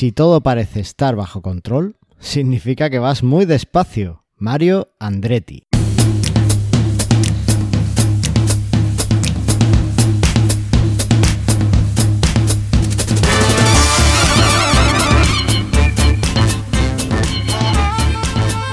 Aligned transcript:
Si 0.00 0.12
todo 0.12 0.40
parece 0.40 0.80
estar 0.80 1.14
bajo 1.14 1.42
control, 1.42 1.98
significa 2.18 2.88
que 2.88 2.98
vas 2.98 3.22
muy 3.22 3.44
despacio. 3.44 4.24
Mario 4.38 4.88
Andretti. 4.98 5.64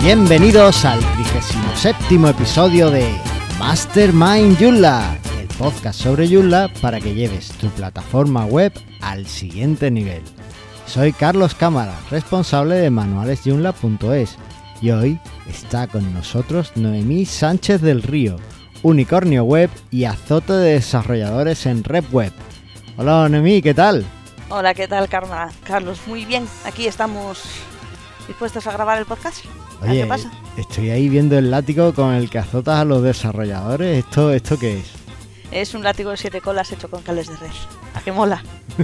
Bienvenidos 0.02 0.86
al 0.86 1.00
37 1.00 2.30
episodio 2.30 2.90
de 2.90 3.14
Mastermind 3.60 4.58
Joomla, 4.58 5.20
el 5.42 5.48
podcast 5.58 6.00
sobre 6.00 6.30
Joomla 6.30 6.72
para 6.82 7.02
que 7.02 7.14
lleves 7.14 7.50
tu 7.60 7.68
plataforma 7.72 8.46
web 8.46 8.72
al 9.02 9.28
siguiente 9.28 9.92
nivel. 9.92 10.24
Soy 10.88 11.12
Carlos 11.14 11.54
Cámara, 11.54 11.94
responsable 12.10 12.76
de 12.76 12.90
manualesjoomla.es 12.90 14.38
y 14.82 14.92
hoy 14.92 15.20
está 15.50 15.88
con 15.88 16.14
nosotros 16.14 16.72
Noemí 16.76 17.26
Sánchez 17.26 17.82
del 17.82 18.02
Río, 18.04 18.38
unicornio 18.84 19.44
web 19.44 19.70
y 19.92 20.06
azote 20.06 20.54
de 20.54 20.74
desarrolladores 20.74 21.66
en 21.66 21.84
RepWeb. 21.84 22.32
Hola 22.98 23.28
Noemí, 23.30 23.62
¿qué 23.62 23.74
tal? 23.74 24.06
Hola, 24.50 24.74
¿qué 24.74 24.88
tal, 24.88 25.10
Karma? 25.10 25.50
Carlos? 25.66 26.00
Muy 26.08 26.24
bien, 26.26 26.48
aquí 26.66 26.88
estamos 26.88 27.44
dispuestos 28.28 28.66
a 28.66 28.72
grabar 28.72 28.98
el 28.98 29.06
podcast. 29.06 29.44
Oye, 29.82 30.02
¿Qué 30.02 30.08
pasa? 30.08 30.32
estoy 30.58 30.90
ahí 30.90 31.10
viendo 31.10 31.38
el 31.38 31.52
látigo 31.52 31.94
con 31.94 32.14
el 32.14 32.30
que 32.30 32.40
azotas 32.40 32.80
a 32.80 32.86
los 32.86 33.04
desarrolladores. 33.04 34.06
¿Esto, 34.06 34.32
esto 34.32 34.58
qué 34.58 34.80
es? 34.80 34.86
Es 35.52 35.74
un 35.76 35.84
látigo 35.84 36.12
de 36.12 36.18
siete 36.18 36.42
colas 36.42 36.72
hecho 36.72 36.90
con 36.90 37.02
cables 37.04 37.28
de 37.28 37.36
red. 37.38 37.52
¿A 37.98 38.02
qué 38.02 38.12
mola? 38.12 38.44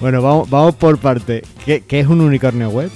Bueno, 0.00 0.22
vamos, 0.22 0.48
vamos 0.48 0.74
por 0.76 0.98
parte. 0.98 1.42
¿Qué, 1.64 1.84
qué 1.84 2.00
es 2.00 2.06
un 2.06 2.20
unicornio 2.20 2.68
web? 2.68 2.90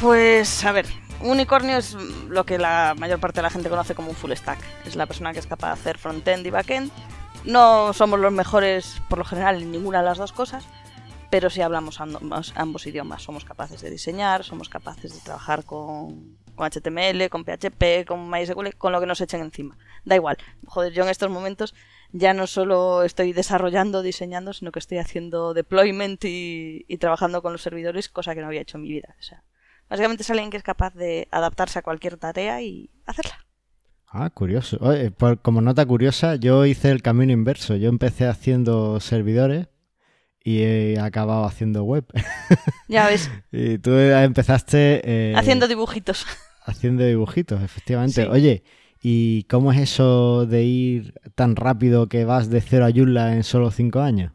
Pues, 0.00 0.64
a 0.64 0.70
ver, 0.70 0.86
unicornio 1.20 1.78
es 1.78 1.94
lo 2.28 2.44
que 2.44 2.58
la 2.58 2.94
mayor 2.96 3.18
parte 3.18 3.36
de 3.36 3.42
la 3.42 3.50
gente 3.50 3.70
conoce 3.70 3.94
como 3.94 4.10
un 4.10 4.14
full 4.14 4.30
stack. 4.32 4.58
Es 4.86 4.94
la 4.94 5.06
persona 5.06 5.32
que 5.32 5.40
es 5.40 5.46
capaz 5.46 5.68
de 5.68 5.72
hacer 5.72 5.98
frontend 5.98 6.46
y 6.46 6.50
backend. 6.50 6.92
No 7.44 7.92
somos 7.92 8.20
los 8.20 8.30
mejores, 8.30 9.00
por 9.08 9.18
lo 9.18 9.24
general, 9.24 9.62
en 9.62 9.72
ninguna 9.72 9.98
de 9.98 10.04
las 10.04 10.18
dos 10.18 10.32
cosas, 10.32 10.64
pero 11.30 11.50
sí 11.50 11.62
hablamos 11.62 12.00
ambos, 12.00 12.52
ambos 12.54 12.86
idiomas. 12.86 13.22
Somos 13.22 13.44
capaces 13.44 13.80
de 13.80 13.90
diseñar, 13.90 14.44
somos 14.44 14.68
capaces 14.68 15.14
de 15.14 15.20
trabajar 15.20 15.64
con, 15.64 16.36
con 16.54 16.70
HTML, 16.70 17.28
con 17.30 17.44
PHP, 17.44 18.06
con 18.06 18.30
MySQL, 18.30 18.76
con 18.76 18.92
lo 18.92 19.00
que 19.00 19.06
nos 19.06 19.20
echen 19.20 19.40
encima. 19.40 19.76
Da 20.04 20.14
igual. 20.14 20.36
Joder, 20.66 20.92
yo 20.92 21.02
en 21.02 21.08
estos 21.08 21.30
momentos 21.30 21.74
ya 22.12 22.34
no 22.34 22.46
solo 22.46 23.02
estoy 23.02 23.32
desarrollando, 23.32 24.02
diseñando, 24.02 24.52
sino 24.52 24.70
que 24.72 24.78
estoy 24.78 24.98
haciendo 24.98 25.54
deployment 25.54 26.24
y, 26.24 26.84
y 26.88 26.98
trabajando 26.98 27.42
con 27.42 27.52
los 27.52 27.62
servidores, 27.62 28.08
cosa 28.08 28.34
que 28.34 28.40
no 28.42 28.46
había 28.48 28.60
hecho 28.60 28.76
en 28.78 28.82
mi 28.82 28.90
vida. 28.90 29.14
O 29.18 29.22
sea, 29.22 29.44
básicamente 29.88 30.22
es 30.22 30.30
alguien 30.30 30.50
que 30.50 30.56
es 30.58 30.62
capaz 30.62 30.94
de 30.94 31.28
adaptarse 31.30 31.78
a 31.78 31.82
cualquier 31.82 32.16
tarea 32.18 32.60
y 32.62 32.90
hacerla. 33.06 33.46
Ah, 34.06 34.28
curioso. 34.28 34.76
Oye, 34.82 35.10
por- 35.10 35.40
como 35.40 35.62
nota 35.62 35.86
curiosa, 35.86 36.36
yo 36.36 36.66
hice 36.66 36.90
el 36.90 37.00
camino 37.00 37.32
inverso. 37.32 37.76
Yo 37.76 37.88
empecé 37.88 38.26
haciendo 38.26 39.00
servidores 39.00 39.68
y 40.44 40.62
he 40.62 40.98
acabado 41.00 41.44
haciendo 41.46 41.84
web. 41.84 42.04
Ya 42.88 43.06
ves, 43.06 43.30
y 43.50 43.78
tú 43.78 43.92
empezaste 43.94 45.00
eh, 45.04 45.34
haciendo 45.34 45.66
dibujitos. 45.66 46.26
haciendo 46.66 47.04
dibujitos, 47.04 47.62
efectivamente. 47.62 48.22
Sí. 48.24 48.28
Oye, 48.30 48.64
¿y 49.02 49.44
cómo 49.44 49.72
es 49.72 49.80
eso 49.80 50.46
de 50.46 50.62
ir 50.62 51.14
tan 51.34 51.56
rápido 51.56 52.08
que 52.08 52.24
vas 52.24 52.48
de 52.48 52.60
cero 52.60 52.86
a 52.86 52.92
Joomla 52.92 53.34
en 53.34 53.42
solo 53.42 53.70
cinco 53.70 54.00
años? 54.00 54.32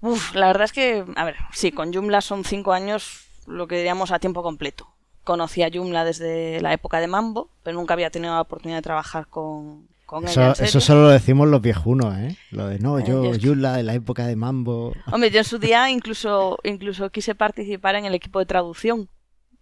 Uf, 0.00 0.34
la 0.34 0.48
verdad 0.48 0.64
es 0.64 0.72
que, 0.72 1.02
a 1.16 1.24
ver, 1.24 1.36
sí, 1.52 1.72
con 1.72 1.92
Joomla 1.92 2.20
son 2.20 2.44
cinco 2.44 2.74
años 2.74 3.26
lo 3.46 3.66
que 3.66 3.76
diríamos 3.76 4.10
a 4.10 4.18
tiempo 4.18 4.42
completo. 4.42 4.86
Conocí 5.24 5.62
a 5.62 5.70
Joomla 5.72 6.04
desde 6.04 6.60
la 6.60 6.74
época 6.74 7.00
de 7.00 7.06
Mambo, 7.06 7.48
pero 7.62 7.78
nunca 7.78 7.94
había 7.94 8.10
tenido 8.10 8.34
la 8.34 8.42
oportunidad 8.42 8.78
de 8.78 8.82
trabajar 8.82 9.28
con, 9.28 9.88
Eso, 10.26 10.42
en 10.42 10.64
eso 10.64 10.80
solo 10.82 11.04
lo 11.04 11.08
decimos 11.08 11.48
los 11.48 11.62
viejunos, 11.62 12.14
¿eh? 12.18 12.36
Lo 12.50 12.66
de, 12.68 12.78
no, 12.78 12.98
Eh, 12.98 13.04
yo 13.06 13.32
Joomla 13.40 13.78
de 13.78 13.82
la 13.82 13.94
época 13.94 14.26
de 14.26 14.36
Mambo. 14.36 14.92
Hombre, 15.10 15.30
yo 15.30 15.38
en 15.38 15.44
su 15.44 15.58
día 15.58 15.88
incluso, 15.88 16.58
incluso 16.64 17.08
quise 17.08 17.34
participar 17.34 17.94
en 17.94 18.04
el 18.04 18.14
equipo 18.14 18.40
de 18.40 18.44
traducción 18.44 19.08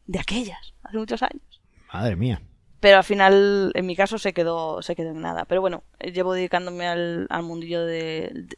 de 0.07 0.19
aquellas, 0.19 0.75
hace 0.83 0.99
muchos 0.99 1.23
años. 1.23 1.63
Madre 1.93 2.17
mía. 2.17 2.43
Pero 2.83 2.97
al 2.97 3.05
final, 3.05 3.71
en 3.77 3.87
mi 3.87 3.95
caso, 3.95 4.19
se 4.19 4.33
quedó, 4.33 4.83
se 4.83 4.97
quedó 4.97 5.11
en 5.11 5.21
nada. 5.21 5.45
Pero 5.45 5.61
bueno, 5.61 5.85
llevo 6.01 6.35
dedicándome 6.35 6.89
al, 6.89 7.29
al 7.31 7.45
mundillo 7.45 7.87
de, 7.87 8.49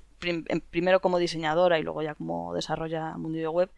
primero 0.70 1.00
como 1.00 1.18
diseñadora 1.18 1.78
y 1.78 1.82
luego 1.82 2.00
ya 2.00 2.14
como 2.14 2.54
desarrolla 2.54 3.18
mundillo 3.18 3.50
web, 3.50 3.70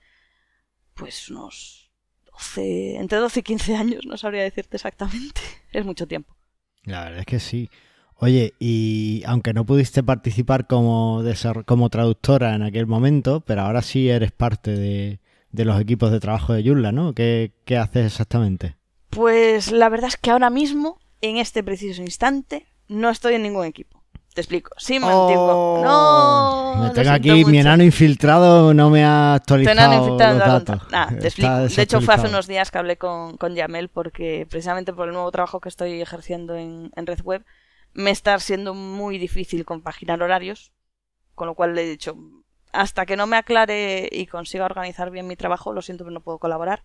pues 0.95 1.31
unos 1.31 1.91
12, 2.31 2.95
entre 2.95 3.19
12 3.19 3.41
y 3.41 3.43
15 3.43 3.75
años, 3.75 4.07
no 4.07 4.17
sabría 4.17 4.45
decirte 4.45 4.77
exactamente. 4.77 5.41
Es 5.73 5.85
mucho 5.85 6.07
tiempo. 6.07 6.37
La 6.85 7.03
verdad 7.07 7.19
es 7.19 7.27
que 7.27 7.41
sí. 7.41 7.69
Oye, 8.15 8.55
y 8.61 9.25
aunque 9.27 9.53
no 9.53 9.67
pudiste 9.67 10.05
participar 10.05 10.69
como, 10.69 11.25
como 11.65 11.91
traductora 11.91 12.55
en 12.55 12.63
aquel 12.63 12.87
momento, 12.87 13.41
pero 13.41 13.63
ahora 13.63 13.83
sí 13.83 14.09
eres 14.09 14.31
parte 14.31 14.71
de, 14.71 15.19
de 15.51 15.65
los 15.65 15.81
equipos 15.81 16.13
de 16.13 16.21
trabajo 16.21 16.53
de 16.53 16.63
Joomla, 16.63 16.93
¿no? 16.93 17.15
¿Qué, 17.15 17.53
qué 17.65 17.79
haces 17.79 18.07
exactamente? 18.07 18.76
Pues 19.17 19.73
la 19.73 19.89
verdad 19.89 20.09
es 20.09 20.19
que 20.19 20.31
ahora 20.31 20.51
mismo, 20.51 20.99
en 21.23 21.39
este 21.39 21.63
preciso 21.63 22.03
instante, 22.03 22.67
no 22.87 23.09
estoy 23.09 23.37
en 23.37 23.45
ningún 23.45 23.65
equipo. 23.65 24.03
Te 24.35 24.43
explico. 24.43 24.73
Sí, 24.77 24.99
mantengo. 24.99 25.81
no. 25.83 26.83
Me 26.83 26.91
tengo 26.91 27.13
aquí, 27.13 27.47
mi 27.47 27.59
enano 27.59 27.83
infiltrado 27.83 28.75
no 28.75 28.91
me 28.91 29.03
ha 29.07 29.33
actualizado 29.33 29.75
Te 29.75 29.83
han 29.83 29.93
infiltrado 29.95 30.39
los 30.39 30.47
datos. 30.47 30.93
Nah, 30.93 31.09
te 31.19 31.29
explico. 31.29 31.61
De 31.61 31.83
hecho, 31.83 32.03
fue 32.03 32.13
hace 32.13 32.29
unos 32.29 32.47
días 32.47 32.71
que 32.71 32.77
hablé 32.77 32.99
con, 32.99 33.39
con 33.39 33.55
Yamel 33.55 33.89
porque 33.89 34.47
precisamente 34.51 34.93
por 34.93 35.09
el 35.09 35.15
nuevo 35.15 35.33
trabajo 35.33 35.61
que 35.61 35.71
estoy 35.71 36.03
ejerciendo 36.03 36.55
en, 36.55 36.91
en 36.95 37.07
Red 37.07 37.23
Web 37.23 37.43
me 37.95 38.11
está 38.11 38.39
siendo 38.39 38.75
muy 38.75 39.17
difícil 39.17 39.65
compaginar 39.65 40.23
horarios, 40.23 40.75
con 41.35 41.47
lo 41.47 41.55
cual 41.55 41.75
le 41.75 41.85
he 41.85 41.89
dicho, 41.89 42.19
hasta 42.71 43.07
que 43.07 43.17
no 43.17 43.27
me 43.27 43.39
aclare 43.39 44.11
y 44.13 44.27
consiga 44.27 44.67
organizar 44.67 45.11
bien 45.11 45.27
mi 45.27 45.37
trabajo, 45.37 45.73
lo 45.73 45.81
siento, 45.81 46.05
pero 46.05 46.13
no 46.13 46.21
puedo 46.21 46.39
colaborar. 46.39 46.83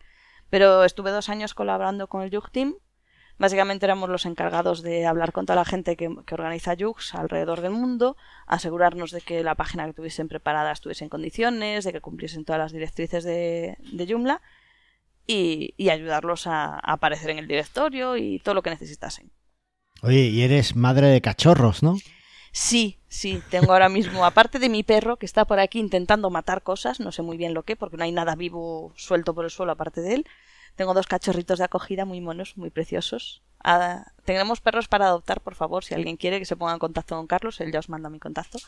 Pero 0.51 0.83
estuve 0.83 1.09
dos 1.11 1.29
años 1.29 1.55
colaborando 1.55 2.07
con 2.07 2.21
el 2.21 2.29
Yug 2.29 2.51
Team. 2.51 2.75
Básicamente 3.39 3.85
éramos 3.87 4.09
los 4.09 4.27
encargados 4.27 4.83
de 4.83 5.07
hablar 5.07 5.31
con 5.31 5.47
toda 5.47 5.55
la 5.55 5.65
gente 5.65 5.95
que, 5.95 6.07
organiza 6.07 6.75
Yugs 6.75 7.15
alrededor 7.15 7.61
del 7.61 7.71
mundo, 7.71 8.17
asegurarnos 8.45 9.09
de 9.09 9.21
que 9.21 9.43
la 9.43 9.55
página 9.55 9.87
que 9.87 9.93
tuviesen 9.93 10.27
preparada 10.27 10.71
estuviese 10.71 11.05
en 11.05 11.09
condiciones, 11.09 11.85
de 11.85 11.93
que 11.93 12.01
cumpliesen 12.01 12.45
todas 12.45 12.59
las 12.59 12.73
directrices 12.73 13.23
de, 13.23 13.77
de 13.79 14.07
Joomla 14.07 14.41
y, 15.25 15.73
y 15.77 15.89
ayudarlos 15.89 16.45
a, 16.45 16.75
a 16.75 16.93
aparecer 16.93 17.31
en 17.31 17.39
el 17.39 17.47
directorio 17.47 18.17
y 18.17 18.37
todo 18.39 18.53
lo 18.53 18.61
que 18.61 18.69
necesitasen. 18.69 19.31
Oye, 20.03 20.25
y 20.25 20.43
eres 20.43 20.75
madre 20.75 21.07
de 21.07 21.21
cachorros, 21.21 21.81
¿no? 21.81 21.97
Sí, 22.51 22.99
sí, 23.07 23.43
tengo 23.49 23.71
ahora 23.71 23.87
mismo, 23.89 24.25
aparte 24.25 24.59
de 24.59 24.67
mi 24.69 24.83
perro 24.83 25.17
que 25.17 25.25
está 25.25 25.45
por 25.45 25.59
aquí 25.59 25.79
intentando 25.79 26.29
matar 26.29 26.63
cosas, 26.63 26.99
no 26.99 27.11
sé 27.11 27.21
muy 27.21 27.37
bien 27.37 27.53
lo 27.53 27.63
que, 27.63 27.75
porque 27.77 27.97
no 27.97 28.03
hay 28.03 28.11
nada 28.11 28.35
vivo 28.35 28.91
suelto 28.97 29.33
por 29.33 29.45
el 29.45 29.51
suelo 29.51 29.71
aparte 29.71 30.01
de 30.01 30.15
él, 30.15 30.25
tengo 30.75 30.93
dos 30.93 31.07
cachorritos 31.07 31.59
de 31.59 31.65
acogida 31.65 32.05
muy 32.05 32.19
monos, 32.21 32.57
muy 32.57 32.69
preciosos. 32.69 33.41
Ah, 33.63 34.05
tenemos 34.25 34.59
perros 34.59 34.87
para 34.87 35.05
adoptar, 35.07 35.41
por 35.41 35.55
favor, 35.55 35.83
si 35.83 35.93
alguien 35.93 36.17
quiere 36.17 36.39
que 36.39 36.45
se 36.45 36.55
ponga 36.55 36.73
en 36.73 36.79
contacto 36.79 37.15
con 37.15 37.27
Carlos, 37.27 37.61
él 37.61 37.71
ya 37.71 37.79
os 37.79 37.89
manda 37.89 38.09
mi 38.09 38.19
contacto. 38.19 38.59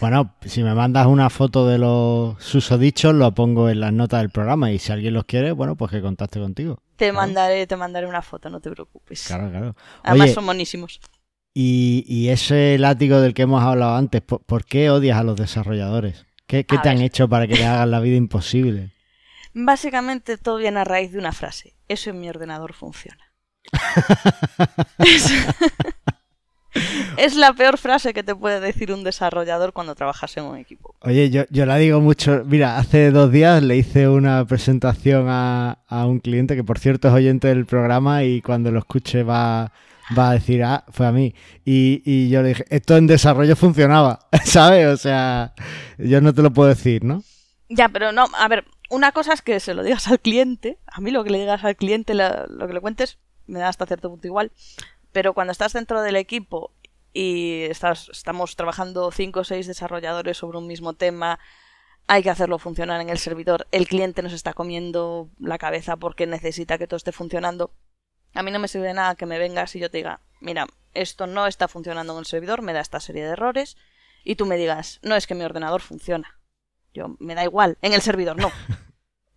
Bueno, 0.00 0.34
si 0.44 0.62
me 0.62 0.74
mandas 0.74 1.06
una 1.06 1.30
foto 1.30 1.66
de 1.66 1.78
los 1.78 2.42
susodichos, 2.42 3.14
lo 3.14 3.32
pongo 3.32 3.68
en 3.68 3.80
las 3.80 3.92
notas 3.92 4.20
del 4.20 4.30
programa 4.30 4.70
y 4.70 4.78
si 4.78 4.92
alguien 4.92 5.14
los 5.14 5.24
quiere, 5.24 5.52
bueno, 5.52 5.76
pues 5.76 5.90
que 5.90 6.00
contacte 6.00 6.38
contigo. 6.40 6.80
Te 6.96 7.10
Claro. 7.10 7.26
mandaré, 7.26 7.66
te 7.66 7.76
mandaré 7.76 8.06
una 8.06 8.22
foto, 8.22 8.50
no 8.50 8.60
te 8.60 8.70
preocupes. 8.70 9.26
Claro, 9.26 9.50
claro. 9.50 9.76
Además 10.02 10.26
Oye, 10.26 10.34
son 10.34 10.44
monísimos. 10.44 11.00
Y, 11.58 12.04
y 12.06 12.28
ese 12.28 12.76
látigo 12.76 13.18
del 13.22 13.32
que 13.32 13.40
hemos 13.40 13.62
hablado 13.62 13.96
antes, 13.96 14.20
¿por, 14.20 14.44
por 14.44 14.66
qué 14.66 14.90
odias 14.90 15.18
a 15.18 15.22
los 15.22 15.36
desarrolladores? 15.36 16.26
¿Qué, 16.46 16.64
te 16.64 16.88
han 16.90 17.00
hecho 17.00 17.30
para 17.30 17.46
que 17.46 17.54
le 17.54 17.64
hagan 17.64 17.90
la 17.90 18.00
vida 18.00 18.16
imposible? 18.16 18.92
Básicamente 19.54 20.36
todo 20.36 20.58
viene 20.58 20.80
a 20.80 20.84
raíz 20.84 21.12
de 21.12 21.18
una 21.18 21.32
frase. 21.32 21.74
Eso 21.88 22.10
en 22.10 22.20
mi 22.20 22.28
ordenador 22.28 22.74
funciona. 22.74 23.32
es, 24.98 25.32
es 27.16 27.36
la 27.36 27.54
peor 27.54 27.78
frase 27.78 28.12
que 28.12 28.22
te 28.22 28.34
puede 28.34 28.60
decir 28.60 28.92
un 28.92 29.02
desarrollador 29.02 29.72
cuando 29.72 29.94
trabajas 29.94 30.36
en 30.36 30.44
un 30.44 30.58
equipo. 30.58 30.94
Oye, 31.00 31.30
yo, 31.30 31.44
yo 31.48 31.64
la 31.64 31.76
digo 31.76 32.02
mucho. 32.02 32.42
Mira, 32.44 32.76
hace 32.76 33.10
dos 33.10 33.32
días 33.32 33.62
le 33.62 33.78
hice 33.78 34.08
una 34.08 34.44
presentación 34.44 35.26
a, 35.30 35.78
a 35.86 36.04
un 36.04 36.20
cliente 36.20 36.54
que, 36.54 36.64
por 36.64 36.78
cierto, 36.78 37.08
es 37.08 37.14
oyente 37.14 37.48
del 37.48 37.64
programa 37.64 38.24
y 38.24 38.42
cuando 38.42 38.70
lo 38.70 38.80
escuche 38.80 39.22
va, 39.22 39.72
va 40.16 40.30
a 40.30 40.32
decir, 40.34 40.62
ah, 40.62 40.84
fue 40.90 41.06
a 41.06 41.12
mí. 41.12 41.34
Y, 41.64 42.02
y 42.04 42.28
yo 42.28 42.42
le 42.42 42.48
dije, 42.48 42.64
esto 42.70 42.96
en 42.96 43.06
desarrollo 43.06 43.56
funcionaba, 43.56 44.28
¿sabes? 44.44 44.86
O 44.86 44.96
sea, 44.96 45.54
yo 45.98 46.20
no 46.20 46.34
te 46.34 46.42
lo 46.42 46.52
puedo 46.52 46.68
decir, 46.68 47.04
¿no? 47.04 47.22
Ya, 47.68 47.88
pero 47.88 48.12
no, 48.12 48.26
a 48.38 48.48
ver, 48.48 48.64
una 48.90 49.12
cosa 49.12 49.32
es 49.32 49.42
que 49.42 49.58
se 49.60 49.74
lo 49.74 49.82
digas 49.82 50.06
al 50.08 50.20
cliente. 50.20 50.78
A 50.86 51.00
mí 51.00 51.10
lo 51.10 51.24
que 51.24 51.30
le 51.30 51.38
digas 51.40 51.64
al 51.64 51.76
cliente, 51.76 52.14
la- 52.14 52.46
lo 52.48 52.66
que 52.68 52.74
le 52.74 52.80
cuentes, 52.80 53.18
me 53.46 53.58
da 53.58 53.68
hasta 53.68 53.86
cierto 53.86 54.10
punto 54.10 54.26
igual. 54.26 54.52
Pero 55.12 55.32
cuando 55.34 55.50
estás 55.52 55.72
dentro 55.72 56.02
del 56.02 56.16
equipo 56.16 56.72
y 57.12 57.62
estás, 57.62 58.08
estamos 58.10 58.54
trabajando 58.54 59.10
cinco 59.10 59.40
o 59.40 59.44
seis 59.44 59.66
desarrolladores 59.66 60.36
sobre 60.36 60.58
un 60.58 60.66
mismo 60.66 60.92
tema, 60.92 61.38
hay 62.06 62.22
que 62.22 62.30
hacerlo 62.30 62.58
funcionar 62.58 63.00
en 63.00 63.08
el 63.08 63.18
servidor. 63.18 63.66
El 63.72 63.88
cliente 63.88 64.22
nos 64.22 64.32
está 64.32 64.52
comiendo 64.52 65.28
la 65.40 65.58
cabeza 65.58 65.96
porque 65.96 66.26
necesita 66.26 66.78
que 66.78 66.86
todo 66.86 66.98
esté 66.98 67.10
funcionando. 67.12 67.72
A 68.36 68.42
mí 68.42 68.50
no 68.50 68.58
me 68.58 68.68
sirve 68.68 68.88
de 68.88 68.94
nada 68.94 69.14
que 69.14 69.26
me 69.26 69.38
vengas 69.38 69.74
y 69.74 69.78
yo 69.78 69.90
te 69.90 69.96
diga, 69.98 70.20
mira, 70.40 70.66
esto 70.92 71.26
no 71.26 71.46
está 71.46 71.68
funcionando 71.68 72.12
en 72.12 72.18
el 72.18 72.26
servidor, 72.26 72.62
me 72.62 72.72
da 72.72 72.80
esta 72.80 73.00
serie 73.00 73.24
de 73.24 73.30
errores, 73.30 73.76
y 74.24 74.36
tú 74.36 74.44
me 74.44 74.56
digas, 74.56 74.98
no 75.02 75.14
es 75.14 75.26
que 75.26 75.34
mi 75.34 75.44
ordenador 75.44 75.80
funciona. 75.80 76.38
Yo, 76.92 77.16
me 77.18 77.34
da 77.34 77.44
igual, 77.44 77.78
en 77.80 77.94
el 77.94 78.02
servidor 78.02 78.36
no. 78.36 78.50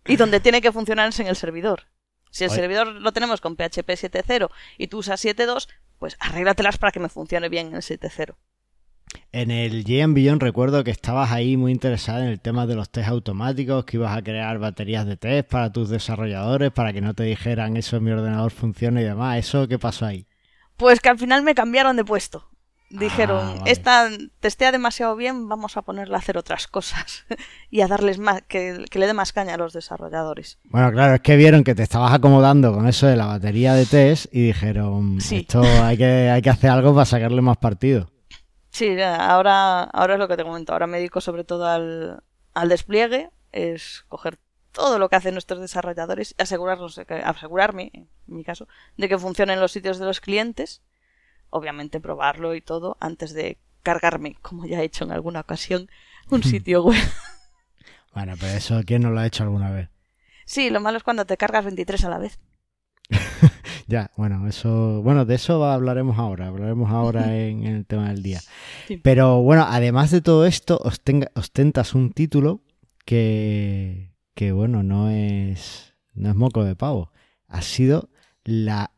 y 0.06 0.16
donde 0.16 0.40
tiene 0.40 0.60
que 0.60 0.72
funcionar 0.72 1.08
es 1.08 1.20
en 1.20 1.28
el 1.28 1.36
servidor. 1.36 1.86
Si 2.30 2.44
el 2.44 2.50
servidor 2.50 2.88
lo 2.88 3.12
tenemos 3.12 3.40
con 3.40 3.56
PHP 3.56 3.88
7.0 3.88 4.50
y 4.78 4.86
tú 4.86 4.98
usas 4.98 5.24
7.2, 5.24 5.68
pues 5.98 6.16
arréglatelas 6.20 6.78
para 6.78 6.92
que 6.92 7.00
me 7.00 7.08
funcione 7.08 7.48
bien 7.48 7.68
en 7.68 7.74
el 7.74 7.82
7.0. 7.82 8.36
En 9.32 9.52
el 9.52 9.84
GM 9.84 10.12
Beyond 10.14 10.42
recuerdo 10.42 10.82
que 10.82 10.90
estabas 10.90 11.30
ahí 11.30 11.56
muy 11.56 11.70
interesada 11.70 12.20
en 12.20 12.28
el 12.28 12.40
tema 12.40 12.66
de 12.66 12.74
los 12.74 12.90
test 12.90 13.08
automáticos, 13.08 13.84
que 13.84 13.96
ibas 13.96 14.16
a 14.16 14.22
crear 14.22 14.58
baterías 14.58 15.06
de 15.06 15.16
test 15.16 15.48
para 15.48 15.70
tus 15.70 15.88
desarrolladores, 15.88 16.72
para 16.72 16.92
que 16.92 17.00
no 17.00 17.14
te 17.14 17.22
dijeran 17.22 17.76
eso 17.76 17.96
en 17.96 18.04
mi 18.04 18.10
ordenador 18.10 18.50
funciona 18.50 19.00
y 19.00 19.04
demás. 19.04 19.38
¿Eso 19.38 19.68
qué 19.68 19.78
pasó 19.78 20.06
ahí? 20.06 20.26
Pues 20.76 21.00
que 21.00 21.10
al 21.10 21.18
final 21.18 21.42
me 21.42 21.54
cambiaron 21.54 21.96
de 21.96 22.04
puesto. 22.04 22.48
Dijeron, 22.90 23.58
ah, 23.60 23.62
esta 23.66 24.08
testea 24.40 24.72
demasiado 24.72 25.14
bien, 25.14 25.48
vamos 25.48 25.76
a 25.76 25.82
ponerle 25.82 26.16
a 26.16 26.18
hacer 26.18 26.36
otras 26.36 26.66
cosas 26.66 27.24
y 27.70 27.82
a 27.82 27.86
darles 27.86 28.18
más, 28.18 28.42
que, 28.48 28.84
le 28.92 29.06
dé 29.06 29.14
más 29.14 29.32
caña 29.32 29.54
a 29.54 29.58
los 29.58 29.72
desarrolladores. 29.72 30.58
Bueno, 30.64 30.90
claro, 30.90 31.14
es 31.14 31.20
que 31.20 31.36
vieron 31.36 31.62
que 31.62 31.76
te 31.76 31.84
estabas 31.84 32.12
acomodando 32.12 32.72
con 32.72 32.88
eso 32.88 33.06
de 33.06 33.14
la 33.14 33.26
batería 33.26 33.74
de 33.74 33.86
test 33.86 34.26
y 34.34 34.44
dijeron, 34.46 35.18
esto 35.18 35.62
hay 35.62 35.96
que, 35.96 36.30
hay 36.30 36.42
que 36.42 36.50
hacer 36.50 36.70
algo 36.70 36.92
para 36.92 37.04
sacarle 37.04 37.42
más 37.42 37.58
partido. 37.58 38.10
Sí, 38.70 39.00
ahora, 39.00 39.82
ahora 39.82 40.14
es 40.14 40.18
lo 40.18 40.28
que 40.28 40.36
te 40.36 40.44
comento. 40.44 40.72
Ahora 40.72 40.86
me 40.86 40.98
dedico 40.98 41.20
sobre 41.20 41.44
todo 41.44 41.66
al, 41.66 42.22
al 42.54 42.68
despliegue, 42.68 43.30
es 43.52 44.04
coger 44.08 44.38
todo 44.72 44.98
lo 44.98 45.08
que 45.08 45.16
hacen 45.16 45.34
nuestros 45.34 45.60
desarrolladores 45.60 46.34
y 46.38 46.42
asegurarnos, 46.42 47.00
asegurarme, 47.24 47.90
en 47.94 48.08
mi 48.26 48.44
caso, 48.44 48.68
de 48.96 49.08
que 49.08 49.18
funcionen 49.18 49.60
los 49.60 49.72
sitios 49.72 49.98
de 49.98 50.06
los 50.06 50.20
clientes 50.20 50.82
obviamente 51.50 52.00
probarlo 52.00 52.54
y 52.54 52.60
todo 52.60 52.96
antes 53.00 53.34
de 53.34 53.58
cargarme, 53.82 54.36
como 54.40 54.66
ya 54.66 54.80
he 54.80 54.84
hecho 54.84 55.04
en 55.04 55.12
alguna 55.12 55.40
ocasión, 55.40 55.90
un 56.30 56.42
sitio 56.42 56.84
web. 56.84 57.02
Bueno, 58.14 58.34
pero 58.40 58.52
eso, 58.52 58.80
¿quién 58.86 59.02
no 59.02 59.10
lo 59.10 59.20
ha 59.20 59.26
hecho 59.26 59.42
alguna 59.42 59.70
vez? 59.70 59.88
Sí, 60.46 60.70
lo 60.70 60.80
malo 60.80 60.96
es 60.96 61.04
cuando 61.04 61.26
te 61.26 61.36
cargas 61.36 61.64
23 61.64 62.04
a 62.04 62.10
la 62.10 62.18
vez. 62.18 62.38
ya, 63.90 64.10
bueno, 64.16 64.46
eso, 64.46 65.02
bueno, 65.02 65.24
de 65.24 65.34
eso 65.34 65.64
hablaremos 65.64 66.18
ahora, 66.18 66.46
hablaremos 66.46 66.90
ahora 66.90 67.36
en, 67.36 67.64
el 67.64 67.84
tema 67.84 68.08
del 68.08 68.22
día. 68.22 68.40
Pero 69.02 69.42
bueno, 69.42 69.66
además 69.68 70.10
de 70.10 70.20
todo 70.20 70.46
esto, 70.46 70.80
ostentas 71.34 71.94
un 71.94 72.12
título 72.12 72.62
que, 73.04 74.14
que 74.34 74.52
bueno, 74.52 74.82
no 74.84 75.10
es, 75.10 75.94
no 76.14 76.30
es 76.30 76.36
moco 76.36 76.64
de 76.64 76.76
pavo. 76.76 77.12
Ha 77.48 77.62
sido 77.62 78.08
la 78.44 78.92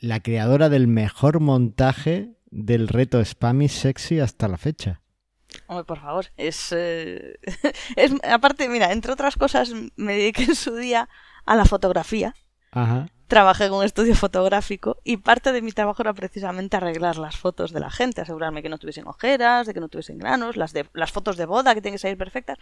la 0.00 0.20
creadora 0.20 0.68
del 0.68 0.86
mejor 0.86 1.40
montaje 1.40 2.36
del 2.50 2.86
reto 2.86 3.24
Spammy 3.24 3.68
Sexy 3.68 4.20
hasta 4.20 4.46
la 4.46 4.56
fecha. 4.56 5.00
Hombre, 5.66 5.84
por 5.84 6.00
favor, 6.00 6.26
es, 6.36 6.72
eh, 6.72 7.38
es, 7.96 8.12
Aparte, 8.22 8.68
mira, 8.68 8.92
entre 8.92 9.12
otras 9.12 9.36
cosas, 9.36 9.72
me 9.96 10.14
dediqué 10.14 10.44
en 10.44 10.54
su 10.54 10.76
día 10.76 11.08
a 11.44 11.56
la 11.56 11.64
fotografía. 11.64 12.34
Ajá. 12.70 13.08
Trabajé 13.26 13.66
en 13.66 13.72
un 13.72 13.84
estudio 13.84 14.14
fotográfico 14.14 14.98
y 15.02 15.16
parte 15.16 15.52
de 15.52 15.62
mi 15.62 15.72
trabajo 15.72 16.02
era 16.02 16.12
precisamente 16.12 16.76
arreglar 16.76 17.16
las 17.16 17.36
fotos 17.36 17.72
de 17.72 17.80
la 17.80 17.90
gente, 17.90 18.20
asegurarme 18.20 18.62
que 18.62 18.68
no 18.68 18.78
tuviesen 18.78 19.06
ojeras, 19.06 19.66
de 19.66 19.74
que 19.74 19.80
no 19.80 19.88
tuviesen 19.88 20.18
granos, 20.18 20.56
las, 20.56 20.72
de, 20.72 20.88
las 20.92 21.10
fotos 21.10 21.36
de 21.36 21.46
boda 21.46 21.74
que 21.74 21.80
tienen 21.80 21.94
que 21.94 22.02
salir 22.02 22.18
perfectas. 22.18 22.58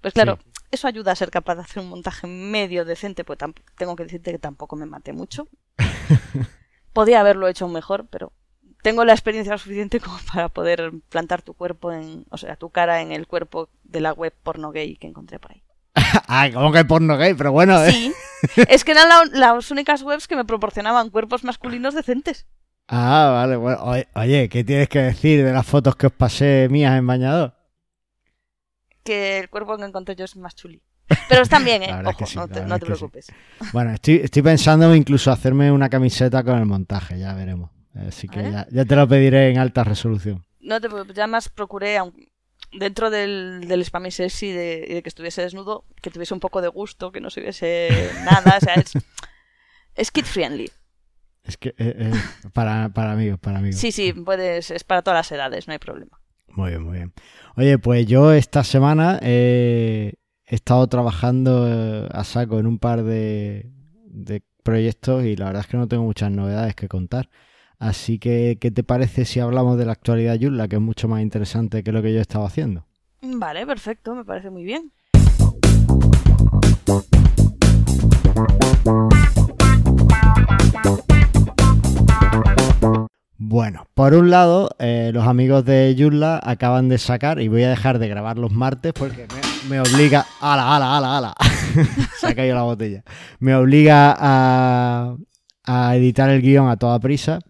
Pues 0.00 0.14
claro, 0.14 0.38
eso 0.70 0.88
ayuda 0.88 1.12
a 1.12 1.16
ser 1.16 1.30
capaz 1.30 1.54
de 1.54 1.62
hacer 1.62 1.82
un 1.82 1.88
montaje 1.88 2.26
medio 2.26 2.84
decente, 2.84 3.24
pues 3.24 3.38
tengo 3.76 3.94
que 3.94 4.04
decirte 4.04 4.32
que 4.32 4.38
tampoco 4.38 4.74
me 4.74 4.86
maté 4.86 5.12
mucho. 5.12 5.46
Podía 6.92 7.20
haberlo 7.20 7.46
hecho 7.46 7.68
mejor, 7.68 8.08
pero 8.08 8.32
tengo 8.82 9.04
la 9.04 9.12
experiencia 9.12 9.56
suficiente 9.58 10.00
como 10.00 10.18
para 10.32 10.48
poder 10.48 10.92
plantar 11.08 11.42
tu 11.42 11.54
cuerpo 11.54 11.92
en, 11.92 12.26
o 12.30 12.36
sea, 12.36 12.56
tu 12.56 12.70
cara 12.70 13.00
en 13.00 13.12
el 13.12 13.26
cuerpo 13.26 13.68
de 13.84 14.00
la 14.00 14.12
web 14.12 14.34
porno 14.42 14.72
gay 14.72 14.96
que 14.96 15.06
encontré 15.06 15.38
por 15.38 15.52
ahí. 15.52 15.62
ah, 16.28 16.48
¿cómo 16.52 16.72
que 16.72 16.84
porno 16.84 17.16
gay? 17.16 17.34
Pero 17.34 17.52
bueno, 17.52 17.82
¿eh? 17.84 17.92
Sí, 17.92 18.12
es 18.68 18.84
que 18.84 18.92
eran 18.92 19.08
las 19.32 19.70
únicas 19.70 20.02
webs 20.02 20.28
que 20.28 20.36
me 20.36 20.44
proporcionaban 20.44 21.10
cuerpos 21.10 21.44
masculinos 21.44 21.94
decentes. 21.94 22.46
Ah, 22.88 23.30
vale, 23.32 23.56
bueno. 23.56 23.82
Oye, 24.14 24.48
¿qué 24.48 24.64
tienes 24.64 24.88
que 24.88 24.98
decir 25.00 25.44
de 25.44 25.52
las 25.52 25.66
fotos 25.66 25.96
que 25.96 26.08
os 26.08 26.12
pasé 26.12 26.68
mías 26.70 26.98
en 26.98 27.06
bañador? 27.06 27.54
que 29.02 29.38
el 29.38 29.48
cuerpo 29.48 29.76
que 29.76 29.84
encontré 29.84 30.16
yo 30.16 30.24
es 30.24 30.36
más 30.36 30.54
chuli. 30.54 30.82
Pero 31.28 31.42
están 31.42 31.64
bien, 31.64 31.82
¿eh? 31.82 31.92
Ojo, 32.04 32.24
no 32.36 32.78
te, 32.78 32.86
preocupes. 32.86 33.26
Bueno, 33.72 33.92
estoy, 33.92 34.16
estoy 34.16 34.42
pensando 34.42 34.94
incluso 34.94 35.30
hacerme 35.30 35.70
una 35.70 35.88
camiseta 35.88 36.42
con 36.42 36.58
el 36.58 36.66
montaje, 36.66 37.18
ya 37.18 37.34
veremos. 37.34 37.70
Así 37.94 38.26
que 38.26 38.50
ya, 38.50 38.84
te 38.84 38.96
lo 38.96 39.06
pediré 39.06 39.50
en 39.50 39.58
alta 39.58 39.84
resolución. 39.84 40.44
No 40.60 40.80
te 40.80 40.88
ya 41.14 41.26
más 41.26 41.50
procuré, 41.50 41.98
dentro 42.72 43.10
del, 43.10 43.66
del 43.68 43.82
spam 43.82 44.10
sexy 44.10 44.50
de, 44.50 44.86
de 44.88 45.02
que 45.02 45.08
estuviese 45.08 45.42
desnudo, 45.42 45.84
que 46.00 46.10
tuviese 46.10 46.34
un 46.34 46.40
poco 46.40 46.62
de 46.62 46.68
gusto, 46.68 47.12
que 47.12 47.20
no 47.20 47.30
se 47.30 47.40
viese 47.40 48.10
nada. 48.24 48.58
O 48.58 48.60
sea, 48.60 48.74
es, 48.74 48.92
es 49.94 50.10
kid 50.10 50.24
friendly. 50.24 50.70
Es 51.44 51.56
que 51.56 51.70
eh, 51.70 51.74
eh, 51.78 52.12
para, 52.52 52.88
para 52.90 53.12
amigos, 53.12 53.38
para 53.40 53.58
amigos. 53.58 53.80
Sí, 53.80 53.92
sí, 53.92 54.12
puedes, 54.12 54.70
es 54.70 54.84
para 54.84 55.02
todas 55.02 55.18
las 55.18 55.32
edades, 55.32 55.66
no 55.66 55.72
hay 55.72 55.78
problema. 55.78 56.20
Muy 56.48 56.70
bien, 56.70 56.82
muy 56.82 56.92
bien. 56.98 57.12
Oye, 57.56 57.78
pues 57.78 58.06
yo 58.06 58.32
esta 58.32 58.62
semana 58.62 59.18
he 59.22 60.14
estado 60.46 60.86
trabajando 60.86 61.66
eh, 61.66 62.08
a 62.12 62.24
saco 62.24 62.58
en 62.58 62.66
un 62.66 62.78
par 62.78 63.02
de, 63.02 63.70
proyectos 64.62 65.24
y 65.24 65.34
la 65.34 65.46
verdad 65.46 65.62
es 65.62 65.66
que 65.66 65.76
no 65.76 65.88
tengo 65.88 66.04
muchas 66.04 66.30
novedades 66.30 66.76
que 66.76 66.88
contar. 66.88 67.28
Así 67.82 68.20
que, 68.20 68.58
¿qué 68.60 68.70
te 68.70 68.84
parece 68.84 69.24
si 69.24 69.40
hablamos 69.40 69.76
de 69.76 69.84
la 69.84 69.90
actualidad 69.90 70.36
Yulla, 70.36 70.68
que 70.68 70.76
es 70.76 70.80
mucho 70.80 71.08
más 71.08 71.20
interesante 71.20 71.82
que 71.82 71.90
lo 71.90 72.00
que 72.00 72.12
yo 72.12 72.20
he 72.20 72.22
estado 72.22 72.44
haciendo? 72.44 72.86
Vale, 73.20 73.66
perfecto, 73.66 74.14
me 74.14 74.24
parece 74.24 74.50
muy 74.50 74.62
bien. 74.62 74.92
Bueno, 83.36 83.88
por 83.94 84.14
un 84.14 84.30
lado, 84.30 84.70
eh, 84.78 85.10
los 85.12 85.26
amigos 85.26 85.64
de 85.64 85.96
Yulla 85.96 86.38
acaban 86.40 86.88
de 86.88 86.98
sacar, 86.98 87.40
y 87.40 87.48
voy 87.48 87.64
a 87.64 87.70
dejar 87.70 87.98
de 87.98 88.06
grabar 88.06 88.38
los 88.38 88.52
martes 88.52 88.92
porque 88.92 89.26
me, 89.68 89.80
obliga. 89.80 90.24
¡Ala, 90.40 90.76
ala, 90.76 90.98
ala, 90.98 91.18
ala! 91.18 91.34
Se 92.20 92.28
ha 92.28 92.34
caído 92.36 92.54
la 92.54 92.62
botella. 92.62 93.02
Me 93.40 93.56
obliga 93.56 94.14
a, 94.16 95.16
editar 95.96 96.30
el 96.30 96.42
guion 96.42 96.68
a 96.68 96.76
toda 96.76 97.00
prisa. 97.00 97.40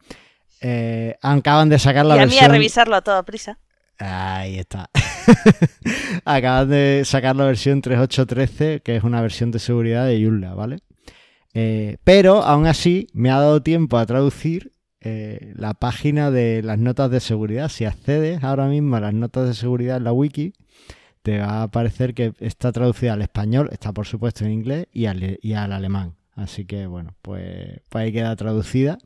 Eh, 0.64 1.16
acaban 1.20 1.68
de 1.68 1.78
sacar 1.80 2.06
la 2.06 2.14
versión. 2.14 2.34
Y 2.34 2.38
a 2.38 2.42
mí 2.42 2.46
a 2.46 2.48
revisarlo 2.56 2.94
a 2.94 3.02
toda 3.02 3.24
prisa. 3.24 3.58
Ahí 3.98 4.58
está. 4.58 4.88
acaban 6.24 6.70
de 6.70 7.02
sacar 7.04 7.34
la 7.34 7.44
versión 7.44 7.82
3813, 7.82 8.80
que 8.80 8.96
es 8.96 9.02
una 9.02 9.20
versión 9.20 9.50
de 9.50 9.58
seguridad 9.58 10.06
de 10.06 10.20
Yulla, 10.20 10.54
¿vale? 10.54 10.78
Eh, 11.52 11.96
pero 12.04 12.44
aún 12.44 12.66
así 12.66 13.08
me 13.12 13.30
ha 13.30 13.40
dado 13.40 13.62
tiempo 13.62 13.98
a 13.98 14.06
traducir 14.06 14.72
eh, 15.00 15.52
la 15.56 15.74
página 15.74 16.30
de 16.30 16.62
las 16.62 16.78
notas 16.78 17.10
de 17.10 17.18
seguridad. 17.18 17.68
Si 17.68 17.84
accedes 17.84 18.44
ahora 18.44 18.68
mismo 18.68 18.94
a 18.94 19.00
las 19.00 19.14
notas 19.14 19.48
de 19.48 19.54
seguridad 19.54 19.96
en 19.96 20.04
la 20.04 20.12
wiki, 20.12 20.52
te 21.22 21.40
va 21.40 21.46
a 21.46 21.62
aparecer 21.64 22.14
que 22.14 22.34
está 22.38 22.70
traducida 22.70 23.14
al 23.14 23.22
español, 23.22 23.68
está 23.72 23.92
por 23.92 24.06
supuesto 24.06 24.44
en 24.44 24.52
inglés 24.52 24.86
y 24.92 25.06
al, 25.06 25.38
y 25.42 25.52
al 25.54 25.72
alemán. 25.72 26.14
Así 26.36 26.64
que 26.66 26.86
bueno, 26.86 27.16
pues, 27.20 27.80
pues 27.88 28.04
ahí 28.04 28.12
queda 28.12 28.36
traducida. 28.36 28.98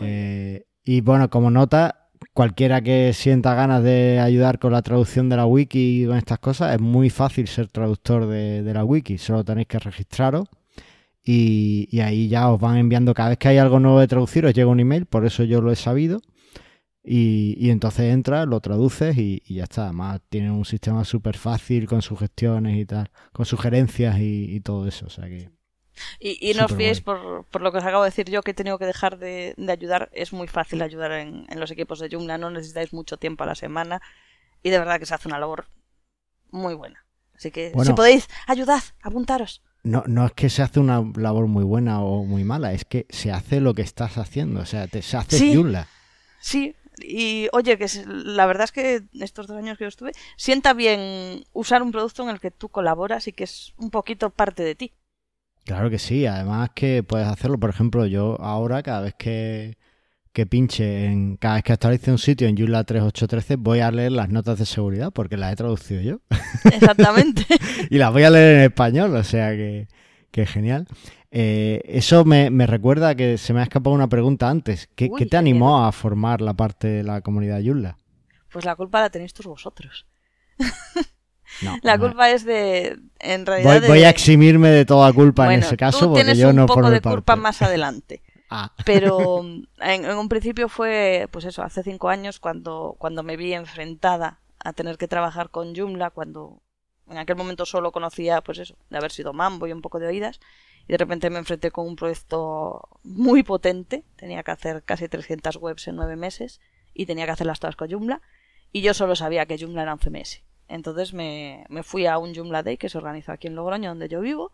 Eh, 0.00 0.65
y 0.88 1.00
bueno, 1.00 1.28
como 1.30 1.50
nota, 1.50 2.08
cualquiera 2.32 2.80
que 2.80 3.12
sienta 3.12 3.54
ganas 3.54 3.82
de 3.82 4.20
ayudar 4.20 4.60
con 4.60 4.72
la 4.72 4.82
traducción 4.82 5.28
de 5.28 5.36
la 5.36 5.44
wiki 5.44 6.04
y 6.04 6.06
con 6.06 6.16
estas 6.16 6.38
cosas, 6.38 6.74
es 6.74 6.80
muy 6.80 7.10
fácil 7.10 7.48
ser 7.48 7.66
traductor 7.66 8.26
de, 8.28 8.62
la 8.72 8.84
wiki. 8.84 9.18
Solo 9.18 9.44
tenéis 9.44 9.66
que 9.66 9.80
registraros 9.80 10.48
y, 11.24 11.98
ahí 12.00 12.28
ya 12.28 12.48
os 12.52 12.60
van 12.60 12.76
enviando 12.76 13.14
cada 13.14 13.30
vez 13.30 13.38
que 13.38 13.48
hay 13.48 13.58
algo 13.58 13.80
nuevo 13.80 13.98
de 13.98 14.06
traducir, 14.06 14.46
os 14.46 14.54
llega 14.54 14.68
un 14.70 14.78
email, 14.78 15.06
por 15.06 15.26
eso 15.26 15.42
yo 15.42 15.60
lo 15.60 15.72
he 15.72 15.76
sabido. 15.76 16.20
Y, 17.02 17.70
entonces 17.70 18.12
entras, 18.14 18.46
lo 18.46 18.60
traduces 18.60 19.18
y, 19.18 19.42
ya 19.48 19.64
está. 19.64 19.86
Además, 19.86 20.20
tienen 20.28 20.52
un 20.52 20.64
sistema 20.64 21.04
súper 21.04 21.36
fácil 21.36 21.88
con 21.88 22.00
sugestiones 22.00 22.78
y 22.78 22.86
tal, 22.86 23.10
con 23.32 23.44
sugerencias 23.44 24.18
y, 24.20 24.60
todo 24.60 24.86
eso. 24.86 25.06
O 25.06 25.10
sea 25.10 25.26
que. 25.26 25.55
Y, 26.20 26.52
no 26.54 26.66
os 26.66 26.74
fiéis 26.74 27.00
por, 27.00 27.44
por, 27.44 27.62
lo 27.62 27.72
que 27.72 27.78
os 27.78 27.84
acabo 27.84 28.04
de 28.04 28.10
decir 28.10 28.30
yo, 28.30 28.42
que 28.42 28.52
he 28.52 28.54
tenido 28.54 28.78
que 28.78 28.86
dejar 28.86 29.18
de, 29.18 29.54
ayudar. 29.68 30.08
Es 30.12 30.32
muy 30.32 30.48
fácil 30.48 30.82
ayudar 30.82 31.12
en, 31.12 31.46
los 31.56 31.70
equipos 31.70 31.98
de 31.98 32.08
Joomla, 32.10 32.38
no 32.38 32.50
necesitáis 32.50 32.92
mucho 32.92 33.16
tiempo 33.16 33.44
a 33.44 33.46
la 33.46 33.54
semana. 33.54 34.00
Y 34.62 34.70
de 34.70 34.78
verdad 34.78 34.98
que 34.98 35.06
se 35.06 35.14
hace 35.14 35.28
una 35.28 35.38
labor 35.38 35.66
muy 36.50 36.74
buena. 36.74 37.04
Así 37.34 37.50
que 37.50 37.72
si 37.84 37.92
podéis, 37.92 38.28
ayudad, 38.46 38.82
apuntaros 39.02 39.62
no, 39.86 40.02
no 40.08 40.26
es 40.26 40.32
que 40.32 40.50
se 40.50 40.62
hace 40.62 40.80
una 40.80 41.00
labor 41.14 41.46
muy 41.46 41.62
buena 41.62 42.02
o 42.02 42.24
muy 42.24 42.42
mala, 42.42 42.72
es 42.72 42.84
que 42.84 43.06
se 43.08 43.30
hace 43.30 43.60
lo 43.60 43.72
que 43.72 43.82
estás 43.82 44.18
haciendo, 44.18 44.60
o 44.60 44.66
sea, 44.66 44.88
te, 44.88 45.00
se 45.00 45.16
hace 45.16 45.38
sí, 45.38 45.54
Joomla. 45.54 45.86
Sí, 46.40 46.74
Y 46.98 47.48
oye, 47.52 47.78
que 47.78 47.86
la 48.06 48.46
verdad 48.46 48.64
es 48.64 48.72
que 48.72 49.04
estos 49.20 49.46
dos 49.46 49.56
años 49.56 49.78
que 49.78 49.84
yo 49.84 49.88
estuve, 49.88 50.10
sienta 50.36 50.72
bien 50.72 51.44
usar 51.52 51.82
un 51.82 51.92
producto 51.92 52.24
en 52.24 52.30
el 52.30 52.40
que 52.40 52.50
tú 52.50 52.68
colaboras 52.68 53.28
y 53.28 53.32
que 53.32 53.44
es 53.44 53.74
un 53.76 53.90
poquito 53.90 54.30
parte 54.30 54.64
de 54.64 54.74
ti. 54.74 54.92
Claro 55.66 55.90
que 55.90 55.98
sí, 55.98 56.26
además 56.26 56.70
que 56.76 57.02
puedes 57.02 57.26
hacerlo, 57.26 57.58
por 57.58 57.70
ejemplo, 57.70 58.06
yo 58.06 58.40
ahora 58.40 58.84
cada 58.84 59.00
vez 59.00 59.14
que, 59.14 59.76
que 60.32 60.46
pinche, 60.46 61.06
en, 61.06 61.36
cada 61.38 61.56
vez 61.56 61.64
que 61.64 61.72
actualice 61.72 62.12
un 62.12 62.18
sitio 62.18 62.46
en 62.46 62.56
Joomla 62.56 62.84
3813 62.84 63.56
voy 63.56 63.80
a 63.80 63.90
leer 63.90 64.12
las 64.12 64.28
notas 64.28 64.60
de 64.60 64.64
seguridad 64.64 65.12
porque 65.12 65.36
las 65.36 65.52
he 65.52 65.56
traducido 65.56 66.00
yo. 66.00 66.20
Exactamente. 66.72 67.44
y 67.90 67.98
las 67.98 68.12
voy 68.12 68.22
a 68.22 68.30
leer 68.30 68.58
en 68.58 68.62
español, 68.62 69.16
o 69.16 69.24
sea 69.24 69.50
que, 69.50 69.88
que 70.30 70.46
genial. 70.46 70.86
Eh, 71.32 71.82
eso 71.86 72.24
me, 72.24 72.48
recuerda 72.68 73.16
que 73.16 73.36
se 73.36 73.52
me 73.52 73.58
ha 73.58 73.64
escapado 73.64 73.92
una 73.92 74.08
pregunta 74.08 74.48
antes. 74.48 74.88
¿Qué, 74.94 75.08
te 75.08 75.36
animó 75.36 75.84
a 75.84 75.90
formar 75.90 76.42
la 76.42 76.54
parte 76.54 76.86
de 76.86 77.02
la 77.02 77.22
comunidad 77.22 77.58
Yulla? 77.58 77.96
Pues 78.52 78.64
la 78.64 78.76
culpa 78.76 79.00
la 79.00 79.10
tenéis 79.10 79.34
todos 79.34 79.46
vosotros. 79.46 80.06
la 81.82 81.98
culpa 81.98 82.30
es 82.30 82.44
de. 82.44 82.98
En 83.18 83.46
realidad. 83.46 83.82
Voy, 83.86 84.04
a 84.04 84.10
eximirme 84.10 84.70
de 84.70 84.84
toda 84.84 85.12
culpa 85.12 85.52
en 85.52 85.60
ese 85.60 85.76
caso 85.76 86.12
porque 86.12 86.34
yo 86.34 86.52
no 86.52 86.62
un 86.62 86.68
poco 86.68 86.90
de 86.90 87.00
culpa 87.00 87.36
más 87.36 87.62
adelante. 87.62 88.22
Ah. 88.48 88.70
Pero 88.84 89.44
en, 89.80 90.06
un 90.08 90.28
principio 90.28 90.68
fue, 90.68 91.26
pues 91.32 91.44
eso, 91.46 91.64
hace 91.64 91.82
cinco 91.82 92.10
años 92.10 92.38
cuando, 92.38 92.94
cuando 92.96 93.24
me 93.24 93.36
vi 93.36 93.52
enfrentada 93.54 94.38
a 94.60 94.72
tener 94.72 94.98
que 94.98 95.08
trabajar 95.08 95.50
con 95.50 95.74
Joomla, 95.74 96.10
cuando 96.10 96.62
en 97.10 97.18
aquel 97.18 97.34
momento 97.34 97.66
solo 97.66 97.90
conocía, 97.90 98.42
pues 98.42 98.58
eso, 98.58 98.76
de 98.88 98.98
haber 98.98 99.10
sido 99.10 99.32
Mambo 99.32 99.66
y 99.66 99.72
un 99.72 99.82
poco 99.82 99.98
de 99.98 100.06
oídas 100.06 100.38
y 100.88 100.92
de 100.92 100.98
repente 100.98 101.30
me 101.30 101.38
enfrenté 101.38 101.70
con 101.70 101.86
un 101.86 101.96
proyecto 101.96 102.88
muy 103.02 103.42
potente. 103.42 104.04
Tenía 104.16 104.42
que 104.42 104.52
hacer 104.52 104.84
casi 104.84 105.08
300 105.08 105.56
webs 105.56 105.88
en 105.88 105.96
nueve 105.96 106.16
meses 106.16 106.60
y 106.94 107.06
tenía 107.06 107.26
que 107.26 107.32
hacerlas 107.32 107.58
todas 107.58 107.76
con 107.76 107.90
Joomla. 107.90 108.22
Y 108.72 108.82
yo 108.82 108.94
solo 108.94 109.16
sabía 109.16 109.46
que 109.46 109.58
Joomla 109.58 109.82
era 109.82 109.94
un 109.94 109.98
CMS. 109.98 110.42
Entonces 110.68 111.14
me, 111.14 111.64
me 111.68 111.82
fui 111.82 112.06
a 112.06 112.18
un 112.18 112.34
Joomla 112.34 112.62
Day 112.62 112.76
que 112.76 112.88
se 112.88 112.98
organizó 112.98 113.32
aquí 113.32 113.46
en 113.46 113.54
Logroño, 113.54 113.90
donde 113.90 114.08
yo 114.08 114.20
vivo. 114.20 114.52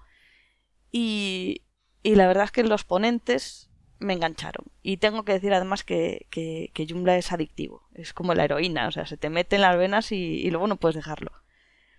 Y, 0.91 1.63
y 2.03 2.15
la 2.17 2.27
verdad 2.27 2.45
es 2.45 2.53
que 2.53 2.65
los 2.65 2.85
ponentes 2.85 3.71
me 3.99 4.13
engancharon. 4.15 4.67
Y 4.83 4.99
tengo 4.99 5.25
que 5.25 5.33
decir 5.33 5.55
además 5.55 5.85
que, 5.85 6.27
que, 6.31 6.71
que 6.75 6.87
Joomla 6.89 7.17
es 7.17 7.33
adictivo. 7.33 7.89
Es 7.95 8.13
como 8.13 8.35
la 8.35 8.45
heroína, 8.45 8.89
o 8.89 8.93
sea, 8.93 9.07
se 9.07 9.17
te 9.17 9.31
mete 9.31 9.57
en 9.57 9.63
las 9.63 9.77
venas 9.77 10.13
y, 10.13 10.17
y 10.17 10.51
luego 10.51 10.67
no 10.67 10.77
puedes 10.77 10.97
dejarlo 10.97 11.33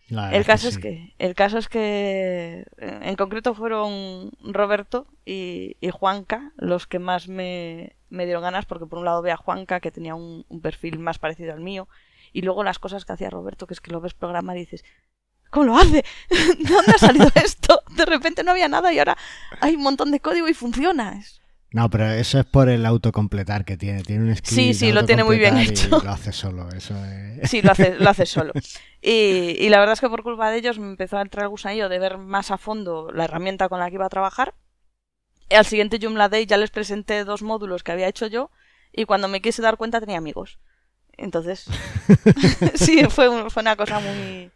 el 0.09 0.45
caso 0.45 0.67
es 0.67 0.77
que 0.77 1.13
el 1.17 1.33
caso 1.33 1.57
es 1.57 1.69
que 1.69 2.65
en 2.77 3.15
concreto 3.15 3.53
fueron 3.53 4.31
Roberto 4.41 5.07
y, 5.25 5.75
Juanca 5.91 6.51
los 6.57 6.87
que 6.87 6.99
más 6.99 7.27
me, 7.27 7.95
dieron 8.09 8.43
ganas 8.43 8.65
porque 8.65 8.85
por 8.85 8.99
un 8.99 9.05
lado 9.05 9.21
ve 9.21 9.31
a 9.31 9.37
Juanca 9.37 9.79
que 9.79 9.91
tenía 9.91 10.15
un, 10.15 10.45
perfil 10.61 10.99
más 10.99 11.19
parecido 11.19 11.53
al 11.53 11.61
mío 11.61 11.87
y 12.33 12.41
luego 12.41 12.63
las 12.63 12.79
cosas 12.79 13.05
que 13.05 13.13
hacía 13.13 13.29
Roberto 13.29 13.67
que 13.67 13.73
es 13.73 13.81
que 13.81 13.91
lo 13.91 14.01
ves 14.01 14.13
programa 14.13 14.55
y 14.55 14.59
dices 14.59 14.83
¿Cómo 15.53 15.67
lo 15.67 15.77
hace? 15.77 16.03
¿De 16.29 16.69
dónde 16.69 16.93
ha 16.95 16.97
salido 16.97 17.29
esto? 17.35 17.83
De 17.95 18.05
repente 18.05 18.43
no 18.43 18.51
había 18.51 18.67
nada 18.67 18.91
y 18.91 18.97
ahora 18.97 19.15
hay 19.61 19.75
un 19.75 19.83
montón 19.83 20.09
de 20.09 20.19
código 20.19 20.49
y 20.49 20.55
funciona. 20.55 21.21
No, 21.69 21.89
pero 21.89 22.09
eso 22.11 22.39
es 22.39 22.45
por 22.45 22.69
el 22.69 22.85
autocompletar 22.85 23.63
que 23.63 23.77
tiene. 23.77 24.03
Tiene 24.03 24.25
un 24.25 24.35
script. 24.35 24.53
Sí, 24.53 24.73
sí, 24.73 24.91
lo 24.91 25.05
tiene 25.05 25.23
muy 25.23 25.37
bien 25.37 25.57
hecho. 25.57 25.89
lo 25.89 26.09
hace 26.09 26.31
solo, 26.31 26.69
eso 26.69 26.95
es... 27.05 27.49
Sí, 27.49 27.61
lo 27.61 27.71
hace, 27.71 27.95
lo 27.99 28.09
hace 28.09 28.25
solo. 28.27 28.51
Y, 29.01 29.55
y, 29.59 29.69
la 29.69 29.79
verdad 29.79 29.93
es 29.93 29.99
que 29.99 30.09
por 30.09 30.23
culpa 30.23 30.49
de 30.49 30.57
ellos 30.57 30.79
me 30.79 30.87
empezó 30.87 31.17
a 31.17 31.21
entrar 31.21 31.43
el 31.43 31.49
gusanillo 31.49 31.89
de 31.89 31.99
ver 31.99 32.17
más 32.17 32.51
a 32.51 32.57
fondo 32.57 33.11
la 33.11 33.25
herramienta 33.25 33.69
con 33.69 33.79
la 33.79 33.89
que 33.89 33.95
iba 33.95 34.05
a 34.05 34.09
trabajar. 34.09 34.55
Y 35.49 35.55
al 35.55 35.65
siguiente 35.65 35.99
Joomla 36.01 36.29
Day 36.29 36.45
ya 36.45 36.57
les 36.57 36.71
presenté 36.71 37.23
dos 37.25 37.43
módulos 37.43 37.83
que 37.83 37.91
había 37.91 38.07
hecho 38.07 38.27
yo 38.27 38.49
y 38.91 39.05
cuando 39.05 39.27
me 39.27 39.41
quise 39.41 39.61
dar 39.61 39.77
cuenta 39.77 39.99
tenía 39.99 40.17
amigos. 40.17 40.59
Entonces, 41.17 41.65
sí, 42.75 43.03
fue, 43.05 43.49
fue 43.49 43.61
una 43.61 43.75
cosa 43.75 43.99
muy... 43.99 44.51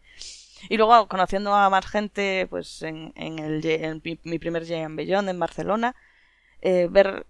Y 0.70 0.78
luego, 0.78 1.08
conociendo 1.08 1.54
a 1.54 1.70
más 1.70 1.86
gente, 1.86 2.48
pues 2.50 2.82
en, 2.82 3.14
en, 3.16 3.40
el, 3.40 3.66
en 3.66 4.02
mi 4.24 4.40
primer 4.40 4.66
Beyond 4.66 5.30
en 5.30 5.40
Barcelona, 5.40 5.96
eh, 6.62 6.88
ver 6.90 7.26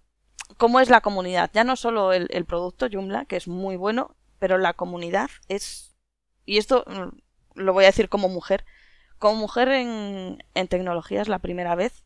cómo 0.55 0.79
es 0.79 0.89
la 0.89 1.01
comunidad. 1.01 1.51
Ya 1.53 1.63
no 1.63 1.75
solo 1.75 2.13
el, 2.13 2.45
producto 2.45 2.87
Joomla, 2.91 3.25
que 3.25 3.35
es 3.35 3.47
muy 3.47 3.75
bueno, 3.75 4.15
pero 4.39 4.57
la 4.57 4.73
comunidad 4.73 5.29
es... 5.49 5.95
Y 6.45 6.57
esto 6.57 6.85
mm, 6.87 7.59
lo 7.59 7.73
voy 7.73 7.83
a 7.83 7.87
decir 7.87 8.09
como 8.09 8.29
mujer. 8.29 8.65
Como 9.19 9.35
mujer 9.35 9.69
en, 9.69 10.43
en 10.53 10.67
tecnología 10.67 11.21
es 11.21 11.27
la 11.27 11.39
primera 11.39 11.75
vez 11.75 12.05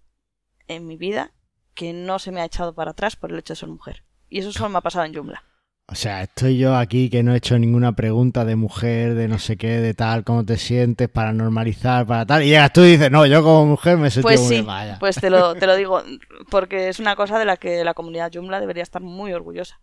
en 0.68 0.88
mi 0.88 0.98
vida 0.98 1.32
que 1.76 1.94
no 1.94 2.20
se 2.20 2.32
me 2.32 2.42
ha 2.42 2.46
echado 2.46 2.74
para 2.74 2.92
atrás 2.92 3.16
por 3.16 3.32
el 3.32 3.40
hecho 3.40 3.54
de 3.54 3.60
ser 3.60 3.70
mujer. 3.70 4.04
Y 4.30 4.40
eso 4.40 4.52
solo 4.52 4.70
me 4.70 4.78
ha 4.80 4.82
pasado 4.82 5.06
en 5.06 5.14
Joomla. 5.14 5.44
O 5.92 5.96
sea, 5.96 6.22
estoy 6.24 6.58
yo 6.58 6.78
aquí 6.78 7.10
que 7.10 7.22
no 7.22 7.34
he 7.34 7.38
hecho 7.38 7.60
ninguna 7.60 7.92
pregunta 7.92 8.46
de 8.46 8.56
mujer, 8.56 9.14
de 9.14 9.28
no 9.28 9.38
sé 9.40 9.58
qué, 9.58 9.82
de 9.82 9.94
tal, 9.94 10.24
cómo 10.24 10.46
te 10.46 10.56
sientes, 10.56 11.10
para 11.10 11.34
normalizar, 11.34 12.08
para 12.08 12.26
tal. 12.26 12.44
Y 12.44 12.48
llegas 12.48 12.72
tú 12.72 12.80
y 12.84 12.92
dices, 12.92 13.12
no, 13.12 13.26
yo 13.26 13.44
como 13.44 13.66
mujer 13.66 13.98
me 13.98 14.10
siento 14.10 14.30
pues 14.30 14.40
muy 14.40 14.56
sí, 14.56 14.66
Pues 15.02 15.18
te 15.18 15.30
lo, 15.30 15.54
te 15.60 15.68
lo 15.68 15.76
digo, 15.76 16.02
porque 16.50 16.88
es 16.88 17.02
una 17.02 17.18
cosa 17.18 17.38
de 17.38 17.44
la 17.44 17.58
que 17.58 17.84
la 17.84 17.94
comunidad 17.94 18.32
Joomla 18.34 18.62
debería 18.62 18.84
estar 18.84 19.02
muy 19.02 19.34
orgullosa. 19.34 19.82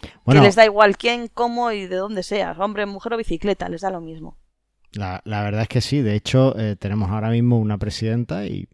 que 0.00 0.40
les 0.40 0.56
da 0.56 0.64
igual 0.64 0.96
quién, 0.96 1.28
cómo 1.28 1.70
y 1.70 1.86
de 1.86 1.94
dónde 1.94 2.24
seas, 2.24 2.58
hombre, 2.58 2.86
mujer 2.86 3.12
o 3.12 3.16
bicicleta, 3.16 3.68
les 3.68 3.82
da 3.82 3.90
lo 3.90 4.00
mismo. 4.00 4.36
La, 4.90 5.22
la 5.24 5.44
verdad 5.44 5.62
es 5.62 5.68
que 5.68 5.80
sí, 5.80 6.02
de 6.02 6.16
hecho, 6.16 6.58
eh, 6.58 6.74
tenemos 6.74 7.08
ahora 7.08 7.30
mismo 7.30 7.56
una 7.60 7.78
presidenta 7.78 8.46
y 8.46 8.68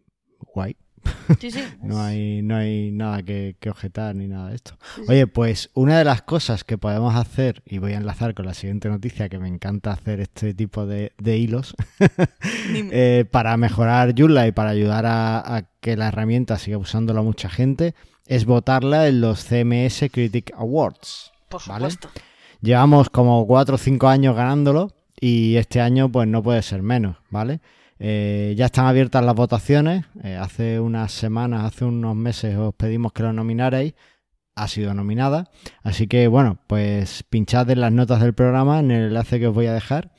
guay. 0.55 0.75
no, 1.83 2.03
hay, 2.03 2.43
no 2.43 2.57
hay 2.57 2.91
nada 2.93 3.23
que, 3.23 3.57
objetar 3.69 4.15
ni 4.15 4.29
nada 4.29 4.51
de 4.51 4.57
esto. 4.57 4.77
Oye, 5.09 5.27
pues 5.27 5.71
una 5.75 5.99
de 5.99 6.05
las 6.05 6.23
cosas 6.23 6.65
que 6.65 6.79
podemos 6.79 7.15
hacer, 7.15 7.63
y 7.67 7.79
voy 7.79 7.93
a 7.93 7.97
enlazar 7.97 8.35
con 8.35 8.47
la 8.47 8.55
siguiente 8.55 8.89
noticia, 8.89 9.29
que 9.29 9.39
me 9.39 9.49
encanta 9.49 9.93
hacer 9.93 10.21
este 10.21 10.55
tipo 10.55 10.87
de, 10.87 11.13
hilos, 11.25 11.75
eh, 12.75 13.25
para 13.31 13.57
mejorar 13.57 14.15
Joomla 14.17 14.47
y 14.47 14.53
para 14.53 14.71
ayudar 14.71 15.05
a, 15.07 15.69
que 15.81 15.97
la 15.97 16.09
herramienta 16.09 16.59
siga 16.59 16.79
usándola 16.79 17.23
mucha 17.23 17.49
gente, 17.49 17.95
es 18.27 18.45
votarla 18.45 19.07
en 19.09 19.21
los 19.21 19.45
CMS 19.45 20.11
Critic 20.13 20.53
Awards. 20.57 21.33
Por 21.49 21.61
supuesto. 21.61 22.09
Llevamos 22.61 23.11
como 23.11 23.47
4 23.47 23.75
o 23.77 23.79
5 23.79 24.09
años 24.09 24.35
ganándolo 24.35 24.93
y 25.21 25.57
este 25.57 25.81
año 25.81 26.11
pues 26.11 26.27
no 26.27 26.43
puede 26.43 26.63
ser 26.63 26.83
menos, 26.83 27.17
¿vale? 27.31 27.61
Eh, 27.99 28.55
ya 28.57 28.67
están 28.67 28.87
abiertas 28.87 29.25
las 29.25 29.35
votaciones. 29.35 30.05
Eh, 30.23 30.37
hace 30.37 30.81
unas 30.81 31.13
semanas, 31.13 31.65
hace 31.65 31.85
unos 31.85 32.15
meses 32.17 32.57
os 32.57 32.75
pedimos 32.75 33.13
que 33.13 33.23
lo 33.23 33.33
nominarais. 33.33 33.95
Ha 34.55 34.69
sido 34.69 34.95
nominada. 34.95 35.51
Así 35.83 36.07
que 36.07 36.29
bueno, 36.29 36.59
pues 36.67 37.23
pinchad 37.25 37.69
en 37.71 37.81
las 37.81 37.93
notas 37.93 38.21
del 38.21 38.35
programa 38.35 38.81
en 38.81 38.91
el 38.91 39.09
enlace 39.09 39.39
que 39.39 39.49
os 39.49 39.55
voy 39.55 39.67
a 39.67 39.73
dejar 39.75 40.13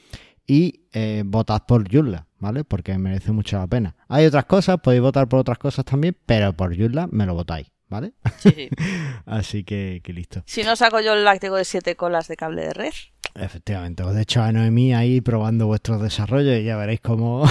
y 0.48 0.88
eh, 0.94 1.24
votad 1.26 1.64
por 1.68 1.88
Yulla, 1.88 2.26
¿vale? 2.40 2.64
Porque 2.64 2.98
merece 2.98 3.32
mucho 3.34 3.58
la 3.58 3.68
pena. 3.68 3.96
Hay 4.08 4.26
otras 4.26 4.46
cosas, 4.46 4.80
podéis 4.82 5.02
votar 5.02 5.28
por 5.28 5.40
otras 5.40 5.58
cosas 5.58 5.86
también, 5.86 6.18
pero 6.26 6.54
por 6.54 6.74
Yulla 6.74 7.08
me 7.12 7.26
lo 7.26 7.34
votáis, 7.34 7.68
¿vale? 7.90 8.14
Sí. 8.38 8.70
Así 9.26 9.64
que, 9.66 10.02
que, 10.04 10.14
listo. 10.14 10.42
Si 10.46 10.64
no 10.64 10.76
saco 10.76 11.02
yo 11.02 11.14
el 11.14 11.26
láctico 11.26 11.56
de 11.56 11.66
siete 11.66 11.96
colas 11.96 12.28
de 12.30 12.38
cable 12.38 12.64
de 12.64 12.74
red. 12.74 12.94
Efectivamente, 13.40 14.02
os 14.04 14.18
hecho 14.18 14.42
a 14.42 14.52
Noemí 14.52 14.94
ahí 14.94 15.22
probando 15.22 15.68
vuestros 15.68 16.02
desarrollos 16.02 16.58
y 16.60 16.64
ya 16.64 16.76
veréis 16.76 17.02
cómo... 17.02 17.46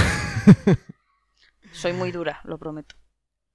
Soy 1.73 1.93
muy 1.93 2.11
dura, 2.11 2.41
lo 2.45 2.59
prometo. 2.59 2.97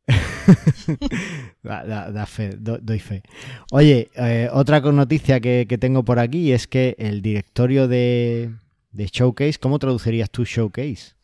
da, 1.63 2.25
fe, 2.25 2.55
doy 2.57 2.99
fe. 2.99 3.23
Oye, 3.71 4.11
eh, 4.15 4.49
otra 4.51 4.79
noticia 4.79 5.39
que, 5.39 5.65
tengo 5.79 6.03
por 6.03 6.19
aquí 6.19 6.53
es 6.53 6.67
que 6.67 6.95
el 6.99 7.21
directorio 7.21 7.87
de, 7.87 8.51
Showcase, 8.93 9.59
¿cómo 9.59 9.77
traducirías 9.79 10.29
tú 10.29 10.45
Showcase? 10.45 11.15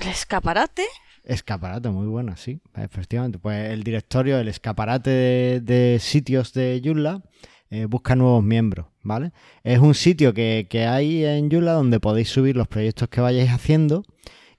el 0.00 0.08
escaparate. 0.08 0.84
Escaparate, 1.24 1.90
muy 1.90 2.06
bueno, 2.06 2.36
sí, 2.36 2.60
efectivamente. 2.74 3.38
Pues 3.38 3.70
el 3.70 3.84
directorio, 3.84 4.38
el 4.38 4.48
escaparate 4.48 5.10
de, 5.10 5.60
de 5.60 5.98
sitios 6.00 6.52
de 6.54 6.80
Joomla 6.82 7.22
eh, 7.70 7.84
busca 7.84 8.16
nuevos 8.16 8.42
miembros, 8.42 8.86
¿vale? 9.02 9.32
Es 9.62 9.78
un 9.78 9.94
sitio 9.94 10.34
que, 10.34 10.66
hay 10.88 11.24
en 11.24 11.50
Joomla 11.50 11.72
donde 11.72 12.00
podéis 12.00 12.28
subir 12.28 12.56
los 12.56 12.66
proyectos 12.66 13.08
que 13.08 13.20
vayáis 13.20 13.50
haciendo 13.50 14.04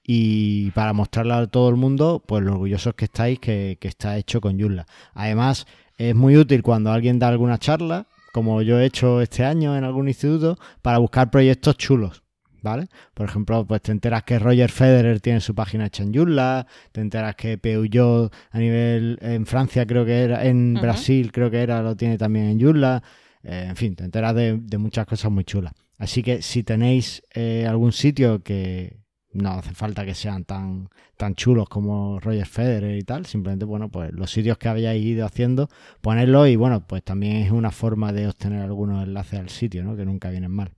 y 0.02 0.70
para 0.70 0.94
mostrarle 0.94 1.34
a 1.34 1.46
todo 1.46 1.68
el 1.68 1.76
mundo, 1.76 2.22
pues 2.26 2.42
lo 2.42 2.52
orgullosos 2.52 2.94
que 2.94 3.04
estáis 3.04 3.38
que, 3.38 3.78
está 3.82 4.16
hecho 4.16 4.40
con 4.40 4.58
Joomla. 4.58 4.86
Además, 5.14 5.66
es 5.98 6.14
muy 6.14 6.36
útil 6.38 6.62
cuando 6.62 6.90
alguien 6.90 7.18
da 7.18 7.28
alguna 7.28 7.58
charla, 7.58 8.06
como 8.32 8.62
yo 8.62 8.80
he 8.80 8.86
hecho 8.86 9.20
este 9.20 9.44
año 9.44 9.76
en 9.76 9.84
algún 9.84 10.08
instituto, 10.08 10.58
para 10.80 10.96
buscar 10.98 11.30
proyectos 11.30 11.76
chulos. 11.76 12.22
¿Vale? 12.62 12.86
Por 13.14 13.28
ejemplo, 13.28 13.66
pues 13.66 13.82
te 13.82 13.90
enteras 13.90 14.22
que 14.22 14.38
Roger 14.38 14.70
Federer 14.70 15.20
tiene 15.20 15.40
su 15.40 15.54
página 15.54 15.86
hecha 15.86 16.04
en 16.04 16.14
Joomla, 16.14 16.66
te 16.92 17.00
enteras 17.00 17.34
que 17.34 17.58
Peugeot 17.58 18.32
a 18.50 18.58
nivel 18.58 19.18
en 19.20 19.46
Francia 19.46 19.84
creo 19.84 20.04
que 20.04 20.22
era, 20.22 20.44
en 20.44 20.74
Brasil 20.74 21.32
creo 21.32 21.50
que 21.50 21.60
era, 21.60 21.82
lo 21.82 21.96
tiene 21.96 22.16
también 22.18 22.46
en 22.46 22.60
Joomla, 22.60 23.02
eh, 23.42 23.66
en 23.68 23.76
fin, 23.76 23.96
te 23.96 24.04
enteras 24.04 24.34
de, 24.36 24.78
muchas 24.78 25.06
cosas 25.06 25.30
muy 25.32 25.44
chulas. 25.44 25.72
Así 25.98 26.22
que 26.22 26.40
si 26.42 26.62
tenéis 26.62 27.22
eh, 27.34 27.66
algún 27.68 27.92
sitio 27.92 28.42
que 28.42 29.02
no 29.32 29.50
hace 29.50 29.74
falta 29.74 30.04
que 30.04 30.14
sean 30.14 30.44
tan, 30.44 30.88
tan 31.16 31.34
chulos 31.34 31.68
como 31.68 32.20
Roger 32.20 32.46
Federer 32.46 32.98
y 32.98 33.02
tal. 33.02 33.26
Simplemente, 33.26 33.64
bueno, 33.64 33.88
pues 33.88 34.12
los 34.12 34.30
sitios 34.30 34.58
que 34.58 34.68
habíais 34.68 35.02
ido 35.02 35.26
haciendo, 35.26 35.68
ponerlos 36.00 36.48
y 36.48 36.56
bueno, 36.56 36.86
pues 36.86 37.02
también 37.02 37.36
es 37.36 37.50
una 37.50 37.70
forma 37.70 38.12
de 38.12 38.28
obtener 38.28 38.60
algunos 38.62 39.02
enlaces 39.02 39.40
al 39.40 39.48
sitio, 39.48 39.84
¿no? 39.84 39.96
Que 39.96 40.04
nunca 40.04 40.30
vienen 40.30 40.50
mal. 40.50 40.72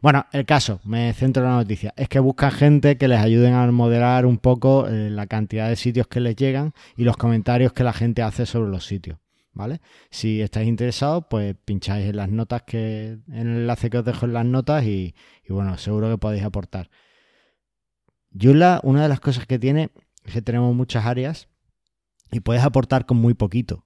Bueno, 0.00 0.26
el 0.32 0.46
caso, 0.46 0.80
me 0.84 1.12
centro 1.12 1.42
en 1.42 1.48
la 1.50 1.56
noticia, 1.56 1.92
es 1.96 2.08
que 2.08 2.20
buscan 2.20 2.52
gente 2.52 2.96
que 2.96 3.08
les 3.08 3.18
ayuden 3.18 3.54
a 3.54 3.70
moderar 3.72 4.26
un 4.26 4.38
poco 4.38 4.86
eh, 4.86 5.10
la 5.10 5.26
cantidad 5.26 5.68
de 5.68 5.76
sitios 5.76 6.06
que 6.06 6.20
les 6.20 6.36
llegan 6.36 6.72
y 6.96 7.04
los 7.04 7.16
comentarios 7.16 7.72
que 7.72 7.82
la 7.82 7.92
gente 7.92 8.22
hace 8.22 8.46
sobre 8.46 8.70
los 8.70 8.86
sitios. 8.86 9.18
¿Vale? 9.52 9.80
Si 10.10 10.40
estáis 10.40 10.68
interesados, 10.68 11.24
pues 11.28 11.56
pincháis 11.64 12.06
en 12.06 12.16
las 12.16 12.28
notas 12.28 12.62
que. 12.62 13.18
en 13.26 13.48
el 13.48 13.56
enlace 13.56 13.90
que 13.90 13.98
os 13.98 14.04
dejo 14.04 14.26
en 14.26 14.32
las 14.34 14.44
notas 14.44 14.84
y, 14.84 15.16
bueno, 15.48 15.76
seguro 15.78 16.08
que 16.08 16.18
podéis 16.18 16.44
aportar. 16.44 16.90
Joomla, 18.40 18.78
una 18.84 19.02
de 19.02 19.08
las 19.08 19.18
cosas 19.18 19.46
que 19.46 19.58
tiene 19.58 19.90
es 20.24 20.32
que 20.32 20.42
tenemos 20.42 20.72
muchas 20.76 21.06
áreas 21.06 21.48
y 22.30 22.38
puedes 22.38 22.62
aportar 22.62 23.04
con 23.04 23.16
muy 23.16 23.34
poquito. 23.34 23.84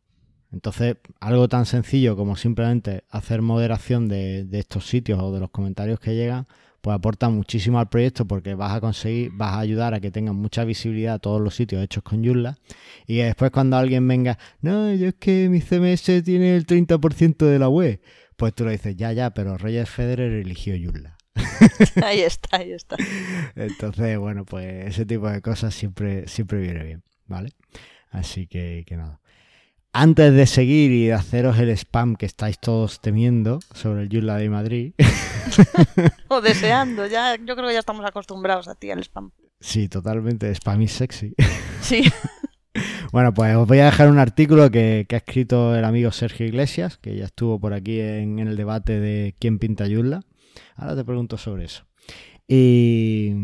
Entonces, 0.53 0.97
algo 1.21 1.49
tan 1.49 1.65
sencillo 1.65 2.15
como 2.15 2.37
simplemente 2.37 3.05
hacer 3.11 3.41
moderación 3.41 4.09
de, 4.09 4.47
estos 4.53 4.87
sitios 4.87 5.21
o 5.23 5.33
de 5.33 5.41
los 5.41 5.51
comentarios 5.51 5.99
que 5.99 6.15
llegan, 6.15 6.47
pues 6.83 6.95
aporta 6.95 7.29
muchísimo 7.31 7.79
al 7.79 7.89
proyecto 7.89 8.27
porque 8.27 8.55
vas 8.55 8.73
a 8.73 8.81
conseguir, 8.81 9.31
vas 9.33 9.55
a 9.55 9.61
ayudar 9.61 9.95
a 9.95 10.01
que 10.01 10.11
tengan 10.11 10.37
mucha 10.37 10.65
visibilidad 10.65 11.15
a 11.15 11.19
todos 11.19 11.41
los 11.41 11.55
sitios 11.55 11.83
hechos 11.83 12.03
con 12.03 12.25
Joomla 12.25 12.59
y 13.07 13.19
después 13.19 13.51
cuando 13.51 13.77
alguien 13.77 14.07
venga, 14.07 14.37
no, 14.61 14.93
yo 14.93 15.09
es 15.09 15.15
que 15.15 15.49
mi 15.49 15.61
CMS 15.61 16.25
tiene 16.25 16.57
el 16.57 16.67
30% 16.67 17.47
de 17.47 17.59
la 17.59 17.69
web, 17.69 18.01
pues 18.37 18.53
tú 18.55 18.65
le 18.65 18.73
dices, 18.73 18.97
ya, 18.97 19.13
ya, 19.13 19.33
pero 19.33 19.57
Roger 19.57 19.87
Federer 19.87 20.33
eligió 20.33 20.75
Joomla. 20.77 21.17
ahí 22.05 22.21
está, 22.21 22.59
ahí 22.59 22.73
está. 22.73 22.97
Entonces, 23.55 24.19
bueno, 24.19 24.45
pues 24.45 24.87
ese 24.87 25.07
tipo 25.07 25.31
de 25.31 25.41
cosas 25.41 25.75
siempre, 25.75 26.27
siempre 26.29 26.61
viene 26.61 26.83
bien, 26.83 27.03
¿vale? 27.27 27.53
Así 28.11 28.47
que, 28.47 28.85
que 28.87 28.97
nada. 28.97 29.22
Antes 29.95 30.33
de 30.33 30.47
seguir 30.47 30.91
y 30.91 31.07
de 31.07 31.13
haceros 31.13 31.59
el 31.59 31.69
spam 31.71 32.17
que 32.17 32.25
estáis 32.25 32.59
todos 32.59 33.01
temiendo 33.01 33.61
sobre 33.75 34.03
el 34.03 34.09
Yula 34.09 34.39
de 34.39 34.49
Madrid. 34.49 34.95
o 36.29 36.41
deseando, 36.41 37.07
ya, 37.07 37.37
yo 37.37 37.55
creo 37.57 37.69
que 37.69 37.75
ya 37.75 37.81
estamos 37.81 38.07
acostumbrados 38.07 38.69
a 38.69 38.75
ti 38.75 38.91
al 38.91 39.01
spam. 39.01 39.33
Sí, 39.61 39.89
totalmente. 39.89 40.51
Spam 40.55 40.83
is 40.83 40.93
sexy. 40.93 41.35
Sí. 41.83 42.05
bueno, 43.13 43.35
pues 43.35 43.57
os 43.57 43.67
voy 43.67 43.81
a 43.81 43.87
dejar 43.87 44.09
un 44.09 44.19
artículo 44.19 44.71
que, 44.71 45.05
ha 45.11 45.17
escrito 45.17 45.75
el 45.75 45.85
amigo 45.85 46.13
Sergio 46.13 46.47
Iglesias, 46.47 46.97
que 46.97 47.17
ya 47.17 47.25
estuvo 47.25 47.59
por 47.59 47.75
aquí 47.75 48.01
en, 48.01 48.39
el 48.39 48.57
debate 48.57 49.01
de 49.01 49.35
quién 49.41 49.59
pinta 49.59 49.89
Yula. 49.89 50.23
Ahora 50.77 50.95
te 50.95 51.05
pregunto 51.05 51.37
sobre 51.39 51.65
eso. 51.65 51.85
Y 52.47 53.35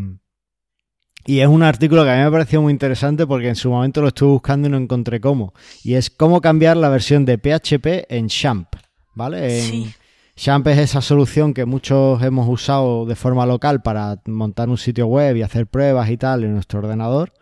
y 1.28 1.40
es 1.40 1.46
un 1.46 1.62
artículo 1.62 2.04
que 2.04 2.10
a 2.10 2.16
mí 2.16 2.24
me 2.24 2.30
pareció 2.30 2.62
muy 2.62 2.72
interesante 2.72 3.26
porque 3.26 3.50
en 3.50 3.54
su 3.54 3.68
momento 3.68 4.00
lo 4.00 4.08
estuve 4.08 4.30
buscando 4.30 4.66
y 4.66 4.70
no 4.70 4.78
encontré 4.78 5.20
cómo. 5.20 5.52
Y 5.84 5.92
es 5.92 6.08
cómo 6.08 6.40
cambiar 6.40 6.78
la 6.78 6.88
versión 6.88 7.26
de 7.26 7.36
PHP 7.36 8.06
en 8.08 8.28
Champ, 8.28 8.74
¿vale? 9.12 9.60
sí. 9.60 9.92
Champ 10.36 10.66
es 10.68 10.78
esa 10.78 11.02
solución 11.02 11.52
que 11.52 11.66
muchos 11.66 12.22
hemos 12.22 12.48
usado 12.48 13.04
de 13.04 13.14
forma 13.14 13.44
local 13.44 13.82
para 13.82 14.22
montar 14.24 14.70
un 14.70 14.78
sitio 14.78 15.06
web 15.06 15.36
y 15.36 15.42
hacer 15.42 15.66
pruebas 15.66 16.08
y 16.08 16.16
tal 16.16 16.44
en 16.44 16.54
nuestro 16.54 16.78
ordenador. 16.78 17.34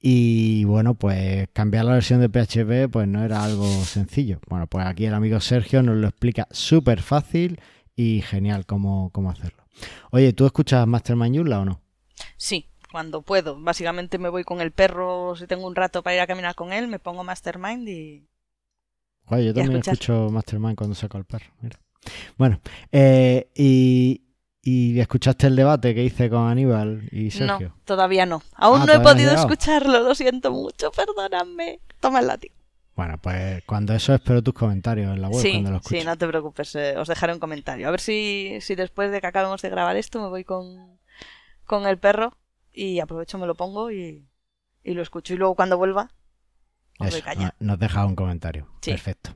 Y 0.00 0.62
bueno, 0.62 0.94
pues 0.94 1.48
cambiar 1.52 1.86
la 1.86 1.94
versión 1.94 2.20
de 2.20 2.28
PHP 2.28 2.92
pues 2.92 3.08
no 3.08 3.24
era 3.24 3.42
algo 3.42 3.66
sencillo. 3.86 4.38
Bueno, 4.48 4.68
pues 4.68 4.86
aquí 4.86 5.04
el 5.04 5.14
amigo 5.14 5.40
Sergio 5.40 5.82
nos 5.82 5.96
lo 5.96 6.06
explica 6.06 6.46
súper 6.52 7.02
fácil 7.02 7.58
y 7.96 8.20
genial 8.20 8.66
cómo, 8.66 9.10
cómo 9.10 9.30
hacerlo. 9.30 9.64
Oye, 10.12 10.32
¿tú 10.32 10.46
escuchas 10.46 10.86
Mastermind 10.86 11.34
Yula 11.34 11.58
o 11.58 11.64
no? 11.64 11.80
Sí, 12.36 12.68
cuando 12.96 13.20
puedo. 13.20 13.60
Básicamente 13.60 14.16
me 14.16 14.30
voy 14.30 14.42
con 14.42 14.62
el 14.62 14.72
perro, 14.72 15.36
si 15.36 15.46
tengo 15.46 15.66
un 15.66 15.74
rato 15.74 16.02
para 16.02 16.16
ir 16.16 16.22
a 16.22 16.26
caminar 16.26 16.54
con 16.54 16.72
él, 16.72 16.88
me 16.88 16.98
pongo 16.98 17.24
Mastermind 17.24 17.86
y... 17.86 18.26
Oye, 19.26 19.44
yo 19.44 19.52
también 19.52 19.80
escucho 19.80 20.30
Mastermind 20.30 20.76
cuando 20.76 20.94
saco 20.94 21.18
al 21.18 21.26
perro. 21.26 21.44
Mira. 21.60 21.78
Bueno, 22.38 22.58
eh, 22.90 23.50
y, 23.54 24.22
y, 24.62 24.98
escuchaste 24.98 25.48
el 25.48 25.56
debate 25.56 25.94
que 25.94 26.04
hice 26.04 26.30
con 26.30 26.48
Aníbal 26.48 27.06
y 27.12 27.30
Sergio? 27.30 27.68
No, 27.68 27.74
todavía 27.84 28.24
no. 28.24 28.42
Aún 28.54 28.80
ah, 28.80 28.86
no 28.86 28.92
he 28.94 29.00
podido 29.00 29.34
escucharlo, 29.34 30.00
lo 30.00 30.14
siento 30.14 30.50
mucho, 30.50 30.90
perdóname. 30.90 31.80
Toma 32.00 32.20
el 32.20 32.28
látigo. 32.28 32.54
Bueno, 32.94 33.18
pues 33.20 33.62
cuando 33.66 33.92
eso 33.92 34.14
espero 34.14 34.42
tus 34.42 34.54
comentarios 34.54 35.14
en 35.14 35.20
la 35.20 35.28
web 35.28 35.42
cuando 35.42 35.70
lo 35.70 35.80
Sí, 35.82 36.02
no 36.02 36.16
te 36.16 36.26
preocupes, 36.26 36.74
eh, 36.76 36.96
os 36.96 37.08
dejaré 37.08 37.34
un 37.34 37.40
comentario. 37.40 37.88
A 37.88 37.90
ver 37.90 38.00
si, 38.00 38.56
si 38.62 38.74
después 38.74 39.10
de 39.10 39.20
que 39.20 39.26
acabemos 39.26 39.60
de 39.60 39.68
grabar 39.68 39.96
esto 39.96 40.18
me 40.22 40.30
voy 40.30 40.44
con, 40.44 40.98
con 41.66 41.86
el 41.86 41.98
y 42.76 43.00
aprovecho, 43.00 43.38
me 43.38 43.46
lo 43.46 43.54
pongo 43.54 43.90
y, 43.90 44.28
lo 44.84 45.02
escucho. 45.02 45.34
Y 45.34 45.38
luego 45.38 45.56
cuando 45.56 45.78
vuelva, 45.78 46.10
Eso, 47.00 47.18
nos 47.58 47.78
deja 47.78 48.06
un 48.06 48.14
comentario. 48.14 48.68
Perfecto. 48.84 49.30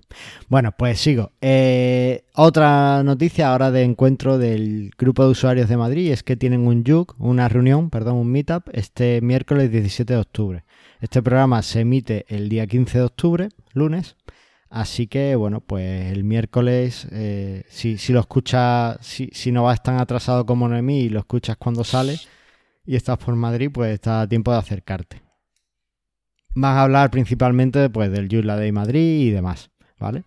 Bueno, 0.49 0.73
pues 0.77 1.01
sigo. 1.01 1.33
Eh, 1.41 2.25
otra 2.35 3.03
noticia 3.03 3.51
ahora 3.51 3.71
de 3.71 3.83
encuentro 3.83 4.39
del 4.39 4.91
grupo 4.97 5.25
de 5.25 5.31
usuarios 5.31 5.69
de 5.69 5.77
Madrid 5.77 6.13
es 6.13 6.23
que 6.23 6.37
tienen 6.37 6.67
un 6.67 6.85
JUG, 6.85 7.17
una 7.19 7.49
reunión, 7.49 7.91
perdón, 7.91 8.17
un 8.17 8.31
meetup, 8.31 8.69
este 8.73 9.21
miércoles 9.23 9.73
17 9.73 10.13
de 10.13 10.21
octubre. 10.21 10.65
Este 11.01 11.23
programa 11.23 11.63
se 11.63 11.81
emite 11.81 12.27
el 12.29 12.51
día 12.51 12.67
15 12.67 12.99
de 12.99 13.05
octubre, 13.05 13.49
lunes. 13.73 14.17
Así 14.69 15.09
que, 15.09 15.35
bueno, 15.35 15.61
pues 15.61 16.13
el 16.13 16.23
miércoles, 16.23 17.09
eh, 17.11 17.65
si, 17.69 17.99
si, 17.99 18.13
lo 18.13 18.21
escuchas, 18.21 18.99
si, 19.01 19.31
si 19.33 19.51
no 19.51 19.65
vas 19.65 19.83
tan 19.83 19.99
atrasado 19.99 20.47
como 20.47 20.69
Noemí 20.69 21.01
y 21.01 21.09
lo 21.09 21.19
escuchas 21.19 21.57
cuando 21.57 21.83
sale, 21.83 22.21
y 22.91 22.97
estás 22.97 23.19
por 23.19 23.37
Madrid, 23.37 23.71
pues 23.73 23.95
está 23.95 24.23
a 24.23 24.29
tiempo 24.29 24.51
de 24.51 24.59
acercarte. 24.59 25.23
Vas 26.57 26.77
a 26.77 26.83
hablar 26.83 27.09
principalmente 27.13 27.89
pues, 27.89 28.11
del 28.11 28.29
Joomla 28.29 28.57
Day 28.57 28.73
Madrid 28.73 29.29
y 29.29 29.31
demás, 29.31 29.71
¿vale? 30.01 30.25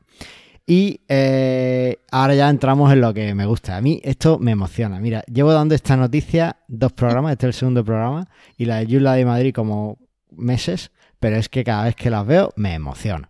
Y 0.66 1.02
eh, 1.10 1.98
ahora 2.10 2.36
ya 2.36 2.50
entramos 2.50 2.94
en 2.94 3.02
lo 3.02 3.14
que 3.14 3.36
me 3.36 3.46
gusta. 3.46 3.76
A 3.76 3.82
mí 3.82 4.00
esto 4.02 4.40
me 4.40 4.52
emociona. 4.52 5.02
Mira, 5.02 5.24
llevo 5.24 5.52
dando 5.52 5.76
esta 5.76 5.98
noticia 5.98 6.56
dos 6.70 6.94
programas, 6.94 7.34
este 7.34 7.48
es 7.48 7.56
el 7.56 7.60
segundo 7.60 7.84
programa, 7.84 8.30
y 8.58 8.64
la 8.64 8.78
de 8.78 8.86
Joomla 8.86 9.12
Day 9.12 9.26
Madrid 9.26 9.54
como 9.54 9.98
meses, 10.32 10.92
pero 11.20 11.36
es 11.36 11.50
que 11.50 11.66
cada 11.66 11.84
vez 11.84 11.98
que 11.98 12.10
las 12.10 12.26
veo 12.26 12.54
me 12.56 12.76
emociono. 12.76 13.28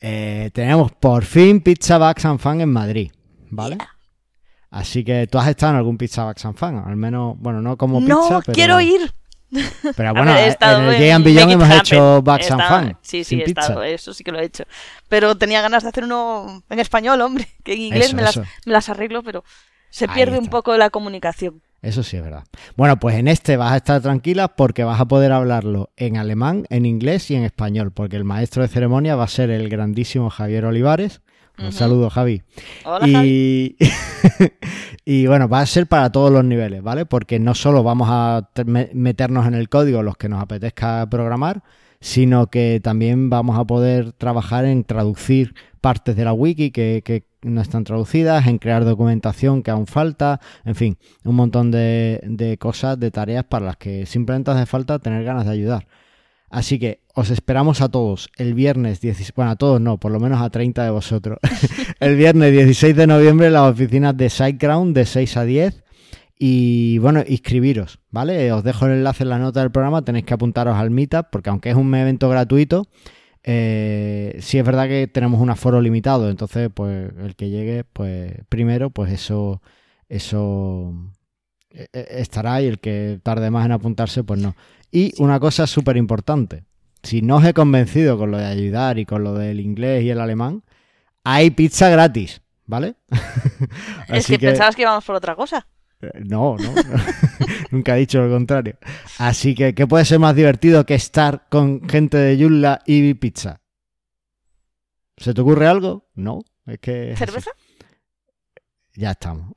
Eh, 0.00 0.48
tenemos 0.54 0.92
por 0.92 1.26
fin 1.26 1.60
Pizza 1.60 1.98
Bags 1.98 2.24
and 2.24 2.40
Fan 2.40 2.62
en 2.62 2.72
Madrid, 2.72 3.12
¿vale? 3.50 3.76
Así 4.72 5.04
que 5.04 5.26
tú 5.26 5.38
has 5.38 5.48
estado 5.48 5.72
en 5.72 5.78
algún 5.78 5.98
Pizza 5.98 6.24
Bags 6.24 6.46
and 6.46 6.56
Fan, 6.56 6.82
al 6.86 6.96
menos, 6.96 7.36
bueno, 7.38 7.60
no 7.60 7.76
como 7.76 8.00
pizza, 8.00 8.14
no, 8.14 8.40
quiero 8.54 8.80
ir. 8.80 9.12
Pero 9.94 10.14
bueno, 10.14 10.34
en 10.34 10.46
el 10.46 10.96
Jay 10.96 11.22
Beyond 11.22 11.52
hemos 11.52 11.70
hecho 11.70 12.22
Bags 12.22 12.50
and 12.50 12.62
Fan. 12.62 12.98
Sí, 13.02 13.22
sí, 13.22 13.38
he 13.38 13.44
estado, 13.44 13.82
eso 13.82 14.14
sí 14.14 14.24
que 14.24 14.32
lo 14.32 14.40
he 14.40 14.46
hecho. 14.46 14.64
Pero 15.10 15.36
tenía 15.36 15.60
ganas 15.60 15.82
de 15.82 15.90
hacer 15.90 16.04
uno 16.04 16.62
en 16.70 16.78
español, 16.78 17.20
hombre, 17.20 17.48
que 17.62 17.74
en 17.74 17.80
inglés 17.80 18.14
me, 18.14 18.22
Las, 18.64 18.88
arreglo, 18.88 19.22
pero 19.22 19.44
se 19.90 20.08
pierde 20.08 20.38
un 20.38 20.48
poco 20.48 20.74
la 20.78 20.88
comunicación. 20.88 21.60
Eso 21.82 22.02
sí 22.02 22.16
es 22.16 22.22
verdad. 22.22 22.44
Bueno, 22.74 22.98
pues 22.98 23.16
en 23.16 23.28
este 23.28 23.58
vas 23.58 23.72
a 23.72 23.76
estar 23.76 24.00
tranquila 24.00 24.48
porque 24.48 24.84
vas 24.84 25.00
a 25.00 25.04
poder 25.04 25.32
hablarlo 25.32 25.90
en 25.98 26.16
alemán, 26.16 26.64
en 26.70 26.86
inglés 26.86 27.30
y 27.30 27.34
en 27.34 27.44
español, 27.44 27.92
porque 27.92 28.16
el 28.16 28.24
maestro 28.24 28.62
de 28.62 28.68
ceremonia 28.68 29.16
va 29.16 29.24
a 29.24 29.28
ser 29.28 29.50
el 29.50 29.68
grandísimo 29.68 30.30
Javier 30.30 30.64
Olivares, 30.64 31.20
un 31.64 31.72
saludo, 31.72 32.10
Javi. 32.10 32.42
Hola, 32.84 33.06
y... 33.06 33.76
y 35.04 35.26
bueno, 35.26 35.48
va 35.48 35.60
a 35.60 35.66
ser 35.66 35.86
para 35.86 36.10
todos 36.10 36.30
los 36.30 36.44
niveles, 36.44 36.82
¿vale? 36.82 37.06
Porque 37.06 37.38
no 37.38 37.54
solo 37.54 37.82
vamos 37.82 38.08
a 38.10 38.48
meternos 38.92 39.46
en 39.46 39.54
el 39.54 39.68
código 39.68 40.02
los 40.02 40.16
que 40.16 40.28
nos 40.28 40.42
apetezca 40.42 41.08
programar, 41.10 41.62
sino 42.00 42.48
que 42.48 42.80
también 42.82 43.30
vamos 43.30 43.58
a 43.58 43.64
poder 43.64 44.12
trabajar 44.12 44.64
en 44.64 44.84
traducir 44.84 45.54
partes 45.80 46.16
de 46.16 46.24
la 46.24 46.32
wiki 46.32 46.70
que, 46.70 47.24
no 47.42 47.60
están 47.60 47.82
traducidas, 47.82 48.46
en 48.46 48.58
crear 48.58 48.84
documentación 48.84 49.64
que 49.64 49.72
aún 49.72 49.88
falta, 49.88 50.40
en 50.64 50.76
fin, 50.76 50.98
un 51.24 51.34
montón 51.34 51.72
de, 51.72 52.20
de 52.22 52.56
cosas, 52.56 53.00
de 53.00 53.10
tareas 53.10 53.44
para 53.44 53.66
las 53.66 53.76
que 53.76 54.06
simplemente 54.06 54.52
hace 54.52 54.64
falta 54.64 55.00
tener 55.00 55.24
ganas 55.24 55.44
de 55.46 55.50
ayudar. 55.50 55.88
Así 56.50 56.78
que 56.78 57.01
os 57.14 57.30
esperamos 57.30 57.80
a 57.80 57.88
todos 57.88 58.30
el 58.36 58.54
viernes 58.54 59.00
16, 59.00 59.34
bueno, 59.34 59.50
a 59.50 59.56
todos 59.56 59.80
no, 59.80 59.98
por 59.98 60.12
lo 60.12 60.20
menos 60.20 60.40
a 60.40 60.50
30 60.50 60.84
de 60.84 60.90
vosotros. 60.90 61.38
el 62.00 62.16
viernes 62.16 62.52
16 62.52 62.96
de 62.96 63.06
noviembre 63.06 63.48
en 63.48 63.52
las 63.52 63.70
oficinas 63.70 64.16
de 64.16 64.30
SiteGround 64.30 64.94
de 64.94 65.06
6 65.06 65.36
a 65.36 65.44
10. 65.44 65.84
Y 66.38 66.98
bueno, 66.98 67.22
inscribiros, 67.26 68.00
¿vale? 68.10 68.50
Os 68.52 68.64
dejo 68.64 68.86
el 68.86 68.92
enlace 68.92 69.22
en 69.22 69.28
la 69.28 69.38
nota 69.38 69.60
del 69.60 69.70
programa, 69.70 70.02
tenéis 70.02 70.24
que 70.24 70.34
apuntaros 70.34 70.76
al 70.76 70.90
Meetup, 70.90 71.26
porque 71.30 71.50
aunque 71.50 71.70
es 71.70 71.76
un 71.76 71.94
evento 71.94 72.28
gratuito, 72.28 72.88
eh, 73.44 74.38
sí 74.40 74.58
es 74.58 74.64
verdad 74.64 74.88
que 74.88 75.06
tenemos 75.06 75.40
un 75.40 75.50
aforo 75.50 75.80
limitado, 75.80 76.30
entonces 76.30 76.68
pues 76.74 77.10
el 77.18 77.36
que 77.36 77.50
llegue, 77.50 77.84
pues 77.84 78.32
primero, 78.48 78.90
pues 78.90 79.12
eso, 79.12 79.62
eso 80.08 80.94
eh, 81.70 81.86
eh, 81.92 82.06
estará 82.10 82.60
y 82.62 82.66
el 82.66 82.80
que 82.80 83.20
tarde 83.22 83.50
más 83.50 83.64
en 83.66 83.72
apuntarse, 83.72 84.24
pues 84.24 84.40
no. 84.40 84.56
Y 84.90 85.12
una 85.18 85.40
cosa 85.40 85.66
súper 85.66 85.96
importante, 85.96 86.64
si 87.02 87.22
no 87.22 87.36
os 87.36 87.44
he 87.44 87.54
convencido 87.54 88.16
con 88.18 88.30
lo 88.30 88.38
de 88.38 88.46
ayudar 88.46 88.98
y 88.98 89.06
con 89.06 89.24
lo 89.24 89.34
del 89.34 89.60
inglés 89.60 90.04
y 90.04 90.10
el 90.10 90.20
alemán, 90.20 90.62
hay 91.24 91.50
pizza 91.50 91.88
gratis, 91.88 92.42
¿vale? 92.66 92.96
es 94.08 94.26
que, 94.26 94.38
pensabas 94.38 94.76
que 94.76 94.82
íbamos 94.82 95.04
por 95.04 95.16
otra 95.16 95.34
cosa. 95.34 95.66
No, 96.24 96.56
no, 96.56 96.74
nunca 97.70 97.96
he 97.96 98.00
dicho 98.00 98.20
lo 98.20 98.30
contrario. 98.30 98.76
Así 99.18 99.54
que, 99.54 99.74
¿qué 99.74 99.86
puede 99.86 100.04
ser 100.04 100.18
más 100.18 100.34
divertido 100.34 100.84
que 100.84 100.94
estar 100.94 101.46
con 101.48 101.88
gente 101.88 102.16
de 102.16 102.36
Yulla 102.36 102.80
y 102.86 103.14
pizza? 103.14 103.60
¿Se 105.16 105.32
te 105.32 105.40
ocurre 105.40 105.68
algo? 105.68 106.08
No, 106.14 106.40
es 106.66 106.80
que... 106.80 107.14
¿Cerveza? 107.16 107.52
Ya 108.94 109.12
estamos. 109.12 109.52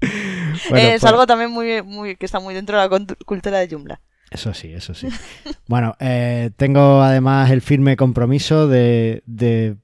bueno, 0.00 0.88
es 0.88 1.00
pues... 1.00 1.04
algo 1.04 1.26
también 1.26 1.50
muy, 1.50 1.82
muy 1.82 2.16
que 2.16 2.26
está 2.26 2.40
muy 2.40 2.54
dentro 2.54 2.76
de 2.80 2.88
la 2.88 3.16
cultura 3.24 3.58
de 3.60 3.68
Joomla. 3.68 4.00
Eso 4.34 4.52
sí, 4.52 4.72
eso 4.72 4.94
sí. 4.94 5.08
bueno, 5.68 5.94
eh, 6.00 6.50
tengo 6.56 7.00
además 7.02 7.52
el 7.52 7.62
firme 7.62 7.96
compromiso 7.96 8.66
de, 8.66 9.22
de, 9.26 9.76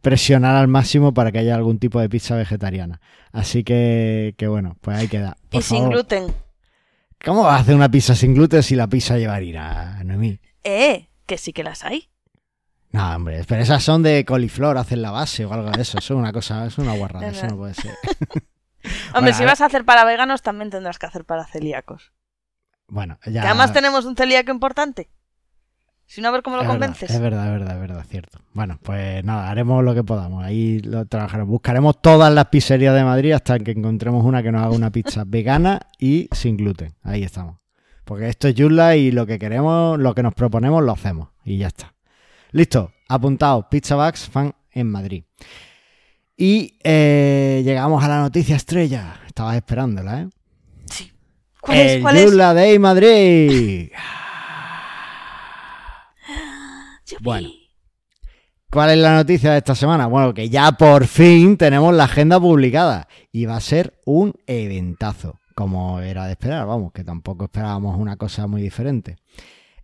presionar 0.00 0.54
al 0.54 0.68
máximo 0.68 1.12
para 1.12 1.32
que 1.32 1.40
haya 1.40 1.56
algún 1.56 1.80
tipo 1.80 2.00
de 2.00 2.08
pizza 2.08 2.36
vegetariana. 2.36 3.00
Así 3.32 3.64
que, 3.64 4.34
que 4.38 4.46
bueno, 4.46 4.76
pues 4.80 4.96
ahí 4.96 5.08
queda. 5.08 5.36
y 5.50 5.60
sin 5.60 5.90
gluten. 5.90 6.32
¿Cómo 7.24 7.42
vas 7.42 7.58
a 7.58 7.62
hacer 7.62 7.74
una 7.74 7.90
pizza 7.90 8.14
sin 8.14 8.32
gluten 8.32 8.62
si 8.62 8.76
la 8.76 8.86
pizza 8.86 9.18
lleva 9.18 9.34
harina, 9.34 10.00
Noemí? 10.04 10.38
Eh, 10.62 11.08
que 11.26 11.36
sí 11.36 11.52
que 11.52 11.64
las 11.64 11.84
hay. 11.84 12.08
No, 12.92 13.14
hombre, 13.14 13.44
pero 13.46 13.60
esas 13.60 13.82
son 13.82 14.04
de 14.04 14.24
coliflor, 14.24 14.78
hacen 14.78 15.02
la 15.02 15.10
base 15.10 15.44
o 15.44 15.52
algo 15.52 15.70
de 15.72 15.82
eso. 15.82 15.98
Eso 15.98 16.14
es 16.14 16.18
una 16.18 16.32
cosa, 16.32 16.64
es 16.64 16.78
una 16.78 16.94
guarrada, 16.96 17.26
eso 17.26 17.46
no 17.48 17.56
puede 17.56 17.74
ser. 17.74 17.94
hombre, 19.14 19.34
si 19.34 19.44
vas 19.44 19.60
a 19.60 19.66
hacer 19.66 19.84
para 19.84 20.04
veganos, 20.04 20.42
también 20.42 20.70
tendrás 20.70 20.98
que 20.98 21.06
hacer 21.06 21.24
para 21.24 21.44
celíacos. 21.44 22.12
Bueno, 22.90 23.18
ya. 23.24 23.42
Que 23.42 23.48
además 23.48 23.72
tenemos 23.72 24.04
un 24.04 24.16
celíaco 24.16 24.50
importante. 24.50 25.08
Si 26.10 26.20
no, 26.20 26.26
a 26.26 26.30
ver 26.32 26.42
cómo 26.42 26.56
lo 26.56 26.66
convences. 26.66 27.08
es 27.08 27.20
verdad, 27.20 27.46
es 27.46 27.52
verdad, 27.52 27.74
es 27.74 27.80
verdad, 27.80 28.04
cierto. 28.08 28.40
Bueno, 28.52 28.80
pues 28.82 29.24
nada, 29.24 29.48
haremos 29.48 29.84
lo 29.84 29.94
que 29.94 30.02
podamos. 30.02 30.44
Ahí 30.44 30.80
lo 30.80 31.06
trabajaremos. 31.06 31.48
Buscaremos 31.48 32.02
todas 32.02 32.34
las 32.34 32.46
pizzerías 32.46 32.96
de 32.96 33.04
Madrid 33.04 33.30
hasta 33.30 33.60
que 33.60 33.70
encontremos 33.70 34.24
una 34.24 34.42
que 34.42 34.50
nos 34.50 34.62
haga 34.62 34.74
una 34.74 34.90
pizza 34.90 35.22
vegana 35.26 35.80
y 36.00 36.28
sin 36.32 36.56
gluten. 36.56 36.96
Ahí 37.04 37.22
estamos. 37.22 37.58
Porque 38.04 38.28
esto 38.28 38.48
es 38.48 38.56
Yula 38.56 38.96
y 38.96 39.12
lo 39.12 39.24
que 39.24 39.38
queremos, 39.38 40.00
lo 40.00 40.12
que 40.12 40.24
nos 40.24 40.34
proponemos, 40.34 40.82
lo 40.82 40.90
hacemos. 40.90 41.28
Y 41.44 41.58
ya 41.58 41.68
está. 41.68 41.94
Listo, 42.50 42.90
apuntado. 43.08 43.68
Pizza 43.70 43.94
Bags 43.94 44.28
fan 44.28 44.52
en 44.72 44.90
Madrid. 44.90 45.22
Y 46.36 46.76
eh, 46.82 47.62
llegamos 47.64 48.02
a 48.02 48.08
la 48.08 48.18
noticia 48.18 48.56
estrella. 48.56 49.20
Estabas 49.28 49.54
esperándola, 49.54 50.22
¿eh? 50.22 50.28
¿Cuál 51.60 51.78
es? 51.78 52.00
¿Cuál 52.00 52.24
Yula 52.24 52.54
Madrid. 52.78 53.90
bueno. 57.20 57.50
¿Cuál 58.70 58.90
es 58.90 58.98
la 58.98 59.16
noticia 59.16 59.50
de 59.50 59.58
esta 59.58 59.74
semana? 59.74 60.06
Bueno, 60.06 60.32
que 60.32 60.48
ya 60.48 60.70
por 60.72 61.08
fin 61.08 61.56
tenemos 61.56 61.92
la 61.92 62.04
agenda 62.04 62.38
publicada 62.38 63.08
y 63.32 63.44
va 63.44 63.56
a 63.56 63.60
ser 63.60 63.94
un 64.06 64.32
eventazo, 64.46 65.40
como 65.56 65.98
era 65.98 66.26
de 66.26 66.32
esperar, 66.32 66.68
vamos, 66.68 66.92
que 66.92 67.02
tampoco 67.02 67.46
esperábamos 67.46 67.98
una 67.98 68.16
cosa 68.16 68.46
muy 68.46 68.62
diferente. 68.62 69.16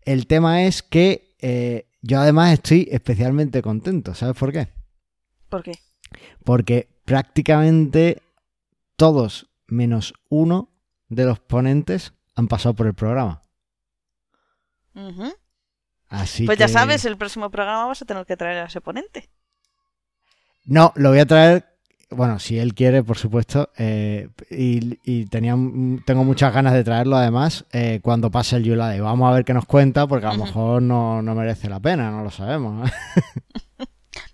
El 0.02 0.28
tema 0.28 0.62
es 0.62 0.84
que 0.84 1.34
eh, 1.40 1.88
yo 2.00 2.20
además 2.20 2.52
estoy 2.52 2.88
especialmente 2.92 3.60
contento, 3.60 4.14
¿sabes 4.14 4.36
por 4.36 4.52
qué? 4.52 4.68
¿Por 5.48 5.64
qué? 5.64 5.72
Porque 6.44 6.88
prácticamente 7.04 8.22
todos 8.94 9.48
menos 9.66 10.14
uno 10.28 10.70
de 11.08 11.24
los 11.24 11.38
ponentes 11.40 12.12
han 12.34 12.48
pasado 12.48 12.74
por 12.74 12.86
el 12.86 12.94
programa. 12.94 13.42
Así 16.08 16.46
pues 16.46 16.58
ya 16.58 16.68
sabes, 16.68 17.04
el 17.04 17.16
próximo 17.16 17.50
programa 17.50 17.86
vas 17.86 18.02
a 18.02 18.04
tener 18.04 18.24
que 18.26 18.36
traer 18.36 18.58
a 18.58 18.66
ese 18.66 18.80
ponente. 18.80 19.28
No, 20.64 20.92
lo 20.96 21.10
voy 21.10 21.18
a 21.18 21.26
traer 21.26 21.76
bueno, 22.10 22.38
si 22.38 22.58
él 22.58 22.74
quiere, 22.74 23.02
por 23.02 23.18
supuesto, 23.18 23.70
eh, 23.76 24.28
y, 24.50 25.26
tenía, 25.26 25.56
tengo 26.04 26.24
muchas 26.24 26.54
ganas 26.54 26.72
de 26.72 26.84
traerlo 26.84 27.16
además 27.16 27.64
eh, 27.72 28.00
cuando 28.02 28.30
pase 28.30 28.56
el 28.56 28.64
Yula 28.64 29.00
Vamos 29.00 29.28
a 29.28 29.34
ver 29.34 29.44
qué 29.44 29.52
nos 29.52 29.66
cuenta, 29.66 30.06
porque 30.06 30.26
a 30.26 30.32
lo 30.32 30.44
mejor 30.44 30.82
no, 30.82 31.22
merece 31.22 31.68
la 31.68 31.80
pena, 31.80 32.10
no 32.10 32.22
lo 32.22 32.30
sabemos. 32.30 32.90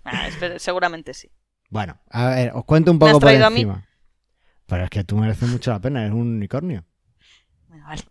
Ah, 0.05 0.27
seguramente 0.57 1.13
sí. 1.13 1.29
Bueno, 1.69 1.97
a 2.09 2.27
ver, 2.27 2.51
os 2.53 2.65
cuento 2.65 2.91
un 2.91 2.99
poco 2.99 3.21
por 3.21 3.31
encima. 3.31 3.85
Pero 4.73 4.85
es 4.85 4.89
que 4.89 5.03
tú 5.03 5.17
mereces 5.17 5.47
mucho 5.47 5.69
la 5.69 5.79
pena, 5.79 6.01
eres 6.01 6.13
un 6.13 6.35
unicornio. 6.35 6.83
vale. 7.69 8.01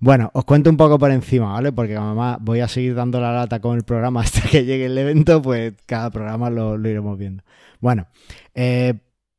Bueno, 0.00 0.30
os 0.34 0.44
cuento 0.44 0.68
un 0.68 0.76
poco 0.76 0.98
por 0.98 1.12
encima, 1.12 1.52
¿vale? 1.52 1.70
Porque 1.70 1.94
además 1.94 2.38
voy 2.40 2.58
a 2.58 2.66
seguir 2.66 2.96
dando 2.96 3.20
la 3.20 3.32
lata 3.32 3.60
con 3.60 3.76
el 3.76 3.84
programa 3.84 4.20
hasta 4.22 4.40
que 4.48 4.64
llegue 4.64 4.86
el 4.86 4.98
evento, 4.98 5.40
pues 5.40 5.74
cada 5.86 6.10
programa 6.10 6.50
lo, 6.50 6.76
iremos 6.76 7.16
viendo. 7.16 7.44
Bueno, 7.78 8.08
eh, 8.52 8.94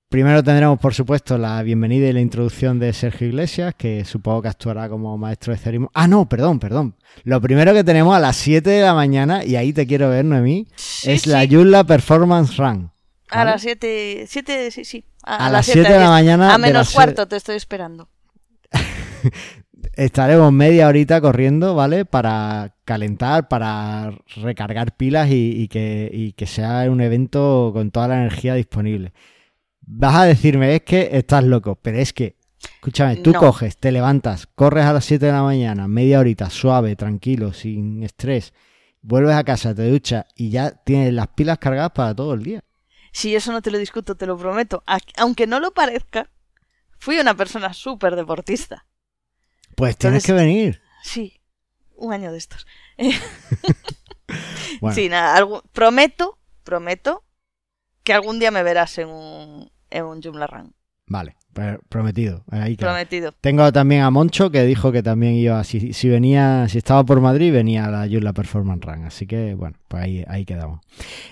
primero 0.07 0.41
tendremos, 0.41 0.79
por 0.79 0.93
supuesto, 0.93 1.37
la 1.37 1.61
bienvenida 1.63 2.07
y 2.07 2.13
la 2.13 2.21
introducción 2.21 2.79
de 2.79 2.93
Sergio 2.93 3.27
Iglesias, 3.27 3.75
que 3.77 4.05
supongo 4.05 4.43
que 4.43 4.47
actuará 4.47 4.87
como 4.87 5.17
maestro 5.17 5.51
de 5.51 5.59
ceremonia. 5.59 5.91
Ah, 5.95 6.07
no, 6.07 6.29
perdón, 6.29 6.59
perdón. 6.59 6.95
Lo 7.25 7.41
primero 7.41 7.73
que 7.73 7.83
tenemos 7.83 8.15
a 8.15 8.21
las 8.21 8.37
7 8.37 8.69
de 8.69 8.83
la 8.83 8.93
mañana, 8.93 9.43
y 9.43 9.57
ahí 9.57 9.73
te 9.73 9.85
quiero 9.85 10.09
ver, 10.09 10.23
Noemí, 10.23 10.65
es 11.03 11.27
la 11.27 11.43
Yula 11.43 11.83
Performance 11.83 12.55
Run. 12.55 12.91
A 13.29 13.45
las 13.45 13.61
7, 13.61 14.25
7, 14.27 14.71
sí, 14.71 14.85
sí. 14.85 15.05
A, 15.23 15.49
las 15.49 15.65
7 15.65 15.91
de 15.91 15.99
la 15.99 16.09
mañana. 16.09 16.53
A 16.53 16.57
menos 16.57 16.91
cuarto 16.93 17.27
te 17.27 17.35
estoy 17.35 17.55
esperando. 17.55 18.09
estaremos 19.93 20.53
media 20.53 20.87
horita 20.87 21.19
corriendo, 21.19 21.75
¿vale? 21.75 22.05
Para 22.05 22.75
calentar, 22.85 23.47
para 23.47 24.13
recargar 24.37 24.95
pilas 24.95 25.29
y, 25.31 25.67
que, 25.67 26.33
que, 26.35 26.45
sea 26.45 26.89
un 26.89 27.01
evento 27.01 27.71
con 27.73 27.91
toda 27.91 28.07
la 28.07 28.17
energía 28.17 28.53
disponible. 28.53 29.13
Vas 29.81 30.15
a 30.15 30.23
decirme, 30.25 30.75
es 30.75 30.81
que 30.83 31.09
estás 31.13 31.43
loco, 31.43 31.77
pero 31.81 31.97
es 31.97 32.13
que, 32.13 32.35
escúchame, 32.75 33.17
tú 33.17 33.33
coges, 33.33 33.77
te 33.77 33.91
levantas, 33.91 34.47
corres 34.47 34.85
a 34.85 34.93
las 34.93 35.05
7 35.05 35.25
de 35.25 35.31
la 35.31 35.43
mañana, 35.43 35.87
media 35.87 36.19
horita, 36.19 36.49
suave, 36.49 36.95
tranquilo, 36.95 37.53
sin 37.53 38.03
estrés, 38.03 38.53
vuelves 39.01 39.35
a 39.35 39.43
casa, 39.43 39.73
te 39.73 39.89
duchas 39.89 40.25
y 40.35 40.49
ya 40.49 40.71
tienes 40.71 41.13
las 41.13 41.29
pilas 41.29 41.57
cargadas 41.57 41.91
para 41.91 42.13
todo 42.13 42.33
el 42.33 42.43
día. 42.43 42.63
Sí, 43.17 43.35
eso 43.35 43.51
no 43.51 43.63
te 43.63 43.71
lo 43.71 43.79
discuto, 43.79 44.13
te 44.13 44.27
lo 44.27 44.37
prometo. 44.37 44.83
Aunque 45.15 45.47
no 45.47 45.59
lo 45.59 45.71
parezca, 45.71 46.29
fui 46.99 47.17
una 47.17 47.33
persona 47.33 47.73
súper 47.73 48.15
deportista. 48.15 48.85
Pues 49.75 49.97
tienes 49.97 50.23
que 50.23 50.33
venir. 50.33 50.83
Sí, 51.01 51.41
un 51.95 52.13
año 52.13 52.31
de 52.31 52.37
estos. 52.37 52.67
Sí, 54.93 55.09
nada, 55.09 55.47
prometo, 55.71 56.37
prometo 56.63 57.23
que 58.03 58.13
algún 58.13 58.37
día 58.37 58.51
me 58.51 58.61
verás 58.61 58.97
en 58.97 59.07
un, 59.07 59.71
en 59.89 60.03
un 60.03 60.21
Joomla 60.21 60.45
Run. 60.45 60.75
Vale, 61.07 61.37
pues 61.53 61.79
prometido. 61.87 62.43
prometido. 62.77 63.31
Tengo 63.39 63.71
también 63.71 64.01
a 64.01 64.11
Moncho 64.11 64.51
que 64.51 64.63
dijo 64.63 64.91
que 64.91 65.01
también 65.01 65.33
iba, 65.33 65.63
si, 65.63 65.93
si 65.93 66.09
venía, 66.09 66.67
si 66.67 66.77
estaba 66.77 67.05
por 67.05 67.21
Madrid, 67.21 67.53
venía 67.53 67.85
a 67.85 67.89
la 67.89 68.07
Joomla 68.07 68.33
Performance 68.33 68.85
Run. 68.85 69.05
Así 69.05 69.25
que, 69.25 69.55
bueno, 69.55 69.77
pues 69.87 70.03
ahí, 70.03 70.25
ahí 70.27 70.45
quedamos. 70.45 70.81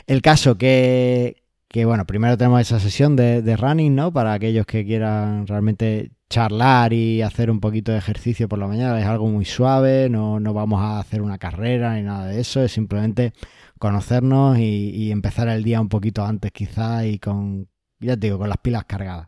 El 0.07 0.21
caso 0.21 0.57
que, 0.57 1.44
que 1.75 1.83
bueno, 1.83 2.05
primero 2.05 2.37
tenemos 2.37 2.61
esa 2.61 2.79
sesión 2.79 3.17
de, 3.17 3.57
running, 3.57 3.93
¿no? 3.93 4.13
Para 4.13 4.31
aquellos 4.31 4.65
que 4.65 4.85
quieran 4.85 5.45
realmente 5.45 6.11
charlar 6.29 6.93
y 6.93 7.21
hacer 7.21 7.51
un 7.51 7.59
poquito 7.59 7.91
de 7.91 7.97
ejercicio 7.97 8.47
por 8.47 8.59
la 8.59 8.67
mañana. 8.67 8.97
Es 8.97 9.05
algo 9.05 9.27
muy 9.27 9.43
suave, 9.43 10.07
no, 10.09 10.39
no 10.39 10.53
vamos 10.53 10.79
a 10.81 10.99
hacer 10.99 11.21
una 11.21 11.37
carrera 11.37 11.95
ni 11.95 12.03
nada 12.03 12.27
de 12.27 12.39
eso, 12.39 12.63
es 12.63 12.71
simplemente 12.71 13.33
conocernos 13.77 14.57
y, 14.57 15.11
empezar 15.11 15.49
el 15.49 15.65
día 15.65 15.81
un 15.81 15.89
poquito 15.89 16.23
antes 16.23 16.53
quizás 16.53 17.03
y 17.07 17.19
con, 17.19 17.67
ya 17.99 18.15
te 18.15 18.27
digo, 18.27 18.37
con 18.37 18.47
las 18.47 18.59
pilas 18.59 18.85
cargadas. 18.85 19.27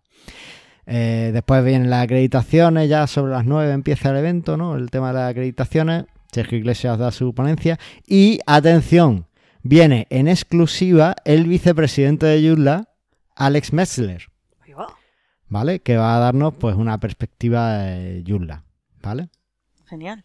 Eh, 0.86 1.32
después 1.34 1.66
vienen 1.66 1.90
las 1.90 2.06
acreditaciones, 2.06 2.88
ya 2.88 3.08
sobre 3.08 3.34
las 3.34 3.44
9 3.44 3.74
empieza 3.74 4.12
el 4.12 4.16
evento, 4.16 4.56
¿no? 4.56 4.78
El 4.78 4.90
tema 4.90 5.10
de 5.10 5.16
las 5.16 5.32
acreditaciones. 5.32 6.06
Sergio 6.32 6.60
Iglesias 6.60 6.98
da 6.98 7.12
su 7.12 7.34
ponencia. 7.34 7.78
Y 8.08 8.40
atención, 8.46 9.28
viene 9.64 10.08
en 10.10 10.28
exclusiva 10.28 11.16
el 11.26 11.46
vicepresidente 11.46 12.26
de 12.26 12.44
Yula, 12.44 12.90
Alex 13.36 13.74
Metzler. 13.74 14.28
¿vale? 15.50 15.80
Que 15.80 15.98
va 15.98 16.16
a 16.16 16.20
darnos 16.20 16.54
pues 16.56 16.76
una 16.76 17.00
perspectiva 17.00 17.78
de 17.78 18.24
¿vale? 19.02 19.30
Genial. 19.86 20.24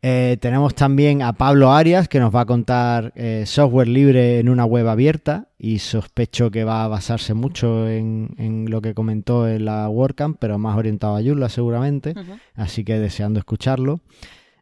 Eh, 0.00 0.36
tenemos 0.40 0.76
también 0.76 1.22
a 1.22 1.32
Pablo 1.32 1.72
Arias 1.72 2.08
que 2.08 2.20
nos 2.20 2.32
va 2.32 2.42
a 2.42 2.46
contar 2.46 3.12
eh, 3.16 3.42
software 3.46 3.88
libre 3.88 4.38
en 4.38 4.48
una 4.48 4.64
web 4.64 4.86
abierta 4.86 5.48
y 5.58 5.80
sospecho 5.80 6.52
que 6.52 6.62
va 6.62 6.84
a 6.84 6.88
basarse 6.88 7.34
mucho 7.34 7.88
en, 7.88 8.66
lo 8.68 8.80
que 8.80 8.94
comentó 8.94 9.48
en 9.48 9.64
la 9.64 9.88
WordCamp, 9.88 10.38
pero 10.38 10.56
más 10.56 10.76
orientado 10.76 11.16
a 11.16 11.22
Joomla 11.22 11.48
seguramente, 11.48 12.14
así 12.54 12.84
que 12.84 13.00
deseando 13.00 13.40
escucharlo. 13.40 14.00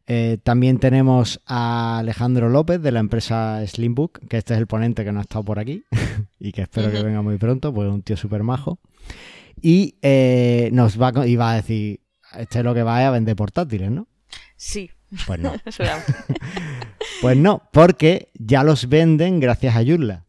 Eh, 0.08 0.38
también 0.42 0.78
tenemos 0.78 1.40
a 1.46 1.98
Alejandro 1.98 2.48
López 2.48 2.80
de 2.80 2.92
la 2.92 3.00
empresa 3.00 3.66
Slimbook, 3.66 4.20
que 4.28 4.38
este 4.38 4.54
es 4.54 4.60
el 4.60 4.66
ponente 4.66 5.04
que 5.04 5.12
no 5.12 5.18
ha 5.18 5.22
estado 5.22 5.44
por 5.44 5.58
aquí 5.58 5.84
y 6.38 6.52
que 6.52 6.62
espero 6.62 6.92
que 6.92 7.02
venga 7.02 7.22
muy 7.22 7.38
pronto, 7.38 7.74
pues 7.74 7.88
es 7.88 7.94
un 7.94 8.02
tío 8.02 8.16
súper 8.16 8.42
majo 8.42 8.78
y 9.60 9.96
eh, 10.02 10.70
nos 10.72 11.00
va 11.00 11.12
a, 11.14 11.26
y 11.26 11.36
va 11.36 11.52
a 11.52 11.56
decir, 11.56 12.00
este 12.36 12.58
es 12.58 12.64
lo 12.64 12.74
que 12.74 12.82
va 12.82 13.06
a 13.06 13.10
vender 13.10 13.36
portátiles, 13.36 13.90
¿no? 13.90 14.06
Sí. 14.56 14.90
Pues 15.26 15.40
no. 15.40 15.54
pues 17.20 17.36
no, 17.36 17.62
porque 17.72 18.30
ya 18.34 18.64
los 18.64 18.88
venden 18.88 19.40
gracias 19.40 19.76
a 19.76 19.84
Joomla. 19.84 20.26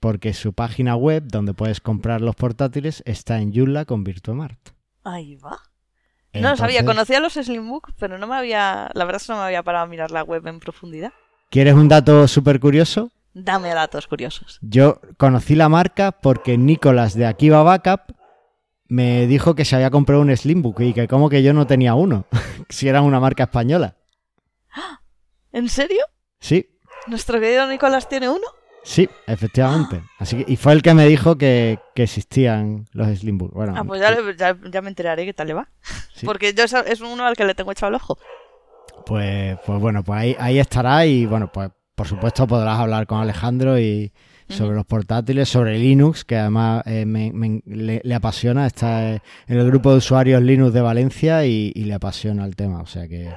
porque 0.00 0.34
su 0.34 0.52
página 0.52 0.96
web, 0.96 1.24
donde 1.26 1.54
puedes 1.54 1.80
comprar 1.80 2.20
los 2.20 2.36
portátiles, 2.36 3.02
está 3.06 3.40
en 3.40 3.52
Joomla 3.54 3.84
con 3.86 4.04
Virtuamart. 4.04 4.70
Ahí 5.02 5.36
va. 5.36 5.58
No 6.34 6.50
lo 6.50 6.56
sabía, 6.56 6.84
conocía 6.84 7.20
los 7.20 7.34
Slimbook, 7.34 7.92
pero 7.98 8.18
no 8.18 8.26
me 8.26 8.36
había, 8.36 8.90
la 8.94 9.04
verdad 9.04 9.20
es 9.20 9.26
que 9.26 9.32
no 9.32 9.38
me 9.38 9.44
había 9.44 9.62
parado 9.62 9.84
a 9.84 9.88
mirar 9.88 10.10
la 10.10 10.22
web 10.22 10.46
en 10.46 10.60
profundidad. 10.60 11.12
¿Quieres 11.50 11.74
un 11.74 11.88
dato 11.88 12.26
súper 12.26 12.58
curioso? 12.60 13.10
Dame 13.32 13.72
datos 13.74 14.06
curiosos. 14.06 14.58
Yo 14.62 15.00
conocí 15.16 15.54
la 15.54 15.68
marca 15.68 16.12
porque 16.12 16.58
Nicolás 16.58 17.14
de 17.14 17.26
Akiva 17.26 17.62
Backup 17.62 18.14
me 18.86 19.26
dijo 19.26 19.54
que 19.54 19.64
se 19.64 19.76
había 19.76 19.90
comprado 19.90 20.22
un 20.22 20.36
Slimbook 20.36 20.80
y 20.80 20.92
que 20.92 21.08
como 21.08 21.28
que 21.28 21.42
yo 21.42 21.52
no 21.52 21.66
tenía 21.66 21.94
uno, 21.94 22.26
si 22.68 22.88
era 22.88 23.02
una 23.02 23.20
marca 23.20 23.44
española. 23.44 23.96
¿En 25.52 25.68
serio? 25.68 26.04
Sí, 26.40 26.74
¿Nuestro 27.06 27.38
querido 27.38 27.66
Nicolás 27.66 28.08
tiene 28.08 28.28
uno? 28.28 28.46
Sí, 28.84 29.08
efectivamente. 29.26 30.00
Así 30.20 30.36
que, 30.44 30.52
y 30.52 30.56
fue 30.56 30.72
el 30.74 30.82
que 30.82 30.94
me 30.94 31.06
dijo 31.06 31.36
que, 31.36 31.78
que 31.96 32.04
existían 32.04 32.86
los 32.92 33.08
Slimbook. 33.18 33.52
Bueno, 33.52 33.74
Ah, 33.76 33.82
pues 33.84 34.00
ya, 34.00 34.16
ya, 34.36 34.56
ya 34.70 34.80
me 34.82 34.88
enteraré 34.90 35.24
qué 35.24 35.34
tal 35.34 35.48
le 35.48 35.54
va. 35.54 35.68
sí. 36.14 36.24
Porque 36.26 36.54
yo 36.54 36.62
es 36.64 37.00
uno 37.00 37.24
al 37.26 37.34
que 37.36 37.44
le 37.44 37.54
tengo 37.56 37.72
echado 37.72 37.88
el 37.90 37.96
ojo. 37.96 38.16
Pues, 39.06 39.58
pues 39.66 39.80
bueno, 39.80 40.02
pues 40.04 40.18
ahí, 40.20 40.36
ahí 40.38 40.58
estará 40.58 41.04
y 41.04 41.26
bueno, 41.26 41.50
pues 41.52 41.70
por 41.94 42.06
supuesto 42.06 42.46
podrás 42.46 42.78
hablar 42.78 43.06
con 43.06 43.20
Alejandro 43.20 43.78
y 43.78 44.12
sobre 44.48 44.76
los 44.76 44.84
portátiles, 44.84 45.48
sobre 45.48 45.78
Linux, 45.78 46.24
que 46.24 46.36
además 46.36 46.82
eh, 46.86 47.06
me- 47.06 47.32
me- 47.32 47.62
le, 47.66 48.00
le 48.04 48.14
apasiona, 48.14 48.66
está 48.66 49.14
eh, 49.14 49.22
en 49.46 49.58
el 49.58 49.66
grupo 49.66 49.90
de 49.90 49.98
usuarios 49.98 50.42
Linux 50.42 50.72
de 50.74 50.80
Valencia 50.82 51.46
y, 51.46 51.72
y 51.74 51.84
le 51.84 51.94
apasiona 51.94 52.44
el 52.44 52.54
tema, 52.56 52.80
o 52.82 52.86
sea 52.86 53.08
que 53.08 53.32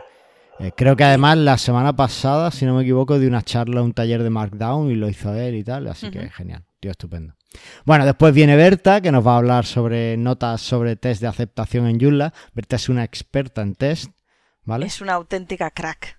eh, 0.59 0.71
creo 0.75 0.95
que 0.95 1.03
además 1.03 1.37
la 1.37 1.57
semana 1.57 1.95
pasada, 1.95 2.51
si 2.51 2.65
no 2.65 2.75
me 2.75 2.83
equivoco, 2.83 3.19
di 3.19 3.27
una 3.27 3.41
charla, 3.41 3.81
un 3.81 3.93
taller 3.93 4.23
de 4.23 4.29
Markdown 4.29 4.91
y 4.91 4.95
lo 4.95 5.09
hizo 5.09 5.33
él 5.33 5.55
y 5.55 5.63
tal, 5.63 5.87
así 5.87 6.09
que 6.09 6.29
genial, 6.29 6.63
tío 6.79 6.91
estupendo. 6.91 7.35
Bueno, 7.85 8.05
después 8.05 8.33
viene 8.33 8.55
Berta, 8.55 9.01
que 9.01 9.11
nos 9.11 9.25
va 9.25 9.33
a 9.33 9.37
hablar 9.37 9.65
sobre 9.65 10.17
notas 10.17 10.61
sobre 10.61 10.95
test 10.95 11.21
de 11.21 11.27
aceptación 11.27 11.87
en 11.87 11.99
Joomla. 11.99 12.33
Berta 12.53 12.75
es 12.75 12.89
una 12.89 13.03
experta 13.03 13.61
en 13.61 13.75
test, 13.75 14.11
¿vale? 14.63 14.85
Es 14.85 15.01
una 15.01 15.13
auténtica 15.13 15.71
crack. 15.71 16.17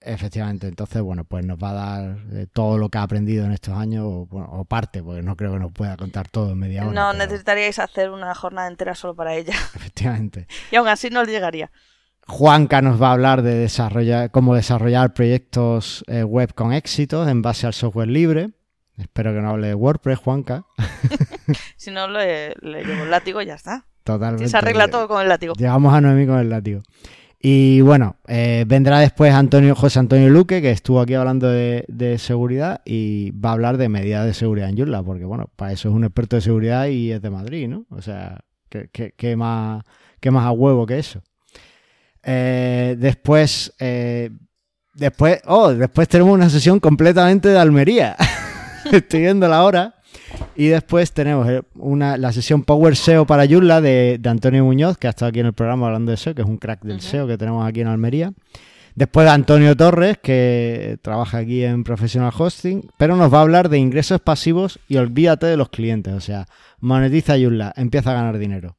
Efectivamente, 0.00 0.68
entonces, 0.68 1.02
bueno, 1.02 1.24
pues 1.24 1.44
nos 1.44 1.58
va 1.58 1.70
a 1.70 1.72
dar 1.72 2.18
eh, 2.32 2.46
todo 2.52 2.78
lo 2.78 2.90
que 2.90 2.98
ha 2.98 3.02
aprendido 3.02 3.44
en 3.44 3.52
estos 3.52 3.74
años, 3.74 4.04
o, 4.06 4.26
bueno, 4.26 4.48
o 4.52 4.64
parte, 4.64 5.02
porque 5.02 5.22
no 5.22 5.36
creo 5.36 5.54
que 5.54 5.58
nos 5.58 5.72
pueda 5.72 5.96
contar 5.96 6.28
todo 6.28 6.52
en 6.52 6.58
media 6.58 6.82
hora. 6.82 6.92
no 6.92 7.12
pero 7.12 7.24
necesitaríais 7.24 7.78
hacer 7.78 8.10
una 8.10 8.32
jornada 8.34 8.68
entera 8.68 8.94
solo 8.94 9.16
para 9.16 9.34
ella. 9.34 9.54
Efectivamente. 9.74 10.46
Y 10.70 10.76
aún 10.76 10.86
así 10.86 11.10
no 11.10 11.24
le 11.24 11.32
llegaría. 11.32 11.72
Juanca 12.26 12.82
nos 12.82 13.00
va 13.00 13.08
a 13.08 13.12
hablar 13.12 13.42
de 13.42 13.54
desarrollar, 13.54 14.30
cómo 14.30 14.54
desarrollar 14.54 15.14
proyectos 15.14 16.04
eh, 16.08 16.24
web 16.24 16.52
con 16.54 16.72
éxito 16.72 17.28
en 17.28 17.40
base 17.42 17.66
al 17.66 17.72
software 17.74 18.08
libre. 18.08 18.50
Espero 18.96 19.32
que 19.32 19.40
no 19.40 19.50
hable 19.50 19.68
de 19.68 19.74
WordPress, 19.74 20.18
Juanca. 20.18 20.64
Si 21.76 21.92
no, 21.92 22.08
le, 22.08 22.54
le 22.62 22.82
llevo 22.84 23.04
el 23.04 23.10
látigo 23.10 23.40
y 23.40 23.46
ya 23.46 23.54
está. 23.54 23.86
Totalmente. 24.02 24.48
Se 24.48 24.56
arregla 24.56 24.88
todo 24.88 25.06
con 25.06 25.22
el 25.22 25.28
látigo. 25.28 25.54
Llegamos 25.54 25.94
a 25.94 26.00
Noemí 26.00 26.26
con 26.26 26.38
el 26.40 26.48
látigo. 26.50 26.80
Y 27.38 27.80
bueno, 27.82 28.16
eh, 28.26 28.64
vendrá 28.66 28.98
después 28.98 29.32
Antonio 29.32 29.76
José 29.76 30.00
Antonio 30.00 30.28
Luque, 30.28 30.60
que 30.60 30.72
estuvo 30.72 31.00
aquí 31.00 31.14
hablando 31.14 31.48
de, 31.48 31.84
de 31.86 32.18
seguridad 32.18 32.80
y 32.84 33.30
va 33.30 33.50
a 33.50 33.52
hablar 33.52 33.76
de 33.76 33.88
medidas 33.88 34.26
de 34.26 34.34
seguridad 34.34 34.68
en 34.70 34.76
Joomla, 34.78 35.04
porque 35.04 35.24
bueno, 35.24 35.48
para 35.54 35.70
eso 35.70 35.88
es 35.88 35.94
un 35.94 36.02
experto 36.02 36.34
de 36.34 36.42
seguridad 36.42 36.86
y 36.86 37.12
es 37.12 37.22
de 37.22 37.30
Madrid, 37.30 37.68
¿no? 37.68 37.86
O 37.90 38.02
sea, 38.02 38.40
¿qué, 38.68 38.88
qué- 38.90 39.12
qué 39.16 39.36
más, 39.36 39.84
qué 40.18 40.32
más 40.32 40.44
a 40.46 40.50
huevo 40.50 40.86
que 40.86 40.98
eso? 40.98 41.22
Eh, 42.28 42.96
después, 42.98 43.72
eh, 43.78 44.30
después, 44.94 45.40
oh, 45.46 45.72
después 45.72 46.08
tenemos 46.08 46.34
una 46.34 46.50
sesión 46.50 46.80
completamente 46.80 47.48
de 47.48 47.58
Almería. 47.58 48.16
Estoy 48.92 49.20
viendo 49.20 49.48
la 49.48 49.62
hora. 49.62 49.94
Y 50.56 50.66
después 50.66 51.12
tenemos 51.12 51.48
eh, 51.48 51.62
una, 51.76 52.16
la 52.16 52.32
sesión 52.32 52.64
Power 52.64 52.96
SEO 52.96 53.26
para 53.26 53.46
Joomla 53.46 53.80
de, 53.80 54.18
de 54.20 54.28
Antonio 54.28 54.64
Muñoz, 54.64 54.98
que 54.98 55.06
ha 55.06 55.10
estado 55.10 55.28
aquí 55.28 55.40
en 55.40 55.46
el 55.46 55.52
programa 55.52 55.86
hablando 55.86 56.10
de 56.10 56.16
SEO, 56.16 56.34
que 56.34 56.42
es 56.42 56.48
un 56.48 56.56
crack 56.56 56.82
del. 56.82 57.00
SEO 57.00 57.28
que 57.28 57.38
tenemos 57.38 57.66
aquí 57.66 57.82
en 57.82 57.86
Almería. 57.86 58.32
Después 58.96 59.26
de 59.26 59.30
Antonio 59.30 59.76
Torres, 59.76 60.18
que 60.20 60.98
trabaja 61.02 61.38
aquí 61.38 61.62
en 61.62 61.84
Professional 61.84 62.32
Hosting, 62.36 62.90
pero 62.96 63.14
nos 63.14 63.32
va 63.32 63.38
a 63.38 63.42
hablar 63.42 63.68
de 63.68 63.78
ingresos 63.78 64.20
pasivos 64.20 64.80
y 64.88 64.96
olvídate 64.96 65.46
de 65.46 65.56
los 65.56 65.68
clientes. 65.68 66.14
O 66.14 66.20
sea, 66.20 66.46
monetiza 66.80 67.38
Joomla, 67.38 67.72
empieza 67.76 68.10
a 68.10 68.14
ganar 68.14 68.38
dinero. 68.38 68.76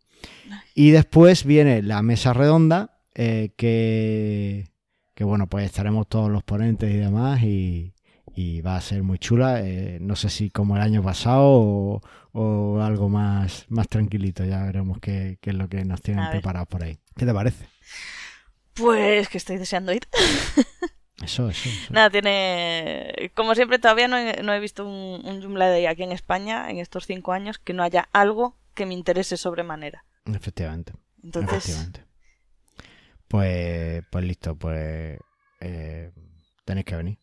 Y 0.73 0.89
después 0.89 1.45
viene 1.45 1.81
la 1.81 2.01
mesa 2.01 2.33
redonda, 2.33 2.96
eh, 3.17 3.51
que, 3.57 4.69
que 5.15 5.23
bueno, 5.23 5.47
pues 5.47 5.65
estaremos 5.65 6.07
todos 6.07 6.29
los 6.31 6.43
ponentes 6.43 6.89
y 6.93 6.97
demás, 6.97 7.41
y, 7.43 7.93
y 8.35 8.61
va 8.61 8.75
a 8.77 8.81
ser 8.81 9.01
muy 9.03 9.17
chula. 9.19 9.61
eh, 9.61 9.97
no 9.99 10.15
sé 10.15 10.29
si 10.29 10.49
como 10.51 10.75
el 10.77 10.81
año 10.83 11.01
pasado 11.03 11.41
o, 11.43 12.01
o 12.31 12.81
algo 12.81 13.09
más, 13.09 13.65
más 13.69 13.87
tranquilito. 13.87 14.45
Ya 14.45 14.63
veremos 14.63 14.99
qué, 15.01 15.39
qué 15.41 15.49
es 15.49 15.55
lo 15.55 15.67
que 15.67 15.83
nos 15.83 16.01
tienen 16.01 16.29
preparado 16.29 16.67
por 16.67 16.83
ahí. 16.83 16.99
¿Qué 17.17 17.25
te 17.25 17.33
parece? 17.33 17.65
Pues 18.73 19.27
que 19.29 19.37
estoy 19.39 19.57
deseando 19.57 19.91
ir. 19.91 20.03
Eso, 21.23 21.49
eso. 21.49 21.67
eso. 21.67 21.91
Nada, 21.91 22.11
tiene. 22.11 23.31
Como 23.33 23.55
siempre, 23.55 23.79
todavía 23.79 24.07
no 24.07 24.17
he, 24.19 24.43
no 24.43 24.53
he 24.53 24.59
visto 24.59 24.85
un, 24.87 25.25
un 25.25 25.41
Joomla 25.41 25.67
Day 25.67 25.87
aquí 25.87 26.03
en 26.03 26.11
España 26.11 26.69
en 26.69 26.77
estos 26.77 27.07
cinco 27.07 27.33
años 27.33 27.57
que 27.57 27.73
no 27.73 27.81
haya 27.81 28.07
algo 28.13 28.55
que 28.75 28.85
me 28.85 28.93
interese 28.93 29.35
sobremanera. 29.35 30.05
Efectivamente. 30.25 30.93
Entonces, 31.23 31.57
Efectivamente. 31.57 32.03
Pues, 33.27 34.03
pues 34.09 34.23
listo, 34.25 34.55
pues 34.55 35.17
eh, 35.59 36.11
tenéis 36.65 36.85
que 36.85 36.95
venir. 36.95 37.17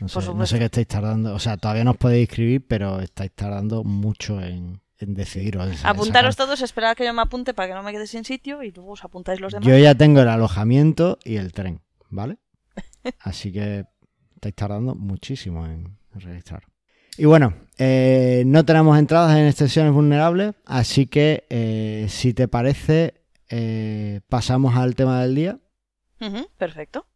No 0.00 0.08
sé, 0.08 0.20
no 0.20 0.44
qué 0.46 0.64
estáis 0.64 0.86
tardando. 0.86 1.34
O 1.34 1.38
sea, 1.38 1.56
todavía 1.56 1.84
no 1.84 1.90
os 1.92 1.96
podéis 1.98 2.28
inscribir, 2.28 2.66
pero 2.66 3.00
estáis 3.00 3.32
tardando 3.32 3.84
mucho 3.84 4.40
en, 4.40 4.80
en 4.98 5.14
decidiros. 5.14 5.66
en 5.66 5.86
apuntaros 5.86 6.34
sacar- 6.34 6.46
todos, 6.46 6.62
esperad 6.62 6.96
que 6.96 7.04
yo 7.04 7.12
me 7.12 7.22
apunte 7.22 7.52
para 7.52 7.68
que 7.68 7.74
no 7.74 7.82
me 7.82 7.92
quede 7.92 8.06
sin 8.06 8.24
sitio 8.24 8.62
y 8.62 8.70
luego 8.70 8.92
os 8.92 9.04
apuntáis 9.04 9.40
los 9.40 9.52
demás. 9.52 9.66
Yo 9.68 9.76
ya 9.76 9.94
tengo 9.94 10.20
el 10.20 10.28
alojamiento 10.28 11.18
y 11.24 11.36
el 11.36 11.52
tren, 11.52 11.82
¿vale? 12.08 12.38
Así 13.20 13.52
que 13.52 13.84
estáis 14.34 14.54
tardando 14.54 14.94
muchísimo 14.94 15.66
en 15.66 15.98
registrar. 16.14 16.62
Y 17.18 17.26
bueno, 17.26 17.54
eh, 17.76 18.42
no 18.46 18.64
tenemos 18.64 18.98
entradas 18.98 19.36
en 19.36 19.46
extensiones 19.46 19.92
vulnerables, 19.92 20.54
así 20.64 21.06
que 21.06 21.44
eh, 21.50 22.06
si 22.08 22.32
te 22.32 22.48
parece, 22.48 23.21
eh, 23.54 24.22
pasamos 24.30 24.76
al 24.76 24.94
tema 24.94 25.20
del 25.20 25.34
día. 25.34 25.58
Perfecto. 26.56 27.06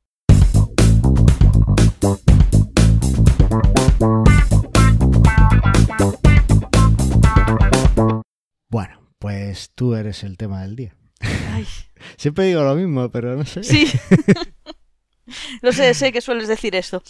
Bueno, 8.68 9.01
pues 9.18 9.70
tú 9.75 9.94
eres 9.94 10.25
el 10.25 10.37
tema 10.37 10.62
del 10.62 10.77
día. 10.77 10.94
Ay, 11.20 11.66
Siempre 12.18 12.44
digo 12.44 12.62
lo 12.62 12.75
mismo, 12.75 13.11
pero 13.11 13.35
no 13.35 13.44
sé. 13.44 13.62
sí. 13.62 13.87
Lo 15.61 15.72
sé, 15.72 15.92
sé 15.94 16.12
que 16.12 16.20
sueles 16.20 16.46
decir 16.46 16.77
esto. 16.77 17.03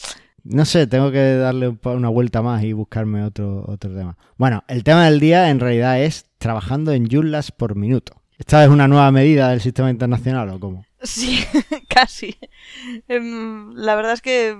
No 0.42 0.64
sé, 0.64 0.86
tengo 0.86 1.10
que 1.10 1.34
darle 1.34 1.76
una 1.84 2.08
vuelta 2.08 2.40
más 2.40 2.62
y 2.62 2.72
buscarme 2.72 3.22
otro, 3.22 3.62
otro 3.66 3.94
tema. 3.94 4.16
Bueno, 4.38 4.64
el 4.68 4.84
tema 4.84 5.04
del 5.04 5.20
día 5.20 5.50
en 5.50 5.60
realidad 5.60 6.00
es 6.00 6.24
trabajando 6.38 6.92
en 6.92 7.10
Joomlas 7.10 7.52
por 7.52 7.74
minuto. 7.74 8.22
¿Esta 8.38 8.64
es 8.64 8.70
una 8.70 8.88
nueva 8.88 9.10
medida 9.12 9.50
del 9.50 9.60
sistema 9.60 9.90
internacional 9.90 10.48
o 10.50 10.58
cómo? 10.60 10.86
Sí, 11.02 11.44
casi. 11.88 12.36
Em, 13.08 13.72
La 13.74 13.94
verdad 13.94 14.12
es 14.14 14.22
que, 14.22 14.56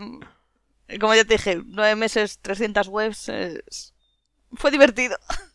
como 1.00 1.14
ya 1.14 1.24
te 1.24 1.34
dije, 1.34 1.62
nueve 1.66 1.96
meses, 1.96 2.38
300 2.40 2.88
webs, 2.88 3.28
es- 3.28 3.94
fue 4.52 4.70
divertido. 4.70 5.18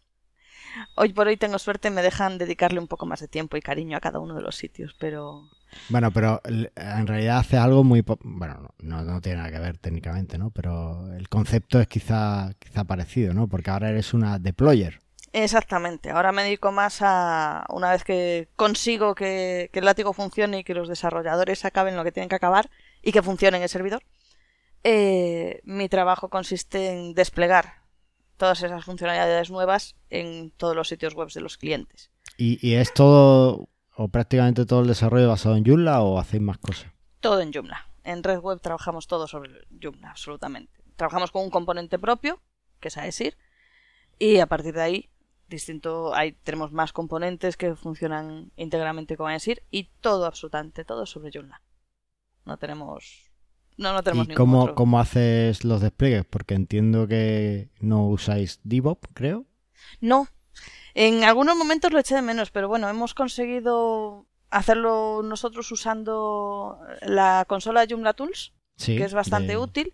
Hoy 0.95 1.11
por 1.13 1.27
hoy 1.27 1.35
tengo 1.37 1.59
suerte, 1.59 1.89
me 1.89 2.01
dejan 2.01 2.37
dedicarle 2.37 2.79
un 2.79 2.87
poco 2.87 3.05
más 3.05 3.19
de 3.19 3.27
tiempo 3.27 3.57
y 3.57 3.61
cariño 3.61 3.97
a 3.97 4.01
cada 4.01 4.19
uno 4.19 4.35
de 4.35 4.41
los 4.41 4.55
sitios, 4.55 4.95
pero 4.99 5.49
Bueno, 5.87 6.11
pero 6.11 6.41
en 6.45 7.07
realidad 7.07 7.39
hace 7.39 7.57
algo 7.57 7.83
muy... 7.83 8.01
po- 8.01 8.19
Bueno, 8.23 8.69
no, 8.79 9.03
no 9.03 9.21
tiene 9.21 9.37
nada 9.39 9.51
que 9.51 9.59
ver 9.59 9.77
técnicamente, 9.77 10.37
¿no? 10.37 10.49
Pero 10.51 11.11
el 11.13 11.27
concepto 11.29 11.79
es 11.79 11.87
quizá, 11.87 12.53
quizá 12.59 12.83
parecido, 12.85 13.33
¿no? 13.33 13.47
Porque 13.47 13.69
ahora 13.71 13.89
eres 13.89 14.13
una 14.13 14.39
deployer. 14.39 14.99
Exactamente, 15.33 16.11
ahora 16.11 16.31
me 16.33 16.43
dedico 16.43 16.71
más 16.71 16.99
a 17.01 17.65
una 17.69 17.91
vez 17.91 18.03
que 18.03 18.49
consigo 18.57 19.15
que, 19.15 19.69
que 19.71 19.79
el 19.79 19.85
látigo 19.85 20.11
funcione 20.11 20.59
y 20.59 20.63
que 20.63 20.73
los 20.73 20.89
desarrolladores 20.89 21.63
acaben 21.63 21.95
lo 21.95 22.03
que 22.03 22.11
tienen 22.11 22.27
que 22.27 22.35
acabar 22.35 22.69
y 23.01 23.13
que 23.13 23.21
funcione 23.21 23.57
en 23.57 23.63
el 23.63 23.69
servidor, 23.69 24.03
eh, 24.83 25.61
mi 25.63 25.89
trabajo 25.89 26.29
consiste 26.29 26.89
en 26.89 27.13
desplegar 27.13 27.81
todas 28.37 28.63
esas 28.63 28.83
funcionalidades 28.83 29.51
nuevas 29.51 29.95
en 30.09 30.51
todos 30.51 30.75
los 30.75 30.87
sitios 30.87 31.13
web 31.13 31.29
de 31.31 31.41
los 31.41 31.57
clientes. 31.57 32.11
¿Y, 32.37 32.65
y 32.67 32.75
es 32.75 32.93
todo 32.93 33.69
o 33.95 34.07
prácticamente 34.07 34.65
todo 34.65 34.81
el 34.81 34.87
desarrollo 34.87 35.29
basado 35.29 35.55
en 35.55 35.63
Joomla 35.63 36.01
o 36.01 36.17
hacéis 36.17 36.41
más 36.41 36.57
cosas? 36.57 36.91
Todo 37.19 37.39
en 37.41 37.53
Joomla. 37.53 37.85
En 38.03 38.23
Red 38.23 38.39
Web 38.39 38.59
trabajamos 38.61 39.05
todo 39.05 39.27
sobre 39.27 39.51
Joomla, 39.79 40.09
absolutamente. 40.09 40.73
Trabajamos 40.95 41.31
con 41.31 41.43
un 41.43 41.51
componente 41.51 41.99
propio, 41.99 42.41
que 42.79 42.87
es 42.87 42.97
AESIR, 42.97 43.37
y 44.17 44.39
a 44.39 44.47
partir 44.47 44.73
de 44.73 44.81
ahí 44.81 45.09
distinto, 45.51 46.13
ahí 46.15 46.31
tenemos 46.31 46.71
más 46.71 46.91
componentes 46.93 47.57
que 47.57 47.75
funcionan 47.75 48.51
íntegramente 48.55 49.15
con 49.17 49.29
AESIR 49.29 49.61
y 49.69 49.89
todo, 50.01 50.25
absolutamente 50.25 50.83
todo 50.85 51.05
sobre 51.05 51.31
Joomla. 51.31 51.61
No 52.45 52.57
tenemos 52.57 53.29
No, 53.77 53.93
no 53.93 54.03
tenemos 54.03 54.27
¿Y 54.29 54.33
cómo, 54.33 54.63
otro. 54.63 54.75
cómo 54.75 54.99
haces 54.99 55.63
los 55.63 55.81
despliegues? 55.81 56.25
Porque 56.25 56.53
entiendo 56.55 57.07
que 57.07 57.69
no 57.79 58.07
usáis 58.07 58.59
DevOps, 58.63 59.07
creo. 59.13 59.45
No. 59.99 60.27
En 60.93 61.23
algunos 61.23 61.55
momentos 61.55 61.91
lo 61.93 61.99
eché 61.99 62.15
de 62.15 62.21
menos, 62.21 62.51
pero 62.51 62.67
bueno, 62.67 62.89
hemos 62.89 63.13
conseguido 63.13 64.27
hacerlo 64.49 65.21
nosotros 65.23 65.71
usando 65.71 66.79
la 67.01 67.45
consola 67.47 67.85
Joomla 67.89 68.13
Tools, 68.13 68.53
Sí. 68.75 68.97
que 68.97 69.05
es 69.05 69.13
bastante 69.13 69.53
de- 69.53 69.57
útil. 69.57 69.93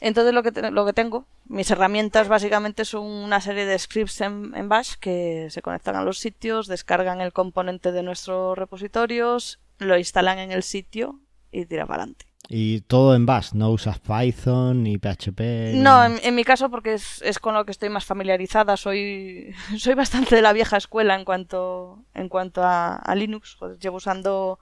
Entonces 0.00 0.32
lo 0.34 0.42
que, 0.42 0.52
te- 0.52 0.70
lo 0.70 0.86
que 0.86 0.92
tengo, 0.92 1.26
mis 1.46 1.70
herramientas 1.70 2.28
básicamente 2.28 2.84
son 2.84 3.04
una 3.06 3.40
serie 3.40 3.66
de 3.66 3.78
scripts 3.78 4.20
en, 4.20 4.52
en 4.54 4.68
Bash 4.68 4.94
que 5.00 5.48
se 5.50 5.62
conectan 5.62 5.96
a 5.96 6.02
los 6.04 6.18
sitios, 6.18 6.66
descargan 6.68 7.20
el 7.20 7.32
componente 7.32 7.90
de 7.92 8.02
nuestros 8.02 8.56
repositorios, 8.56 9.58
lo 9.78 9.98
instalan 9.98 10.38
en 10.38 10.52
el 10.52 10.62
sitio 10.62 11.20
y 11.50 11.66
tira 11.66 11.86
para 11.86 12.02
adelante. 12.04 12.26
Y 12.46 12.82
todo 12.82 13.14
en 13.14 13.24
Bash, 13.24 13.52
no 13.54 13.70
usas 13.70 13.98
Python 14.00 14.82
ni 14.82 14.98
PHP. 14.98 15.40
ni- 15.72 15.78
No, 15.80 16.04
en, 16.04 16.20
en 16.22 16.34
mi 16.34 16.44
caso 16.44 16.68
porque 16.70 16.92
es, 16.92 17.22
es 17.22 17.38
con 17.38 17.54
lo 17.54 17.64
que 17.64 17.70
estoy 17.72 17.88
más 17.88 18.04
familiarizada. 18.04 18.76
Soy, 18.76 19.54
soy 19.78 19.94
bastante 19.94 20.36
de 20.36 20.42
la 20.42 20.52
vieja 20.52 20.76
escuela 20.76 21.14
en 21.14 21.24
cuanto, 21.24 22.04
en 22.12 22.28
cuanto 22.28 22.62
a, 22.62 22.96
a 22.96 23.14
Linux. 23.14 23.54
Joder, 23.54 23.78
llevo 23.78 23.96
usando 23.96 24.58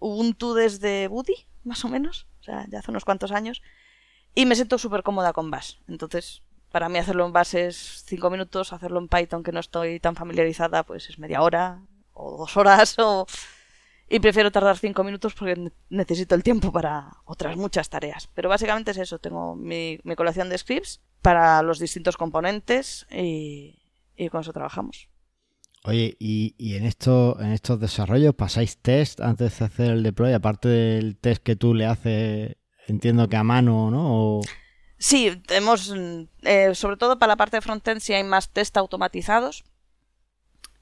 Ubuntu 0.00 0.54
desde 0.54 1.06
Buddy, 1.06 1.34
más 1.62 1.84
o 1.84 1.88
menos. 1.88 2.26
O 2.40 2.42
sea, 2.42 2.66
ya 2.68 2.80
hace 2.80 2.90
unos 2.90 3.04
cuantos 3.04 3.30
años. 3.30 3.62
Y 4.34 4.46
me 4.46 4.54
siento 4.54 4.78
súper 4.78 5.02
cómoda 5.02 5.32
con 5.32 5.50
Bash. 5.50 5.74
Entonces, 5.88 6.42
para 6.70 6.88
mí 6.88 6.98
hacerlo 6.98 7.26
en 7.26 7.32
Bash 7.32 7.56
es 7.56 8.04
cinco 8.06 8.30
minutos. 8.30 8.72
Hacerlo 8.72 9.00
en 9.00 9.08
Python, 9.08 9.42
que 9.42 9.52
no 9.52 9.60
estoy 9.60 10.00
tan 10.00 10.16
familiarizada, 10.16 10.84
pues 10.84 11.08
es 11.08 11.18
media 11.18 11.42
hora 11.42 11.82
o 12.12 12.38
dos 12.38 12.56
horas. 12.56 12.96
O... 12.98 13.26
Y 14.08 14.20
prefiero 14.20 14.50
tardar 14.50 14.78
cinco 14.78 15.04
minutos 15.04 15.34
porque 15.34 15.56
ne- 15.56 15.72
necesito 15.88 16.34
el 16.34 16.42
tiempo 16.42 16.72
para 16.72 17.10
otras 17.24 17.56
muchas 17.56 17.88
tareas. 17.90 18.28
Pero 18.34 18.48
básicamente 18.48 18.92
es 18.92 18.98
eso. 18.98 19.18
Tengo 19.18 19.56
mi, 19.56 19.98
mi 20.04 20.14
colección 20.16 20.48
de 20.48 20.58
scripts 20.58 21.00
para 21.22 21.62
los 21.62 21.78
distintos 21.78 22.16
componentes 22.16 23.06
y, 23.10 23.78
y 24.16 24.28
con 24.28 24.40
eso 24.40 24.52
trabajamos. 24.52 25.08
Oye, 25.84 26.16
y, 26.18 26.54
y 26.58 26.76
en, 26.76 26.84
esto, 26.84 27.40
en 27.40 27.52
estos 27.52 27.80
desarrollos 27.80 28.34
pasáis 28.34 28.76
test 28.78 29.20
antes 29.20 29.58
de 29.58 29.64
hacer 29.64 29.90
el 29.92 30.02
deploy, 30.02 30.34
aparte 30.34 30.68
del 30.68 31.16
test 31.16 31.42
que 31.42 31.56
tú 31.56 31.72
le 31.72 31.86
haces, 31.86 32.56
entiendo 32.90 33.28
que 33.28 33.36
a 33.36 33.42
mano, 33.44 33.90
¿no? 33.90 34.40
Sí, 34.98 35.30
mm, 35.30 36.22
eh, 36.42 36.74
sobre 36.74 36.96
todo 36.96 37.18
para 37.18 37.32
la 37.32 37.36
parte 37.36 37.56
de 37.56 37.62
frontend, 37.62 38.00
sí 38.00 38.12
hay 38.12 38.24
más 38.24 38.50
test 38.50 38.76
automatizados. 38.76 39.64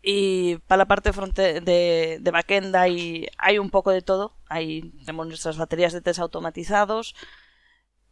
Y 0.03 0.57
para 0.67 0.79
la 0.79 0.87
parte 0.87 1.13
fronte- 1.13 1.61
de, 1.61 2.19
de 2.21 2.31
backend 2.31 2.75
hay, 2.77 3.27
hay 3.37 3.59
un 3.59 3.71
poco 3.71 3.91
de 3.91 4.03
todo. 4.03 4.33
Ahí 4.49 4.93
tenemos 5.01 5.27
nuestras 5.27 5.57
baterías 5.57 5.93
de 5.93 6.01
test 6.01 6.21
automatizados. 6.21 7.15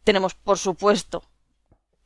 Tenemos, 0.03 0.33
por 0.35 0.57
supuesto, 0.57 1.23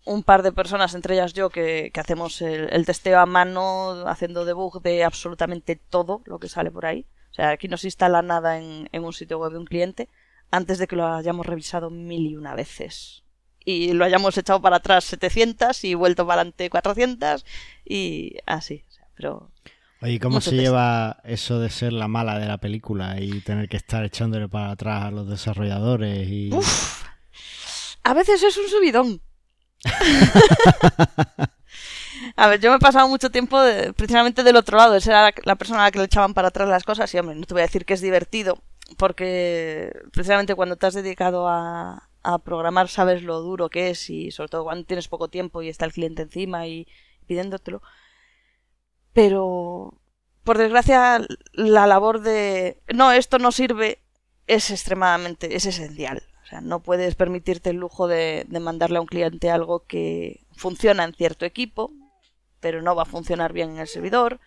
un 0.06 0.24
par 0.24 0.44
de 0.44 0.52
personas, 0.52 0.94
entre 0.96 1.16
ellas 1.16 1.34
yo, 1.34 1.50
que, 1.50 1.92
que 1.94 2.00
hacemos 2.00 2.42
el, 2.42 2.70
el 2.72 2.86
testeo 2.86 3.20
a 3.20 3.26
mano, 3.26 4.08
haciendo 4.08 4.46
debug 4.46 4.82
de 4.82 5.04
absolutamente 5.04 5.76
todo 5.76 6.22
lo 6.26 6.40
que 6.40 6.50
sale 6.50 6.72
por 6.72 6.86
ahí. 6.86 7.06
O 7.32 7.34
sea, 7.34 7.50
aquí 7.50 7.68
no 7.68 7.78
se 7.78 7.88
instala 7.88 8.22
nada 8.22 8.58
en, 8.60 8.90
en 8.92 9.04
un 9.04 9.14
sitio 9.14 9.40
web 9.40 9.52
de 9.52 9.58
un 9.60 9.66
cliente 9.66 10.10
antes 10.52 10.78
de 10.78 10.88
que 10.88 10.96
lo 10.96 11.08
hayamos 11.08 11.46
revisado 11.46 11.90
mil 11.90 12.28
y 12.28 12.36
una 12.36 12.54
veces. 12.56 13.24
Y 13.64 13.94
lo 13.94 14.06
hayamos 14.06 14.38
echado 14.38 14.62
para 14.62 14.78
atrás 14.78 15.04
700 15.06 15.84
y 15.84 15.94
vuelto 15.94 16.26
para 16.26 16.42
adelante 16.42 16.70
400 16.70 17.46
y 17.86 18.38
así. 18.46 18.84
Pero 19.16 19.52
Oye, 20.02 20.14
¿y 20.14 20.20
¿cómo 20.20 20.36
Mucho 20.38 20.50
se 20.50 20.56
test. 20.56 20.64
lleva 20.64 21.18
eso 21.24 21.60
de 21.60 21.70
ser 21.70 21.94
la 21.94 22.08
mala 22.08 22.40
de 22.40 22.48
la 22.48 22.58
película 22.58 23.20
y 23.22 23.40
tener 23.42 23.70
que 23.70 23.78
estar 23.78 24.04
echándole 24.04 24.48
para 24.50 24.72
atrás 24.72 25.04
a 25.06 25.12
los 25.12 25.30
desarrolladores? 25.30 26.28
Y... 26.28 26.50
Uf. 26.54 27.04
A 28.04 28.14
veces 28.16 28.42
es 28.42 28.58
un 28.58 28.68
subidón. 28.68 29.22
a 32.36 32.48
ver, 32.48 32.60
yo 32.60 32.70
me 32.72 32.78
he 32.78 32.80
pasado 32.80 33.08
mucho 33.08 33.30
tiempo 33.30 33.60
de- 33.62 33.94
precisamente 33.94 34.44
del 34.44 34.56
otro 34.56 34.78
lado, 34.78 34.94
de 34.94 35.02
ser 35.02 35.14
la, 35.14 35.34
la 35.44 35.56
persona 35.56 35.82
a 35.82 35.84
la 35.86 35.92
que 35.92 36.00
le 36.00 36.06
echaban 36.06 36.34
para 36.34 36.48
atrás 36.50 36.68
las 36.68 36.84
cosas 36.84 37.14
y, 37.14 37.20
hombre, 37.20 37.36
no 37.36 37.46
te 37.46 37.54
voy 37.54 37.62
a 37.62 37.66
decir 37.66 37.86
que 37.86 37.94
es 37.94 38.02
divertido, 38.02 38.58
porque 38.98 39.92
precisamente 40.12 40.56
cuando 40.56 40.76
te 40.76 40.86
has 40.88 40.94
dedicado 40.94 41.48
a, 41.48 42.10
a 42.24 42.40
programar 42.40 42.88
sabes 42.88 43.24
lo 43.24 43.42
duro 43.42 43.70
que 43.70 43.90
es 43.90 44.10
y 44.10 44.32
sobre 44.32 44.50
todo 44.50 44.64
cuando 44.64 44.86
tienes 44.86 45.08
poco 45.08 45.30
tiempo 45.30 45.62
y 45.62 45.70
está 45.70 45.86
el 45.86 45.94
cliente 45.94 46.24
encima 46.24 46.68
y 46.68 46.88
pidiéndotelo. 47.26 47.82
Pero, 49.14 50.00
por 50.44 50.58
desgracia, 50.58 51.26
la 51.54 51.88
labor 51.88 52.22
de... 52.22 52.82
No, 52.94 53.12
esto 53.12 53.40
no 53.40 53.52
sirve 53.52 54.00
es 54.48 54.72
extremadamente, 54.72 55.56
es 55.56 55.66
esencial. 55.66 56.24
O 56.44 56.46
sea, 56.46 56.62
no 56.62 56.82
puedes 56.82 57.16
permitirte 57.16 57.70
el 57.70 57.78
lujo 57.78 58.08
de, 58.08 58.46
de 58.48 58.60
mandarle 58.60 58.98
a 58.98 59.02
un 59.02 59.08
cliente 59.08 59.50
algo 59.50 59.86
que 59.86 60.46
funciona 60.56 61.04
en 61.04 61.14
cierto 61.14 61.46
equipo, 61.46 61.92
pero 62.60 62.82
no 62.82 62.96
va 62.96 63.04
a 63.04 63.06
funcionar 63.06 63.54
bien 63.54 63.72
en 63.72 63.80
el 63.80 63.88
servidor, 63.88 64.40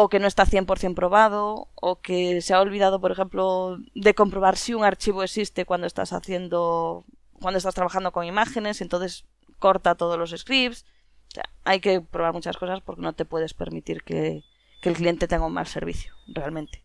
o 0.00 0.08
que 0.08 0.20
no 0.20 0.28
está 0.28 0.46
100% 0.46 0.94
probado, 0.94 1.66
o 1.74 2.00
que 2.00 2.40
se 2.40 2.54
ha 2.54 2.60
olvidado, 2.60 3.00
por 3.00 3.10
ejemplo, 3.10 3.78
de 3.96 4.14
comprobar 4.14 4.56
si 4.56 4.72
un 4.72 4.84
archivo 4.84 5.24
existe 5.24 5.64
cuando 5.64 5.88
estás 5.88 6.12
haciendo, 6.12 7.04
cuando 7.40 7.58
estás 7.58 7.74
trabajando 7.74 8.12
con 8.12 8.24
imágenes, 8.24 8.80
entonces 8.80 9.24
corta 9.58 9.96
todos 9.96 10.16
los 10.16 10.30
scripts. 10.30 10.84
O 11.26 11.30
sea, 11.32 11.50
hay 11.64 11.80
que 11.80 12.00
probar 12.00 12.32
muchas 12.32 12.56
cosas 12.56 12.80
porque 12.80 13.02
no 13.02 13.12
te 13.14 13.24
puedes 13.24 13.54
permitir 13.54 14.04
que, 14.04 14.44
que 14.82 14.88
el 14.88 14.94
cliente 14.94 15.26
tenga 15.26 15.46
un 15.46 15.52
mal 15.52 15.66
servicio, 15.66 16.14
realmente. 16.28 16.84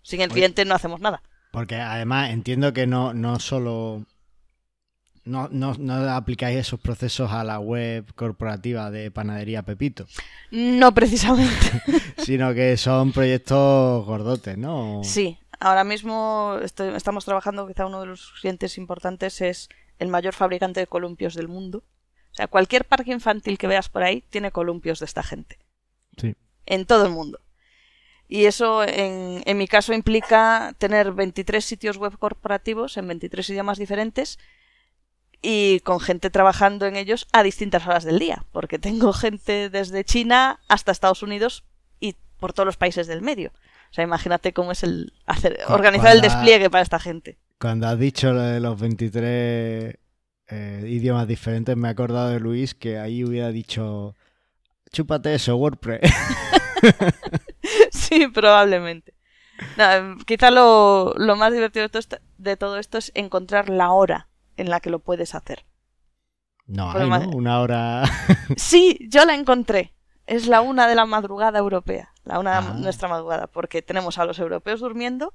Sin 0.00 0.22
el 0.22 0.30
cliente 0.30 0.64
no 0.64 0.74
hacemos 0.74 1.02
nada. 1.02 1.22
Porque 1.52 1.76
además 1.76 2.30
entiendo 2.30 2.72
que 2.72 2.86
no, 2.86 3.12
no 3.12 3.38
solo... 3.38 4.06
No, 5.26 5.48
no, 5.52 5.74
no 5.74 5.94
aplicáis 6.10 6.56
esos 6.58 6.80
procesos 6.80 7.30
a 7.30 7.44
la 7.44 7.60
web 7.60 8.10
corporativa 8.14 8.90
de 8.90 9.10
Panadería 9.10 9.62
Pepito, 9.62 10.06
No 10.50 10.94
precisamente. 10.94 11.82
sino 12.24 12.54
que 12.54 12.76
son 12.76 13.12
proyectos 13.12 14.04
gordotes, 14.06 14.56
¿no? 14.58 15.02
Sí, 15.04 15.38
ahora 15.58 15.84
mismo 15.84 16.58
estoy- 16.62 16.94
estamos 16.94 17.24
trabajando, 17.24 17.66
quizá 17.66 17.86
uno 17.86 18.00
de 18.00 18.06
los 18.06 18.32
clientes 18.40 18.78
importantes 18.78 19.40
es 19.40 19.68
el 19.98 20.08
mayor 20.08 20.34
fabricante 20.34 20.80
de 20.80 20.86
columpios 20.86 21.34
del 21.34 21.48
mundo. 21.48 21.84
O 22.32 22.34
sea, 22.34 22.46
cualquier 22.46 22.84
parque 22.84 23.10
infantil 23.12 23.58
que 23.58 23.66
veas 23.66 23.88
por 23.88 24.02
ahí 24.02 24.22
tiene 24.30 24.50
columpios 24.52 25.00
de 25.00 25.04
esta 25.06 25.22
gente. 25.22 25.58
Sí. 26.16 26.34
En 26.66 26.86
todo 26.86 27.06
el 27.06 27.12
mundo. 27.12 27.40
Y 28.28 28.44
eso, 28.44 28.84
en, 28.84 29.42
en 29.44 29.58
mi 29.58 29.66
caso, 29.66 29.92
implica 29.92 30.74
tener 30.78 31.10
23 31.12 31.64
sitios 31.64 31.96
web 31.96 32.16
corporativos 32.18 32.96
en 32.96 33.08
23 33.08 33.50
idiomas 33.50 33.78
diferentes 33.78 34.38
y 35.42 35.80
con 35.80 36.00
gente 36.00 36.30
trabajando 36.30 36.86
en 36.86 36.96
ellos 36.96 37.26
a 37.32 37.42
distintas 37.42 37.86
horas 37.86 38.04
del 38.04 38.18
día, 38.18 38.44
porque 38.52 38.78
tengo 38.78 39.12
gente 39.12 39.70
desde 39.70 40.04
China 40.04 40.60
hasta 40.68 40.92
Estados 40.92 41.22
Unidos 41.24 41.64
por 42.40 42.52
todos 42.52 42.66
los 42.66 42.76
países 42.76 43.06
del 43.06 43.22
medio. 43.22 43.52
O 43.90 43.94
sea, 43.94 44.04
imagínate 44.04 44.52
cómo 44.52 44.72
es 44.72 44.82
el 44.82 45.12
hacer, 45.26 45.58
organizar 45.68 46.14
el 46.14 46.20
despliegue 46.20 46.70
para 46.70 46.82
esta 46.82 46.98
gente. 46.98 47.38
Cuando 47.58 47.86
has 47.88 47.98
dicho 47.98 48.32
lo 48.32 48.40
de 48.40 48.60
los 48.60 48.80
23 48.80 49.94
eh, 50.48 50.84
idiomas 50.86 51.28
diferentes, 51.28 51.76
me 51.76 51.88
he 51.88 51.90
acordado 51.90 52.30
de 52.30 52.40
Luis 52.40 52.74
que 52.74 52.98
ahí 52.98 53.22
hubiera 53.24 53.50
dicho, 53.50 54.14
chúpate 54.92 55.34
eso, 55.34 55.56
WordPress. 55.56 56.00
sí, 57.92 58.26
probablemente. 58.28 59.14
No, 59.76 60.16
quizá 60.24 60.50
lo, 60.50 61.14
lo 61.16 61.36
más 61.36 61.52
divertido 61.52 61.86
de 62.38 62.56
todo, 62.56 62.78
esto, 62.78 62.98
es 62.98 63.12
encontrar 63.14 63.68
la 63.68 63.90
hora 63.90 64.28
en 64.56 64.70
la 64.70 64.80
que 64.80 64.90
lo 64.90 65.00
puedes 65.00 65.34
hacer. 65.34 65.64
No, 66.66 66.90
hay, 66.92 67.08
¿no? 67.08 67.30
Una 67.30 67.60
hora... 67.60 68.04
Sí, 68.56 68.98
yo 69.10 69.24
la 69.24 69.34
encontré. 69.34 69.94
Es 70.26 70.46
la 70.46 70.60
una 70.60 70.86
de 70.86 70.94
la 70.94 71.06
madrugada 71.06 71.58
europea, 71.58 72.09
la 72.24 72.38
una 72.38 72.58
Ah. 72.58 72.62
de 72.74 72.80
nuestra 72.80 73.08
madrugada, 73.08 73.46
porque 73.46 73.82
tenemos 73.82 74.18
a 74.18 74.24
los 74.24 74.38
europeos 74.38 74.80
durmiendo, 74.80 75.34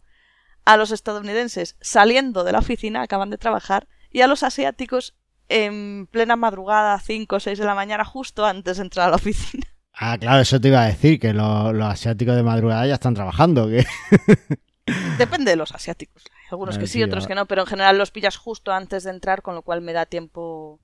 a 0.65 0.77
los 0.77 0.91
estadounidenses 0.91 1.75
saliendo 1.81 2.43
de 2.43 2.51
la 2.51 2.59
oficina, 2.59 3.01
acaban 3.01 3.29
de 3.29 3.37
trabajar, 3.37 3.87
y 4.11 4.21
a 4.21 4.27
los 4.27 4.43
asiáticos 4.43 5.15
en 5.49 6.07
plena 6.11 6.35
madrugada, 6.35 6.99
5 6.99 7.35
o 7.35 7.39
6 7.39 7.59
de 7.59 7.65
la 7.65 7.75
mañana, 7.75 8.03
justo 8.05 8.45
antes 8.45 8.77
de 8.77 8.83
entrar 8.83 9.07
a 9.07 9.09
la 9.11 9.15
oficina. 9.17 9.63
Ah, 9.97 10.17
claro, 10.19 10.41
eso 10.41 10.59
te 10.59 10.67
iba 10.67 10.81
a 10.81 10.87
decir, 10.87 11.21
que 11.21 11.31
los, 11.31 11.73
los 11.73 11.87
asiáticos 11.87 12.35
de 12.35 12.43
madrugada 12.43 12.85
ya 12.85 12.95
están 12.95 13.13
trabajando. 13.13 13.69
Depende 15.17 15.51
de 15.51 15.55
los 15.55 15.71
asiáticos. 15.71 16.23
Algunos 16.51 16.75
Ah, 16.75 16.79
que 16.79 16.87
sí, 16.87 17.01
otros 17.01 17.27
que 17.27 17.33
no, 17.33 17.45
pero 17.45 17.61
en 17.61 17.67
general 17.67 17.97
los 17.97 18.11
pillas 18.11 18.35
justo 18.35 18.73
antes 18.73 19.05
de 19.05 19.11
entrar, 19.11 19.41
con 19.41 19.55
lo 19.55 19.61
cual 19.61 19.79
me 19.81 19.93
da 19.93 20.05
tiempo. 20.05 20.81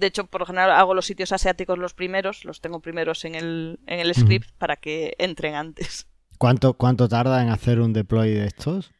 De 0.00 0.06
hecho, 0.06 0.26
por 0.26 0.40
lo 0.40 0.46
general 0.46 0.72
hago 0.72 0.94
los 0.94 1.06
sitios 1.06 1.30
asiáticos 1.32 1.78
los 1.78 1.94
primeros, 1.94 2.44
los 2.44 2.60
tengo 2.60 2.80
primeros 2.80 3.24
en 3.24 3.34
el, 3.34 3.78
en 3.86 4.00
el 4.00 4.14
script 4.14 4.50
para 4.58 4.76
que 4.76 5.14
entren 5.18 5.54
antes. 5.54 6.06
¿Cuánto, 6.38 6.72
¿Cuánto 6.74 7.08
tarda 7.08 7.42
en 7.42 7.50
hacer 7.50 7.80
un 7.80 7.92
deploy 7.92 8.30
de 8.32 8.46
estos? 8.46 8.90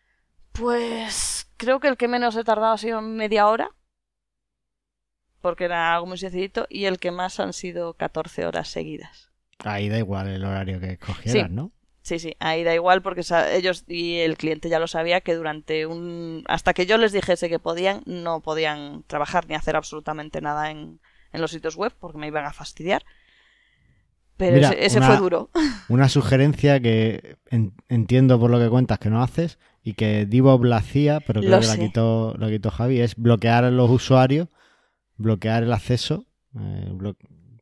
Pues 0.52 1.48
creo 1.56 1.80
que 1.80 1.88
el 1.88 1.96
que 1.96 2.06
menos 2.06 2.36
he 2.36 2.44
tardado 2.44 2.74
ha 2.74 2.78
sido 2.78 3.00
media 3.00 3.46
hora, 3.48 3.70
porque 5.40 5.64
era 5.64 5.94
algo 5.94 6.06
muy 6.06 6.18
sencillito, 6.18 6.66
y 6.68 6.84
el 6.84 6.98
que 6.98 7.10
más 7.10 7.40
han 7.40 7.52
sido 7.54 7.94
14 7.94 8.44
horas 8.44 8.68
seguidas. 8.68 9.30
Ahí 9.64 9.88
da 9.88 9.98
igual 9.98 10.28
el 10.28 10.44
horario 10.44 10.80
que 10.80 10.92
escogieras, 10.92 11.48
Sí. 11.48 11.54
¿no? 11.54 11.72
Sí, 12.02 12.18
sí, 12.18 12.34
ahí 12.38 12.64
da 12.64 12.74
igual 12.74 13.02
porque 13.02 13.22
ellos 13.52 13.84
y 13.86 14.16
el 14.18 14.38
cliente 14.38 14.68
ya 14.68 14.78
lo 14.78 14.86
sabía 14.86 15.20
que 15.20 15.34
durante 15.34 15.86
un... 15.86 16.44
hasta 16.48 16.72
que 16.72 16.86
yo 16.86 16.96
les 16.96 17.12
dijese 17.12 17.50
que 17.50 17.58
podían, 17.58 18.02
no 18.06 18.40
podían 18.40 19.04
trabajar 19.06 19.46
ni 19.48 19.54
hacer 19.54 19.76
absolutamente 19.76 20.40
nada 20.40 20.70
en, 20.70 20.98
en 21.32 21.40
los 21.40 21.50
sitios 21.50 21.76
web 21.76 21.92
porque 22.00 22.18
me 22.18 22.26
iban 22.26 22.46
a 22.46 22.52
fastidiar. 22.52 23.04
Pero 24.40 24.70
ese, 24.70 25.02
fue 25.02 25.18
duro. 25.18 25.50
Una 25.90 26.08
sugerencia 26.08 26.80
que 26.80 27.36
entiendo 27.88 28.40
por 28.40 28.50
lo 28.50 28.58
que 28.58 28.70
cuentas 28.70 28.98
que 28.98 29.10
no 29.10 29.22
haces 29.22 29.58
y 29.82 29.92
que 29.92 30.24
Divo 30.24 30.56
lo 30.56 30.74
hacía, 30.74 31.20
pero 31.20 31.42
creo 31.42 31.60
que 31.60 31.66
la 31.66 31.76
quitó, 31.76 32.34
lo 32.38 32.48
quitó 32.48 32.70
Javi, 32.70 33.00
es 33.00 33.16
bloquear 33.16 33.64
a 33.64 33.70
los 33.70 33.90
usuarios, 33.90 34.48
bloquear 35.16 35.64
el 35.64 35.72
acceso 35.74 36.24
eh, 36.58 36.90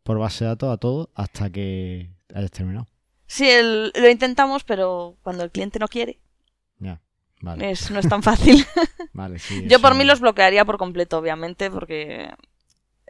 por 0.04 0.18
base 0.18 0.44
de 0.44 0.50
datos 0.50 0.72
a 0.72 0.76
todo 0.76 1.10
hasta 1.16 1.50
que 1.50 2.12
hayas 2.32 2.52
terminado. 2.52 2.86
Sí, 3.28 3.46
lo 3.62 4.08
intentamos, 4.08 4.64
pero 4.64 5.16
cuando 5.22 5.44
el 5.44 5.50
cliente 5.50 5.78
no 5.78 5.86
quiere. 5.86 6.18
Ya, 6.78 6.98
no 7.42 7.54
es 7.62 8.08
tan 8.08 8.22
fácil. 8.22 8.66
Yo 9.68 9.80
por 9.80 9.94
mí 9.94 10.04
los 10.04 10.20
bloquearía 10.20 10.64
por 10.64 10.78
completo, 10.78 11.18
obviamente, 11.18 11.70
porque 11.70 12.30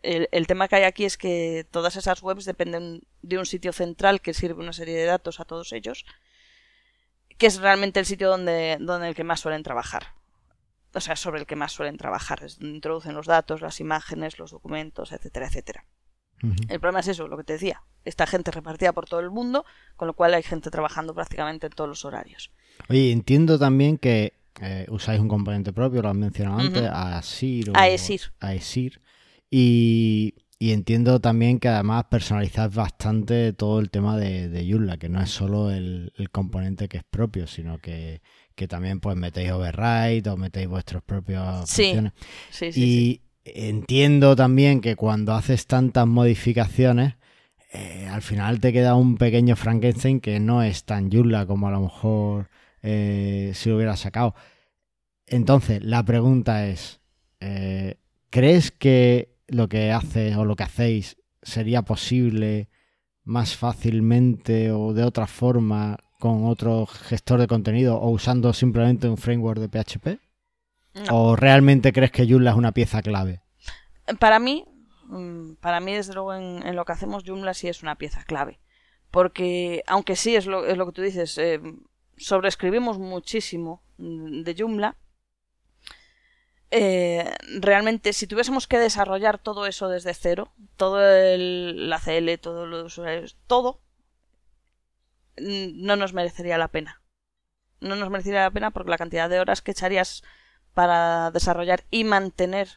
el, 0.02 0.46
tema 0.48 0.66
que 0.66 0.76
hay 0.76 0.82
aquí 0.82 1.04
es 1.04 1.16
que 1.16 1.66
todas 1.70 1.94
esas 1.94 2.20
webs 2.20 2.44
dependen 2.44 3.02
de 3.22 3.38
un 3.38 3.46
sitio 3.46 3.72
central 3.72 4.20
que 4.20 4.34
sirve 4.34 4.60
una 4.60 4.72
serie 4.72 4.96
de 4.96 5.04
datos 5.04 5.38
a 5.38 5.44
todos 5.44 5.72
ellos, 5.72 6.04
que 7.38 7.46
es 7.46 7.60
realmente 7.60 8.00
el 8.00 8.06
sitio 8.06 8.28
donde, 8.28 8.76
donde 8.80 9.08
el 9.08 9.14
que 9.14 9.22
más 9.24 9.38
suelen 9.38 9.62
trabajar. 9.62 10.14
O 10.94 11.00
sea, 11.00 11.14
sobre 11.14 11.38
el 11.38 11.46
que 11.46 11.54
más 11.54 11.70
suelen 11.70 11.96
trabajar. 11.96 12.42
Es 12.42 12.58
donde 12.58 12.74
introducen 12.74 13.14
los 13.14 13.26
datos, 13.26 13.60
las 13.60 13.78
imágenes, 13.78 14.38
los 14.38 14.50
documentos, 14.50 15.12
etcétera, 15.12 15.46
etcétera. 15.46 15.84
El 16.40 16.80
problema 16.80 17.00
es 17.00 17.08
eso, 17.08 17.26
lo 17.28 17.36
que 17.36 17.44
te 17.44 17.54
decía. 17.54 17.82
Esta 18.04 18.26
gente 18.26 18.50
repartida 18.50 18.92
por 18.92 19.06
todo 19.06 19.20
el 19.20 19.30
mundo, 19.30 19.64
con 19.96 20.06
lo 20.06 20.14
cual 20.14 20.34
hay 20.34 20.42
gente 20.42 20.70
trabajando 20.70 21.14
prácticamente 21.14 21.66
en 21.66 21.72
todos 21.72 21.88
los 21.88 22.04
horarios. 22.04 22.50
Oye, 22.88 23.10
entiendo 23.10 23.58
también 23.58 23.98
que 23.98 24.34
eh, 24.60 24.86
usáis 24.88 25.20
un 25.20 25.28
componente 25.28 25.72
propio, 25.72 26.02
lo 26.02 26.08
has 26.08 26.16
mencionado 26.16 26.60
antes, 26.60 26.82
ASIR. 26.82 27.70
O, 27.70 27.72
AESIR. 27.76 28.32
AESIR. 28.40 29.00
Y, 29.50 30.34
entiendo 30.60 31.20
también 31.20 31.60
que 31.60 31.68
además 31.68 32.04
personalizáis 32.10 32.74
bastante 32.74 33.52
todo 33.52 33.78
el 33.78 33.90
tema 33.90 34.16
de, 34.16 34.48
de 34.48 34.98
que 34.98 35.08
no 35.08 35.22
es 35.22 35.30
solo 35.30 35.70
el, 35.70 36.12
componente 36.32 36.88
que 36.88 36.98
es 36.98 37.04
propio, 37.04 37.46
sino 37.46 37.78
que, 37.78 38.20
también 38.68 38.98
pues 38.98 39.16
metéis 39.16 39.52
override 39.52 40.28
o 40.30 40.36
metéis 40.36 40.66
vuestros 40.66 41.02
propios 41.02 41.70
sí. 41.70 41.84
funciones. 41.84 42.12
Sí, 42.50 42.72
sí, 42.72 42.82
y 42.82 43.27
entiendo 43.54 44.36
también 44.36 44.80
que 44.80 44.96
cuando 44.96 45.34
haces 45.34 45.66
tantas 45.66 46.06
modificaciones, 46.06 47.14
eh, 47.72 48.08
al 48.10 48.22
final 48.22 48.60
te 48.60 48.72
queda 48.72 48.94
un 48.94 49.16
pequeño 49.16 49.56
Frankenstein 49.56 50.20
que 50.20 50.40
no 50.40 50.62
es 50.62 50.84
tan 50.84 51.10
Joomla 51.10 51.46
como 51.46 51.68
a 51.68 51.70
lo 51.70 51.80
mejor 51.80 52.48
eh, 52.82 53.52
si 53.54 53.68
lo 53.68 53.76
hubiera 53.76 53.96
sacado. 53.96 54.34
Entonces, 55.26 55.82
la 55.84 56.02
pregunta 56.02 56.66
es, 56.66 57.00
eh, 57.40 57.96
¿crees 58.30 58.70
que 58.70 59.36
lo 59.46 59.68
que 59.68 59.92
haces 59.92 60.36
o 60.36 60.44
lo 60.44 60.56
que 60.56 60.64
hacéis 60.64 61.18
sería 61.42 61.82
posible 61.82 62.68
más 63.24 63.56
fácilmente 63.56 64.72
o 64.72 64.94
de 64.94 65.04
otra 65.04 65.26
forma 65.26 65.98
con 66.18 66.46
otro 66.46 66.86
gestor 66.86 67.40
de 67.40 67.46
contenido 67.46 67.98
o 67.98 68.10
usando 68.10 68.52
simplemente 68.52 69.08
un 69.08 69.18
framework 69.18 69.60
de 69.60 69.68
PHP? 69.68 70.27
¿O 71.10 71.36
realmente 71.36 71.92
crees 71.92 72.10
que 72.10 72.26
Joomla 72.26 72.50
es 72.50 72.56
una 72.56 72.72
pieza 72.72 73.02
clave? 73.02 73.42
Para 74.18 74.38
mí, 74.38 74.64
mm, 75.04 75.54
para 75.54 75.80
mí 75.80 75.94
desde 75.94 76.14
luego 76.14 76.34
en, 76.34 76.74
lo 76.74 76.84
que 76.84 76.92
hacemos 76.92 77.24
Joomla 77.24 77.54
sí 77.54 77.68
es 77.68 77.82
una 77.82 77.96
pieza 77.96 78.24
clave. 78.24 78.60
Porque, 79.10 79.82
aunque 79.86 80.16
sí 80.16 80.36
es 80.36 80.46
lo, 80.46 80.66
es 80.66 80.76
lo 80.76 80.86
que 80.86 80.92
tú 80.92 81.02
dices, 81.02 81.38
eh, 81.38 81.60
sobreescribimos 82.16 82.98
muchísimo 82.98 83.82
mm, 83.98 84.42
de 84.42 84.54
Joomla, 84.58 84.96
eh, 86.70 87.34
realmente 87.60 88.12
si 88.12 88.26
tuviésemos 88.26 88.66
que 88.66 88.78
desarrollar 88.78 89.38
todo 89.38 89.66
eso 89.66 89.88
desde 89.88 90.12
cero, 90.12 90.52
todo 90.76 91.00
el, 91.02 91.88
la 91.88 91.98
CL, 91.98 92.38
todo 92.38 92.66
los 92.66 92.84
usuarios, 92.98 93.38
todo, 93.46 93.80
no 95.38 95.96
nos 95.96 96.12
merecería 96.12 96.58
la 96.58 96.68
pena. 96.68 97.02
No 97.80 97.96
nos 97.96 98.10
merecería 98.10 98.42
la 98.42 98.50
pena 98.50 98.70
porque 98.70 98.90
la 98.90 98.98
cantidad 98.98 99.30
de 99.30 99.40
horas 99.40 99.62
que 99.62 99.70
echarías 99.70 100.22
para 100.78 101.32
desarrollar 101.32 101.84
y 101.90 102.04
mantener 102.04 102.68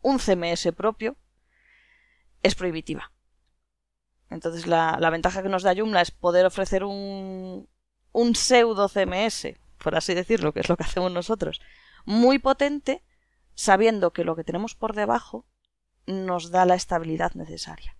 un 0.00 0.20
CMS 0.20 0.70
propio 0.76 1.16
es 2.44 2.54
prohibitiva. 2.54 3.10
Entonces 4.28 4.68
la, 4.68 4.96
la 5.00 5.10
ventaja 5.10 5.42
que 5.42 5.48
nos 5.48 5.64
da 5.64 5.74
Joomla 5.74 6.02
es 6.02 6.12
poder 6.12 6.46
ofrecer 6.46 6.84
un, 6.84 7.68
un 8.12 8.34
pseudo 8.36 8.88
CMS, 8.88 9.58
por 9.78 9.96
así 9.96 10.14
decirlo, 10.14 10.52
que 10.52 10.60
es 10.60 10.68
lo 10.68 10.76
que 10.76 10.84
hacemos 10.84 11.10
nosotros, 11.10 11.60
muy 12.04 12.38
potente, 12.38 13.02
sabiendo 13.56 14.12
que 14.12 14.22
lo 14.22 14.36
que 14.36 14.44
tenemos 14.44 14.76
por 14.76 14.94
debajo 14.94 15.48
nos 16.06 16.52
da 16.52 16.64
la 16.64 16.76
estabilidad 16.76 17.34
necesaria. 17.34 17.96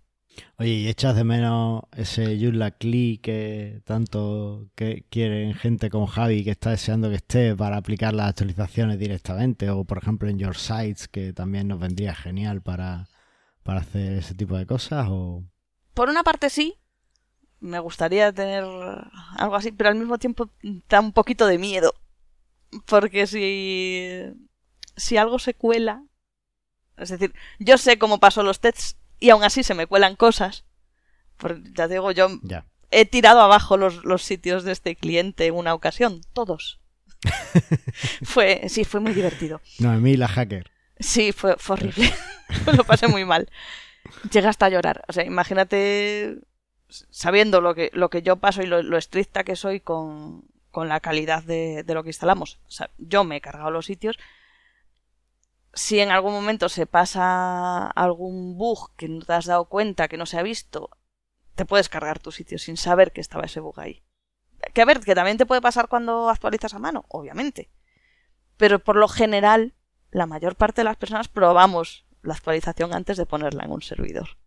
Oye, 0.59 0.71
¿y 0.71 0.89
echas 0.89 1.17
de 1.17 1.25
menos 1.25 1.83
ese 1.97 2.39
Joomla 2.39 2.73
CLI 2.73 3.19
que 3.19 3.83
tanto 3.85 4.69
que 4.75 5.05
quieren 5.11 5.55
gente 5.55 5.91
como 5.91 6.07
Javi 6.07 6.45
que 6.45 6.51
está 6.51 6.71
deseando 6.71 7.09
que 7.09 7.17
esté 7.17 7.57
para 7.57 7.77
aplicar 7.77 8.15
las 8.15 8.29
actualizaciones 8.29 8.99
directamente? 8.99 9.71
O 9.71 9.85
por 9.85 9.99
ejemplo 9.99 10.29
en 10.29 10.39
Your 10.39 10.57
Sites 10.57 11.09
que 11.09 11.33
también 11.33 11.69
nos 11.69 11.81
vendría 11.81 12.15
genial 12.15 12.63
para, 12.63 13.09
para 13.63 13.81
hacer 13.81 14.13
ese 14.13 14.35
tipo 14.35 14.57
de 14.57 14.67
cosas. 14.67 15.07
O... 15.11 15.45
Por 15.95 16.09
una 16.09 16.23
parte 16.23 16.51
sí, 16.51 16.77
me 17.61 17.79
gustaría 17.79 18.33
tener 18.33 18.65
algo 19.39 19.57
así, 19.57 19.73
pero 19.73 19.91
al 19.91 19.97
mismo 19.97 20.19
tiempo 20.19 20.51
da 20.89 21.01
un 21.01 21.13
poquito 21.13 21.47
de 21.47 21.59
miedo. 21.59 21.95
Porque 22.87 23.27
si, 23.27 24.21
si 24.97 25.17
algo 25.17 25.39
se 25.39 25.55
cuela, 25.55 26.05
es 26.97 27.09
decir, 27.09 27.35
yo 27.59 27.79
sé 27.79 27.99
cómo 27.99 28.19
paso 28.19 28.43
los 28.43 28.61
tests 28.61 28.97
y 29.21 29.31
aún 29.31 29.45
así 29.45 29.63
se 29.63 29.75
me 29.75 29.87
cuelan 29.87 30.17
cosas. 30.17 30.65
ya 31.75 31.89
digo, 31.89 32.11
yo 32.11 32.29
he 32.91 33.07
tirado 33.07 33.41
abajo 33.41 33.77
los, 33.77 34.05
los, 34.05 34.23
sitios 34.23 34.65
de 34.65 34.73
este 34.73 34.97
cliente 34.97 35.47
en 35.47 35.55
una 35.55 35.75
ocasión, 35.75 36.23
todos. 36.33 36.81
fue, 38.23 38.69
sí, 38.69 38.85
fue 38.85 39.01
muy 39.01 39.13
divertido. 39.13 39.61
No, 39.79 39.91
a 39.91 39.97
mí 39.97 40.17
la 40.17 40.29
hacker. 40.29 40.71
Sí, 40.99 41.33
fue, 41.33 41.57
horrible. 41.69 42.13
lo 42.77 42.85
pasé 42.85 43.07
muy 43.07 43.25
mal. 43.25 43.49
Llega 44.33 44.49
hasta 44.49 44.67
a 44.67 44.71
llorar. 44.71 45.05
O 45.09 45.13
sea, 45.13 45.25
imagínate 45.25 46.39
sabiendo 46.89 47.61
lo 47.61 47.75
que, 47.75 47.91
lo 47.93 48.11
que 48.11 48.23
yo 48.23 48.37
paso 48.37 48.63
y 48.63 48.67
lo 48.67 48.99
estricta 48.99 49.45
que 49.45 49.55
soy 49.55 49.79
con, 49.79 50.45
con 50.71 50.89
la 50.89 51.01
calidad 51.01 51.43
de, 51.43 51.85
lo 51.87 52.03
que 52.03 52.11
instalamos. 52.11 52.59
O 52.67 52.71
sea, 52.71 52.91
yo 52.99 53.25
me 53.25 53.37
he 53.37 53.41
cargado 53.41 53.71
los 53.71 53.87
sitios. 53.87 54.19
Si 55.73 56.01
en 56.01 56.11
algún 56.11 56.33
momento 56.33 56.69
se 56.69 56.87
pasa 56.87 57.87
algún 57.87 58.59
bug 58.59 58.95
que 58.97 59.09
no 59.09 59.25
te 59.25 59.33
has 59.33 59.47
dado 59.47 59.67
cuenta, 59.67 60.09
que 60.09 60.17
no 60.17 60.27
se 60.27 60.39
ha 60.39 60.43
visto, 60.43 60.91
te 61.55 61.65
puedes 61.65 61.89
cargar 61.89 62.19
tu 62.19 62.33
sitio 62.33 62.59
sin 62.59 62.77
saber 62.77 63.13
que 63.13 63.21
estaba 63.21 63.45
ese 63.45 63.61
bug 63.61 63.79
ahí. 63.79 64.03
Que 64.75 64.83
a 64.83 64.85
ver, 64.85 65.01
que 65.01 65.15
también 65.15 65.39
te 65.39 65.47
puede 65.47 65.61
pasar 65.61 65.89
cuando 65.89 66.29
actualizas 66.29 66.75
a 66.75 66.79
mano, 66.79 67.05
obviamente. 67.09 67.71
Pero 68.57 68.79
por 68.79 68.97
lo 68.97 69.09
general, 69.09 69.75
la 70.11 70.27
mayor 70.27 70.57
parte 70.57 70.81
de 70.81 70.85
las 70.85 70.97
personas 70.97 71.29
probamos 71.29 72.07
la 72.23 72.35
actualización 72.35 72.93
antes 72.93 73.17
de 73.17 73.27
ponerla 73.27 73.65
en 73.65 73.73
un 73.73 73.83
servidor. 73.83 74.39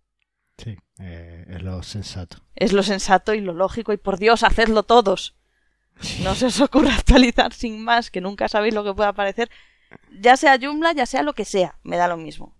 Sí, 0.58 0.78
eh, 1.00 1.46
es 1.50 1.62
lo 1.64 1.82
sensato. 1.84 2.38
Es 2.56 2.74
lo 2.74 2.84
sensato 2.84 3.34
y 3.34 3.42
lo 3.42 3.54
lógico, 3.54 3.94
y 3.94 3.98
por 3.98 4.20
Dios, 4.20 4.44
hacedlo 4.44 4.84
todos. 4.84 5.36
No 6.24 6.36
se 6.36 6.48
os 6.48 6.60
ocurra 6.62 6.96
actualizar 6.96 7.54
sin 7.54 7.84
más, 7.84 8.12
que 8.12 8.22
nunca 8.22 8.48
sabéis 8.48 8.74
lo 8.74 8.84
que 8.84 8.94
puede 8.94 9.10
aparecer. 9.10 9.50
Ya 10.20 10.38
sea 10.38 10.58
Joomla, 10.60 10.94
ya 10.94 11.06
sea 11.06 11.24
lo 11.24 11.34
que 11.34 11.46
sea, 11.46 11.78
me 11.84 11.98
da 11.98 12.08
lo 12.08 12.18
mismo. 12.18 12.56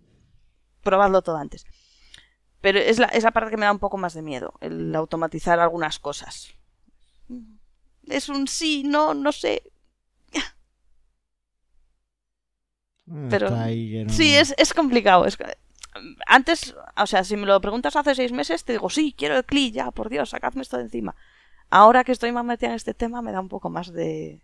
Probadlo 0.82 1.22
todo 1.22 1.36
antes. 1.36 1.66
Pero 2.60 2.78
es 2.78 2.98
la, 2.98 3.06
esa 3.06 3.30
parte 3.30 3.50
que 3.50 3.56
me 3.56 3.66
da 3.66 3.72
un 3.72 3.78
poco 3.78 3.98
más 3.98 4.14
de 4.14 4.22
miedo, 4.22 4.54
el 4.60 4.94
automatizar 4.94 5.60
algunas 5.60 5.98
cosas. 5.98 6.54
Es 8.06 8.28
un 8.28 8.48
sí, 8.48 8.84
no, 8.84 9.14
no 9.14 9.32
sé. 9.32 9.62
Pero 13.28 13.50
sí, 14.08 14.34
es, 14.34 14.54
es 14.56 14.72
complicado. 14.72 15.26
Es... 15.26 15.36
Antes, 16.26 16.74
o 16.96 17.06
sea, 17.06 17.22
si 17.22 17.36
me 17.36 17.46
lo 17.46 17.60
preguntas 17.60 17.96
hace 17.96 18.14
seis 18.14 18.32
meses, 18.32 18.64
te 18.64 18.72
digo, 18.72 18.88
sí, 18.90 19.14
quiero 19.16 19.36
el 19.36 19.44
CLI, 19.44 19.72
ya, 19.72 19.90
por 19.90 20.08
Dios, 20.08 20.30
sacadme 20.30 20.62
esto 20.62 20.78
de 20.78 20.84
encima. 20.84 21.14
Ahora 21.70 22.02
que 22.04 22.12
estoy 22.12 22.32
más 22.32 22.44
metida 22.44 22.70
en 22.70 22.76
este 22.76 22.94
tema, 22.94 23.22
me 23.22 23.32
da 23.32 23.40
un 23.40 23.48
poco 23.48 23.68
más 23.68 23.92
de. 23.92 24.42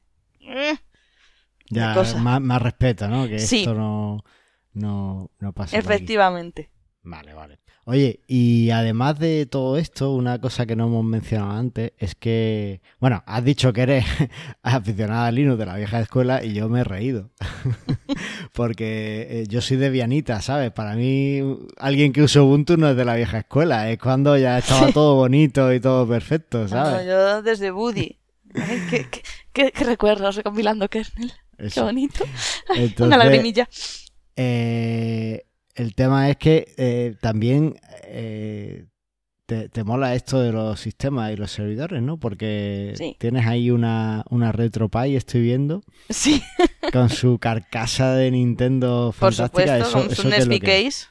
Ya, 1.71 1.95
Más, 2.19 2.63
respeto, 2.63 3.09
¿no? 3.09 3.27
Que 3.27 3.37
esto 3.37 3.75
no, 3.75 4.25
no, 4.75 5.31
no 5.39 5.53
pasa. 5.53 5.79
Efectivamente. 5.79 6.71
Vale, 7.03 7.33
vale. 7.33 7.61
Oye, 7.85 8.21
y 8.29 8.71
además 8.71 9.19
de 9.19 9.47
todo 9.47 9.79
esto, 9.79 10.13
una 10.13 10.39
cosa 10.39 10.67
que 10.67 10.77
no 10.77 10.87
hemos 10.87 11.05
mencionado 11.05 11.53
antes 11.53 11.93
es 11.99 12.15
que, 12.15 12.83
bueno, 13.01 13.23
has 13.27 13.43
dicho 13.43 13.73
que 13.73 13.83
eres 13.83 14.05
aficionada 14.63 15.27
a 15.27 15.33
Linux 15.33 15.59
de 15.59 15.67
la 15.67 15.77
vieja 15.77 16.01
escuela 16.01 16.45
y 16.45 16.53
yo 16.53 16.69
me 16.69 16.81
he 16.81 16.85
reído. 16.85 17.31
Porque 18.53 19.27
eh, 19.31 19.45
yo 19.49 19.61
soy 19.61 19.79
de 19.79 19.91
Vianita, 19.91 20.43
¿sabes? 20.43 20.73
Para 20.73 20.95
mí, 20.95 21.41
alguien 21.79 22.13
que 22.13 22.23
usa 22.23 22.43
Ubuntu 22.43 22.77
no 22.77 22.91
es 22.91 22.97
de 22.97 23.05
la 23.05 23.17
vieja 23.17 23.39
escuela, 23.39 23.91
es 23.91 23.99
cuando 23.99 24.37
ya 24.37 24.59
estaba 24.59 24.93
todo 24.93 25.15
bonito 25.15 25.73
y 25.73 25.81
todo 25.81 26.07
perfecto, 26.07 26.69
¿sabes? 26.69 27.07
yo 27.07 27.43
desde 27.43 27.71
Buddy. 27.71 28.19
¿Qué, 28.53 29.07
qué, 29.53 29.73
qué, 29.73 29.85
recuerdos 29.85 30.37
recompilando 30.37 30.89
kernel? 30.89 31.33
Qué 31.73 31.81
bonito. 31.81 32.25
Una 32.99 33.17
lagrimilla. 33.17 33.69
Eh, 34.37 35.45
el 35.75 35.95
tema 35.95 36.31
es 36.31 36.37
que 36.37 36.73
eh, 36.77 37.15
también 37.21 37.79
eh, 38.05 38.87
te, 39.47 39.85
mola 39.85 40.15
esto 40.15 40.41
de 40.41 40.53
los 40.53 40.81
sistemas 40.81 41.33
y 41.33 41.37
los 41.37 41.51
servidores, 41.51 42.03
¿no? 42.03 42.19
Porque 42.19 43.17
tienes 43.19 43.47
ahí 43.47 43.71
una, 43.71 44.25
una 44.31 44.53
RetroPie, 44.53 45.17
estoy 45.17 45.43
viendo. 45.43 45.83
Sí. 46.09 46.43
con 46.93 47.09
su 47.11 47.39
carcasa 47.39 48.15
de 48.15 48.31
Nintendo 48.31 49.13
fantástica. 49.13 49.79
Por 49.79 49.87
supuesto, 49.87 50.23
con 50.23 50.43
su 50.43 50.59
case. 50.61 51.07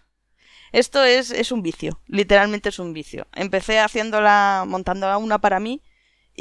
Esto 0.72 1.04
es, 1.04 1.32
es 1.32 1.52
un 1.52 1.64
vicio, 1.64 2.00
literalmente 2.08 2.70
es 2.70 2.80
un 2.80 2.94
vicio. 2.94 3.28
Empecé 3.36 3.80
haciéndola, 3.80 4.66
montándola 4.68 5.18
una 5.18 5.40
para 5.40 5.60
mí 5.60 5.82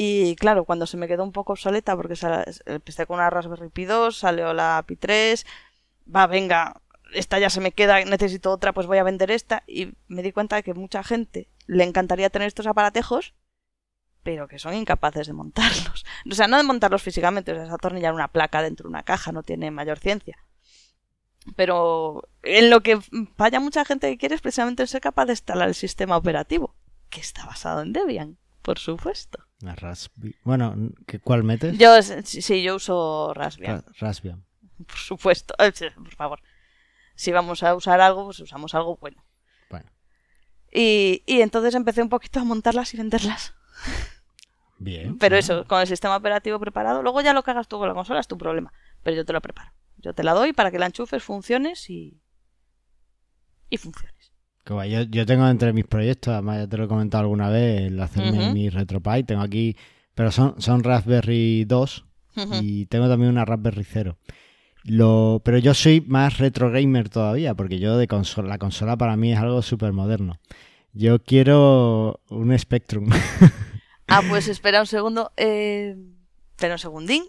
y 0.00 0.36
claro, 0.36 0.64
cuando 0.64 0.86
se 0.86 0.96
me 0.96 1.08
quedó 1.08 1.24
un 1.24 1.32
poco 1.32 1.54
obsoleta, 1.54 1.96
porque 1.96 2.14
empecé 2.66 3.04
con 3.04 3.16
una 3.16 3.30
Raspberry 3.30 3.68
Pi 3.68 3.84
2, 3.84 4.16
salió 4.16 4.54
la 4.54 4.84
Pi 4.86 4.94
3, 4.94 5.44
va, 6.14 6.28
venga, 6.28 6.80
esta 7.12 7.40
ya 7.40 7.50
se 7.50 7.60
me 7.60 7.72
queda, 7.72 8.04
necesito 8.04 8.52
otra, 8.52 8.72
pues 8.72 8.86
voy 8.86 8.98
a 8.98 9.02
vender 9.02 9.32
esta. 9.32 9.64
Y 9.66 9.94
me 10.06 10.22
di 10.22 10.30
cuenta 10.30 10.54
de 10.54 10.62
que 10.62 10.72
mucha 10.72 11.02
gente 11.02 11.48
le 11.66 11.82
encantaría 11.82 12.30
tener 12.30 12.46
estos 12.46 12.68
aparatejos, 12.68 13.34
pero 14.22 14.46
que 14.46 14.60
son 14.60 14.74
incapaces 14.74 15.26
de 15.26 15.32
montarlos. 15.32 16.06
O 16.30 16.34
sea, 16.36 16.46
no 16.46 16.58
de 16.58 16.62
montarlos 16.62 17.02
físicamente, 17.02 17.50
o 17.50 17.56
sea, 17.56 17.64
es 17.64 17.72
atornillar 17.72 18.14
una 18.14 18.28
placa 18.28 18.62
dentro 18.62 18.84
de 18.84 18.90
una 18.90 19.02
caja, 19.02 19.32
no 19.32 19.42
tiene 19.42 19.72
mayor 19.72 19.98
ciencia. 19.98 20.38
Pero 21.56 22.28
en 22.44 22.70
lo 22.70 22.84
que 22.84 23.00
vaya 23.36 23.58
mucha 23.58 23.84
gente 23.84 24.08
que 24.08 24.16
quiere 24.16 24.36
es 24.36 24.42
precisamente 24.42 24.86
ser 24.86 25.00
capaz 25.00 25.26
de 25.26 25.32
instalar 25.32 25.66
el 25.66 25.74
sistema 25.74 26.16
operativo, 26.16 26.76
que 27.10 27.18
está 27.18 27.46
basado 27.46 27.82
en 27.82 27.92
Debian, 27.92 28.38
por 28.68 28.78
supuesto. 28.78 29.38
Raspbian. 29.60 30.34
Bueno, 30.44 30.76
¿cuál 31.24 31.42
metes? 31.42 31.78
Yo 31.78 32.02
sí, 32.02 32.62
yo 32.62 32.76
uso 32.76 33.32
Raspbian. 33.32 33.82
Raspbian. 33.98 34.44
Por 34.86 34.98
supuesto. 34.98 35.54
Por 35.96 36.14
favor 36.14 36.40
si 37.18 37.32
vamos 37.32 37.64
a 37.64 37.74
usar 37.74 38.00
algo, 38.00 38.26
pues 38.26 38.38
usamos 38.38 38.76
algo 38.76 38.96
bueno. 38.96 39.24
Bueno. 39.68 39.90
Y, 40.72 41.24
y 41.26 41.40
entonces 41.40 41.74
empecé 41.74 42.00
un 42.00 42.08
poquito 42.08 42.38
a 42.38 42.44
montarlas 42.44 42.94
y 42.94 42.96
venderlas. 42.96 43.54
Bien. 44.78 45.18
Pero 45.18 45.36
eso, 45.36 45.66
con 45.66 45.80
el 45.80 45.88
sistema 45.88 46.16
operativo 46.16 46.60
preparado, 46.60 47.02
luego 47.02 47.20
ya 47.20 47.32
lo 47.32 47.42
que 47.42 47.50
hagas 47.50 47.66
tú 47.66 47.78
con 47.78 47.88
la 47.88 47.94
consola 47.94 48.20
es 48.20 48.28
tu 48.28 48.38
problema. 48.38 48.72
Pero 49.02 49.16
yo 49.16 49.24
te 49.24 49.32
lo 49.32 49.40
preparo. 49.40 49.72
Yo 49.96 50.14
te 50.14 50.22
la 50.22 50.32
doy 50.32 50.52
para 50.52 50.70
que 50.70 50.78
la 50.78 50.86
enchufes, 50.86 51.24
funciones 51.24 51.90
y. 51.90 52.22
y 53.68 53.78
funciones. 53.78 54.17
Yo, 54.68 55.02
yo 55.02 55.26
tengo 55.26 55.48
entre 55.48 55.72
mis 55.72 55.86
proyectos, 55.86 56.32
además 56.32 56.58
ya 56.58 56.66
te 56.68 56.76
lo 56.76 56.84
he 56.84 56.88
comentado 56.88 57.22
alguna 57.22 57.48
vez, 57.48 57.82
el 57.82 58.00
hacerme 58.00 58.52
mi 58.52 58.68
RetroPie. 58.68 59.24
Tengo 59.24 59.42
aquí. 59.42 59.76
Pero 60.14 60.30
son, 60.32 60.60
son 60.60 60.82
Raspberry 60.82 61.64
2 61.64 62.04
y 62.60 62.86
tengo 62.86 63.08
también 63.08 63.30
una 63.30 63.44
Raspberry 63.44 63.84
0. 63.84 64.16
Lo, 64.84 65.42
pero 65.44 65.58
yo 65.58 65.74
soy 65.74 66.00
más 66.00 66.38
retro 66.38 66.70
gamer 66.70 67.08
todavía, 67.08 67.54
porque 67.54 67.78
yo 67.78 67.96
de 67.96 68.06
consola, 68.06 68.48
la 68.48 68.58
consola 68.58 68.96
para 68.96 69.16
mí 69.16 69.32
es 69.32 69.38
algo 69.38 69.62
súper 69.62 69.92
moderno. 69.92 70.38
Yo 70.92 71.22
quiero 71.22 72.20
un 72.28 72.58
Spectrum. 72.58 73.08
ah, 74.08 74.22
pues 74.28 74.48
espera 74.48 74.80
un 74.80 74.86
segundo. 74.86 75.32
Eh, 75.36 75.96
espera 76.50 76.74
un 76.74 76.78
segundín. 76.78 77.24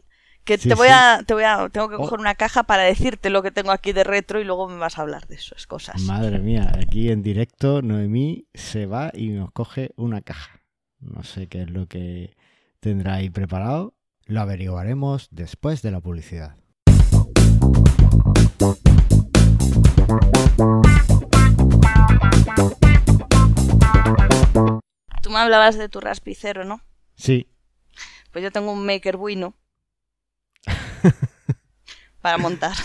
Que 0.50 0.58
te 0.58 0.74
voy 0.74 0.88
a, 0.88 1.22
te 1.28 1.36
voy 1.36 1.44
a, 1.44 1.70
tengo 1.70 1.90
que 1.90 1.94
oh. 1.94 2.00
coger 2.00 2.20
una 2.20 2.34
caja 2.34 2.64
para 2.64 2.82
decirte 2.82 3.30
lo 3.30 3.44
que 3.44 3.52
tengo 3.52 3.70
aquí 3.70 3.94
de 3.94 4.04
retro 4.04 4.42
y 4.42 4.44
luego 4.44 4.68
me 4.68 4.80
vas 4.80 4.98
a 4.98 5.04
hablar 5.04 5.28
de 5.28 5.36
esas 5.36 5.68
cosas. 5.68 6.02
Madre 6.02 6.40
mía, 6.40 6.72
aquí 6.82 7.12
en 7.12 7.22
directo 7.22 7.84
Noemí 7.84 8.48
se 8.56 8.88
va 8.88 9.12
y 9.14 9.28
nos 9.28 9.52
coge 9.52 9.92
una 9.96 10.22
caja. 10.22 10.64
No 11.02 11.22
sé 11.22 11.46
qué 11.46 11.62
es 11.62 11.70
lo 11.70 11.86
que 11.86 12.36
tendrá 12.80 13.14
ahí 13.14 13.30
preparado. 13.30 13.94
Lo 14.26 14.42
averiguaremos 14.42 15.28
después 15.30 15.84
de 15.84 15.92
la 15.92 16.00
publicidad. 16.00 16.56
Tú 25.22 25.30
me 25.30 25.38
hablabas 25.38 25.78
de 25.78 25.90
tu 25.90 26.00
raspicero, 26.00 26.66
¿no? 26.66 26.82
Sí. 27.14 27.52
Pues 28.32 28.44
yo 28.44 28.52
tengo 28.52 28.72
un 28.72 28.84
maker 28.84 29.16
bueno 29.16 29.54
para 32.22 32.38
montar. 32.38 32.76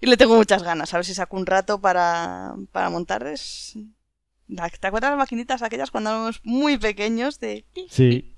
y 0.00 0.06
le 0.06 0.16
tengo 0.16 0.36
muchas 0.36 0.62
ganas. 0.62 0.92
A 0.92 0.98
ver 0.98 1.04
si 1.04 1.14
saco 1.14 1.36
un 1.36 1.46
rato 1.46 1.80
para, 1.80 2.54
para 2.72 2.90
montar. 2.90 3.26
Es... 3.26 3.76
¿Te 4.80 4.86
acuerdas 4.86 5.12
las 5.12 5.18
maquinitas 5.18 5.62
aquellas 5.62 5.90
cuando 5.90 6.10
éramos 6.10 6.40
muy 6.44 6.76
pequeños? 6.76 7.40
De... 7.40 7.64
Sí. 7.88 8.34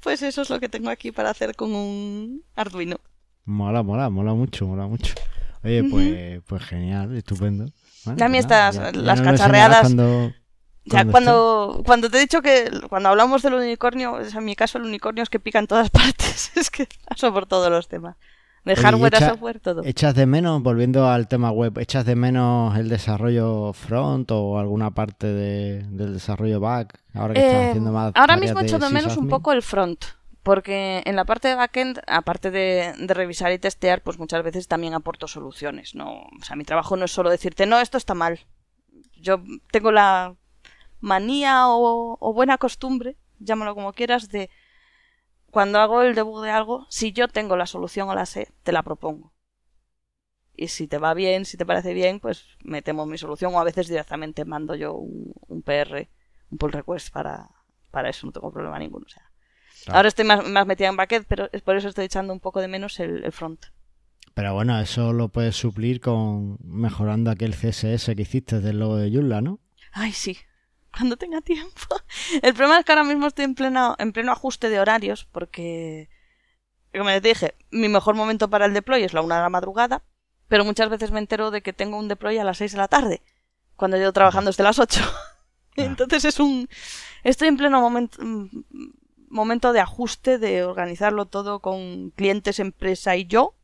Pues 0.00 0.22
eso 0.22 0.42
es 0.42 0.50
lo 0.50 0.60
que 0.60 0.68
tengo 0.68 0.90
aquí 0.90 1.12
para 1.12 1.30
hacer 1.30 1.54
con 1.56 1.74
un 1.74 2.42
Arduino. 2.54 3.00
Mola, 3.44 3.82
mola, 3.82 4.10
mola 4.10 4.34
mucho, 4.34 4.66
mola 4.66 4.86
mucho. 4.86 5.14
Oye, 5.64 5.84
pues, 5.84 6.42
pues 6.46 6.62
genial, 6.62 7.16
estupendo. 7.16 7.72
a 8.06 8.28
mí 8.28 8.38
estas, 8.38 8.94
las 8.94 9.20
cacharreadas... 9.20 9.80
Cuando, 9.80 10.32
ya, 10.88 11.04
cuando, 11.04 11.82
cuando 11.84 12.10
te 12.10 12.18
he 12.18 12.20
dicho 12.20 12.42
que 12.42 12.70
cuando 12.88 13.08
hablamos 13.10 13.42
del 13.42 13.54
unicornio, 13.54 14.18
en 14.20 14.44
mi 14.44 14.56
caso 14.56 14.78
el 14.78 14.84
unicornio 14.84 15.22
es 15.22 15.30
que 15.30 15.40
pica 15.40 15.58
en 15.58 15.66
todas 15.66 15.90
partes, 15.90 16.52
es 16.56 16.70
que 16.70 16.88
paso 17.08 17.32
por 17.32 17.46
todos 17.46 17.70
los 17.70 17.88
temas. 17.88 18.16
De 18.64 18.76
hardware 18.76 19.14
a 19.16 19.20
software, 19.30 19.60
todo. 19.60 19.82
¿Echas 19.84 20.14
de 20.14 20.26
menos, 20.26 20.62
volviendo 20.62 21.08
al 21.08 21.26
tema 21.26 21.50
web, 21.50 21.78
echas 21.78 22.04
de 22.04 22.16
menos 22.16 22.76
el 22.76 22.88
desarrollo 22.90 23.72
front 23.72 24.30
o 24.30 24.58
alguna 24.58 24.90
parte 24.90 25.26
del 25.26 26.12
desarrollo 26.12 26.60
back? 26.60 27.00
Ahora 27.14 27.34
que 27.34 27.40
estás 27.40 27.54
eh, 27.54 27.68
haciendo 27.68 27.92
más. 27.92 28.12
Ahora 28.14 28.36
mismo 28.36 28.60
echo 28.60 28.78
de 28.78 28.90
menos 28.90 29.16
un 29.16 29.28
poco 29.28 29.52
el 29.52 29.62
front. 29.62 30.04
Porque 30.42 31.02
en 31.04 31.16
la 31.16 31.24
parte 31.24 31.48
de 31.48 31.56
backend, 31.56 32.00
aparte 32.06 32.50
de, 32.50 32.94
revisar 33.08 33.52
y 33.52 33.58
testear, 33.58 34.02
pues 34.02 34.18
muchas 34.18 34.42
veces 34.42 34.66
también 34.68 34.94
aporto 34.94 35.28
soluciones. 35.28 35.94
¿no? 35.94 36.22
O 36.22 36.44
sea, 36.44 36.56
mi 36.56 36.64
trabajo 36.64 36.96
no 36.96 37.04
es 37.04 37.10
solo 37.10 37.28
decirte, 37.28 37.66
no, 37.66 37.80
esto 37.80 37.98
está 37.98 38.14
mal. 38.14 38.40
Yo 39.20 39.42
tengo 39.72 39.92
la 39.92 40.36
manía 41.00 41.68
o, 41.68 42.16
o 42.20 42.32
buena 42.32 42.58
costumbre, 42.58 43.16
llámalo 43.38 43.74
como 43.74 43.92
quieras, 43.92 44.28
de 44.28 44.50
cuando 45.50 45.78
hago 45.78 46.02
el 46.02 46.14
debug 46.14 46.42
de 46.42 46.50
algo, 46.50 46.86
si 46.90 47.12
yo 47.12 47.28
tengo 47.28 47.56
la 47.56 47.66
solución 47.66 48.08
o 48.08 48.14
la 48.14 48.26
sé, 48.26 48.52
te 48.62 48.72
la 48.72 48.82
propongo. 48.82 49.32
Y 50.54 50.68
si 50.68 50.88
te 50.88 50.98
va 50.98 51.14
bien, 51.14 51.44
si 51.44 51.56
te 51.56 51.64
parece 51.64 51.94
bien, 51.94 52.20
pues 52.20 52.46
metemos 52.64 53.06
mi 53.06 53.16
solución 53.16 53.54
o 53.54 53.60
a 53.60 53.64
veces 53.64 53.88
directamente 53.88 54.44
mando 54.44 54.74
yo 54.74 54.94
un, 54.94 55.32
un 55.46 55.62
PR, 55.62 56.08
un 56.50 56.58
pull 56.58 56.72
request 56.72 57.12
para, 57.12 57.48
para 57.90 58.10
eso, 58.10 58.26
no 58.26 58.32
tengo 58.32 58.52
problema 58.52 58.78
ninguno. 58.78 59.06
O 59.06 59.08
sea, 59.08 59.28
Ahora 59.86 60.08
estoy 60.08 60.24
más, 60.24 60.46
más, 60.46 60.66
metida 60.66 60.88
en 60.88 60.96
backend, 60.96 61.26
pero 61.26 61.48
es 61.52 61.62
por 61.62 61.76
eso 61.76 61.88
estoy 61.88 62.06
echando 62.06 62.32
un 62.32 62.40
poco 62.40 62.60
de 62.60 62.68
menos 62.68 62.98
el, 63.00 63.30
front. 63.32 63.66
Pero 64.34 64.54
bueno, 64.54 64.78
eso 64.80 65.12
lo 65.12 65.28
puedes 65.28 65.56
suplir 65.56 66.00
con 66.00 66.58
mejorando 66.62 67.30
aquel 67.30 67.54
CSS 67.54 68.14
que 68.14 68.22
hiciste 68.22 68.60
del 68.60 68.78
logo 68.78 68.96
de 68.96 69.10
Joomla, 69.10 69.40
¿no? 69.40 69.60
Ay, 69.92 70.12
sí. 70.12 70.36
Cuando 70.98 71.16
tenga 71.16 71.40
tiempo. 71.40 71.80
El 72.42 72.54
problema 72.54 72.80
es 72.80 72.84
que 72.84 72.92
ahora 72.92 73.04
mismo 73.04 73.28
estoy 73.28 73.44
en 73.44 73.54
pleno, 73.54 73.94
en 73.98 74.12
pleno 74.12 74.32
ajuste 74.32 74.68
de 74.68 74.80
horarios 74.80 75.26
porque, 75.30 76.10
como 76.92 77.10
les 77.10 77.22
dije, 77.22 77.54
mi 77.70 77.88
mejor 77.88 78.16
momento 78.16 78.50
para 78.50 78.66
el 78.66 78.74
deploy 78.74 79.04
es 79.04 79.12
la 79.12 79.22
una 79.22 79.36
de 79.36 79.42
la 79.42 79.48
madrugada, 79.48 80.02
pero 80.48 80.64
muchas 80.64 80.88
veces 80.88 81.12
me 81.12 81.20
entero 81.20 81.52
de 81.52 81.62
que 81.62 81.72
tengo 81.72 81.98
un 81.98 82.08
deploy 82.08 82.38
a 82.38 82.44
las 82.44 82.58
6 82.58 82.72
de 82.72 82.78
la 82.78 82.88
tarde, 82.88 83.22
cuando 83.76 83.96
llevo 83.96 84.12
trabajando 84.12 84.48
desde 84.48 84.64
las 84.64 84.80
8. 84.80 85.00
Entonces 85.76 86.24
es 86.24 86.40
un... 86.40 86.68
Estoy 87.22 87.46
en 87.48 87.56
pleno 87.56 87.80
momento 87.80 88.18
momento 89.30 89.72
de 89.72 89.80
ajuste, 89.80 90.38
de 90.38 90.64
organizarlo 90.64 91.26
todo 91.26 91.60
con 91.60 92.10
clientes, 92.10 92.58
empresa 92.58 93.14
y 93.16 93.26
yo. 93.26 93.54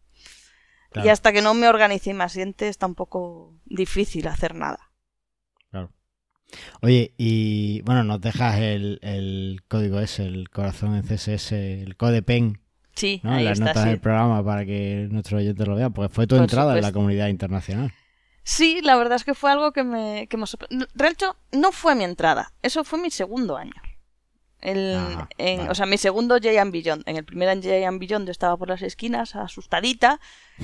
Y 1.02 1.08
hasta 1.08 1.32
que 1.32 1.42
no 1.42 1.54
me 1.54 1.66
organice 1.66 2.10
y 2.10 2.14
me 2.14 2.22
asiente 2.22 2.68
está 2.68 2.86
un 2.86 2.94
poco 2.94 3.52
difícil 3.64 4.28
hacer 4.28 4.54
nada. 4.54 4.93
Oye, 6.82 7.14
y 7.18 7.80
bueno, 7.82 8.04
nos 8.04 8.20
dejas 8.20 8.58
el, 8.60 8.98
el 9.02 9.60
código 9.68 10.00
ese, 10.00 10.24
el 10.26 10.50
corazón 10.50 10.94
en 10.94 11.02
CSS, 11.02 11.52
el 11.52 11.96
code 11.96 12.22
pen. 12.22 12.60
Sí, 12.94 13.20
¿no? 13.24 13.32
las 13.40 13.58
notas 13.58 13.84
del 13.86 14.00
programa 14.00 14.44
para 14.44 14.64
que 14.64 15.08
nuestros 15.10 15.40
oyentes 15.40 15.66
lo 15.66 15.74
vean, 15.74 15.92
porque 15.92 16.14
fue 16.14 16.26
tu 16.28 16.36
entrada 16.36 16.76
en 16.76 16.82
la 16.82 16.92
comunidad 16.92 17.26
internacional. 17.28 17.92
Sí, 18.44 18.80
la 18.82 18.96
verdad 18.96 19.16
es 19.16 19.24
que 19.24 19.34
fue 19.34 19.50
algo 19.50 19.72
que 19.72 19.82
me, 19.82 20.26
que 20.28 20.36
me 20.36 20.46
sorprendió. 20.46 20.86
De 20.94 21.08
hecho, 21.08 21.36
no 21.50 21.72
fue 21.72 21.94
mi 21.94 22.04
entrada, 22.04 22.52
eso 22.62 22.84
fue 22.84 23.00
mi 23.00 23.10
segundo 23.10 23.56
año. 23.56 23.72
El- 24.60 24.96
en- 25.38 25.58
vale. 25.58 25.70
O 25.70 25.74
sea, 25.74 25.84
mi 25.86 25.98
segundo 25.98 26.38
Giant 26.38 26.72
Beyond. 26.72 27.02
En 27.06 27.16
el 27.16 27.24
primer 27.24 27.60
Giant 27.60 27.98
Beyond 28.00 28.26
yo 28.26 28.30
estaba 28.30 28.56
por 28.56 28.68
las 28.68 28.80
esquinas, 28.82 29.34
asustadita, 29.36 30.20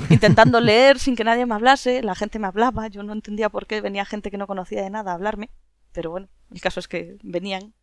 intentando 0.08 0.60
leer 0.60 0.98
sin 0.98 1.16
que 1.16 1.24
nadie 1.24 1.44
me 1.46 1.54
hablase. 1.54 2.02
La 2.02 2.14
gente 2.14 2.38
me 2.38 2.46
hablaba, 2.46 2.88
yo 2.88 3.02
no 3.02 3.12
entendía 3.12 3.50
por 3.50 3.66
qué 3.66 3.80
venía 3.82 4.04
gente 4.06 4.30
que 4.30 4.38
no 4.38 4.46
conocía 4.46 4.82
de 4.82 4.88
nada 4.90 5.10
a 5.10 5.14
hablarme. 5.14 5.50
Pero 5.92 6.10
bueno, 6.10 6.28
el 6.50 6.60
caso 6.60 6.80
es 6.80 6.88
que 6.88 7.18
venían. 7.22 7.74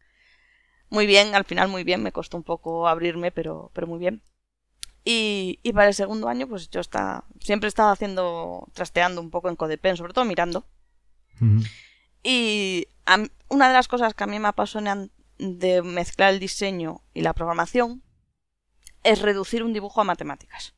Muy 0.89 1.05
bien, 1.05 1.35
al 1.35 1.43
final 1.43 1.67
muy 1.67 1.83
bien, 1.83 2.01
me 2.01 2.11
costó 2.11 2.37
un 2.37 2.43
poco 2.43 2.87
abrirme, 2.87 3.31
pero, 3.31 3.71
pero 3.73 3.87
muy 3.87 3.99
bien. 3.99 4.23
Y, 5.03 5.59
y 5.63 5.73
para 5.73 5.87
el 5.87 5.93
segundo 5.93 6.27
año, 6.27 6.47
pues 6.47 6.69
yo 6.69 6.79
está, 6.79 7.25
siempre 7.39 7.67
estaba 7.67 7.91
haciendo, 7.91 8.67
trasteando 8.73 9.21
un 9.21 9.31
poco 9.31 9.49
en 9.49 9.55
Codepen, 9.55 9.97
sobre 9.97 10.13
todo 10.13 10.25
mirando. 10.25 10.65
Y 12.23 12.87
a 13.05 13.23
una 13.47 13.67
de 13.67 13.73
las 13.73 13.87
cosas 13.87 14.13
que 14.13 14.23
a 14.23 14.27
mí 14.27 14.39
me 14.39 14.47
apasionan 14.47 15.11
de 15.37 15.81
mezclar 15.81 16.33
el 16.33 16.39
diseño 16.39 17.03
y 17.13 17.21
la 17.21 17.33
programación 17.33 18.03
es 19.03 19.21
reducir 19.21 19.63
un 19.63 19.73
dibujo 19.73 20.01
a 20.01 20.03
matemáticas. 20.03 20.75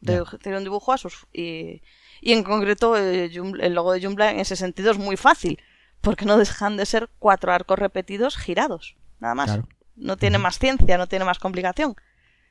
Reducir 0.00 0.54
un 0.54 0.64
dibujo 0.64 0.92
a 0.92 0.98
sus... 0.98 1.26
Y, 1.32 1.82
y 2.20 2.32
en 2.32 2.42
concreto 2.42 2.96
eh, 2.96 3.26
el 3.26 3.74
logo 3.74 3.92
de 3.92 4.00
Joomla 4.00 4.30
en 4.30 4.40
ese 4.40 4.56
sentido 4.56 4.90
es 4.90 4.98
muy 4.98 5.16
fácil, 5.16 5.62
porque 6.00 6.24
no 6.24 6.36
dejan 6.36 6.76
de 6.76 6.86
ser 6.86 7.10
cuatro 7.18 7.52
arcos 7.52 7.78
repetidos 7.78 8.36
girados, 8.36 8.96
nada 9.18 9.34
más. 9.34 9.46
Claro. 9.52 9.68
No 9.96 10.16
tiene 10.16 10.38
más 10.38 10.58
ciencia, 10.58 10.96
no 10.98 11.06
tiene 11.06 11.24
más 11.24 11.38
complicación. 11.38 11.94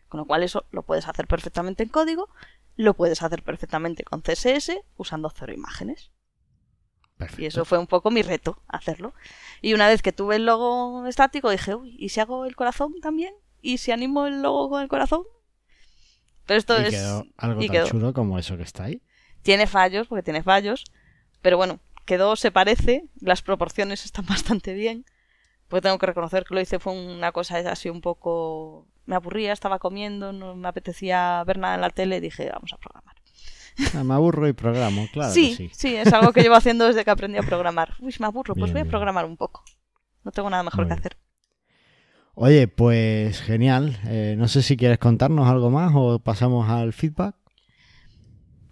Con 0.07 0.19
lo 0.19 0.25
cual 0.25 0.43
eso 0.43 0.65
lo 0.71 0.83
puedes 0.83 1.07
hacer 1.07 1.27
perfectamente 1.27 1.83
en 1.83 1.89
código, 1.89 2.29
lo 2.75 2.93
puedes 2.93 3.21
hacer 3.21 3.43
perfectamente 3.43 4.03
con 4.03 4.21
CSS 4.21 4.71
usando 4.97 5.29
cero 5.35 5.53
imágenes. 5.53 6.11
Perfecto. 7.17 7.41
Y 7.41 7.45
eso 7.47 7.65
fue 7.65 7.77
un 7.77 7.87
poco 7.87 8.11
mi 8.11 8.21
reto, 8.21 8.61
hacerlo. 8.67 9.13
Y 9.61 9.73
una 9.73 9.87
vez 9.87 10.01
que 10.01 10.13
tuve 10.13 10.37
el 10.37 10.45
logo 10.45 11.05
estático, 11.05 11.49
dije, 11.49 11.75
uy, 11.75 11.95
¿y 11.99 12.09
si 12.09 12.19
hago 12.21 12.45
el 12.45 12.55
corazón 12.55 12.93
también? 13.01 13.33
¿Y 13.61 13.79
si 13.79 13.91
animo 13.91 14.25
el 14.25 14.41
logo 14.41 14.69
con 14.69 14.81
el 14.81 14.87
corazón? 14.87 15.23
Pero 16.45 16.57
esto 16.57 16.79
Y 16.81 16.85
es... 16.85 16.91
quedó 16.91 17.25
algo 17.37 17.61
y 17.61 17.67
tan 17.67 17.73
quedó. 17.75 17.87
chulo 17.87 18.13
como 18.13 18.39
eso 18.39 18.55
que 18.57 18.63
está 18.63 18.85
ahí. 18.85 19.01
Tiene 19.41 19.67
fallos, 19.67 20.07
porque 20.07 20.23
tiene 20.23 20.43
fallos. 20.43 20.85
Pero 21.41 21.57
bueno, 21.57 21.79
quedó, 22.09 22.35
se 22.35 22.51
parece, 22.51 23.05
las 23.21 23.41
proporciones 23.43 24.03
están 24.03 24.25
bastante 24.35 24.73
bien. 24.73 25.05
Porque 25.67 25.83
tengo 25.83 25.99
que 25.99 26.07
reconocer 26.07 26.43
que 26.45 26.55
lo 26.55 26.61
hice 26.61 26.79
fue 26.79 26.93
una 26.93 27.31
cosa 27.31 27.57
así 27.71 27.89
un 27.89 28.01
poco... 28.01 28.87
Me 29.05 29.15
aburría, 29.15 29.53
estaba 29.53 29.77
comiendo, 29.79 30.33
no 30.33 30.55
me 30.55 30.67
apetecía 30.67 31.43
ver 31.45 31.57
nada 31.59 31.75
en 31.75 31.81
la 31.81 31.89
tele 31.91 32.19
dije, 32.21 32.49
vamos 32.51 32.73
a 32.73 32.77
programar. 32.77 33.15
Ah, 33.95 34.03
me 34.03 34.13
aburro 34.13 34.47
y 34.47 34.53
programo, 34.53 35.07
claro 35.13 35.31
sí, 35.31 35.49
que 35.51 35.55
sí. 35.55 35.69
sí, 35.73 35.95
es 35.95 36.11
algo 36.11 36.33
que 36.33 36.41
llevo 36.41 36.55
haciendo 36.55 36.85
desde 36.85 37.05
que 37.05 37.11
aprendí 37.11 37.37
a 37.37 37.43
programar. 37.43 37.93
Uy, 37.99 38.13
me 38.19 38.25
aburro, 38.25 38.53
pues 38.55 38.65
Bien, 38.65 38.73
voy 38.73 38.79
a 38.81 38.83
bien. 38.83 38.89
programar 38.91 39.25
un 39.25 39.37
poco. 39.37 39.63
No 40.23 40.31
tengo 40.31 40.49
nada 40.49 40.63
mejor 40.63 40.81
Muy 40.81 40.87
que 40.87 40.93
bien. 40.95 40.99
hacer. 40.99 41.17
Oye, 42.35 42.67
pues 42.67 43.41
genial. 43.41 43.97
Eh, 44.07 44.35
no 44.37 44.47
sé 44.47 44.61
si 44.63 44.75
quieres 44.77 44.97
contarnos 44.97 45.47
algo 45.47 45.69
más 45.69 45.91
o 45.95 46.19
pasamos 46.19 46.69
al 46.69 46.93
feedback. 46.93 47.35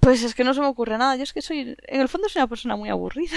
Pues 0.08 0.24
es 0.24 0.34
que 0.36 0.46
no 0.46 0.54
se 0.54 0.62
me 0.62 0.68
ocurre 0.68 0.98
nada. 0.98 1.18
Yo 1.18 1.24
es 1.24 1.34
que 1.34 1.42
soy, 1.42 1.76
en 1.86 2.00
el 2.00 2.08
fondo 2.08 2.30
soy 2.30 2.40
una 2.40 2.48
persona 2.48 2.78
muy 2.78 2.88
aburrida. 2.88 3.36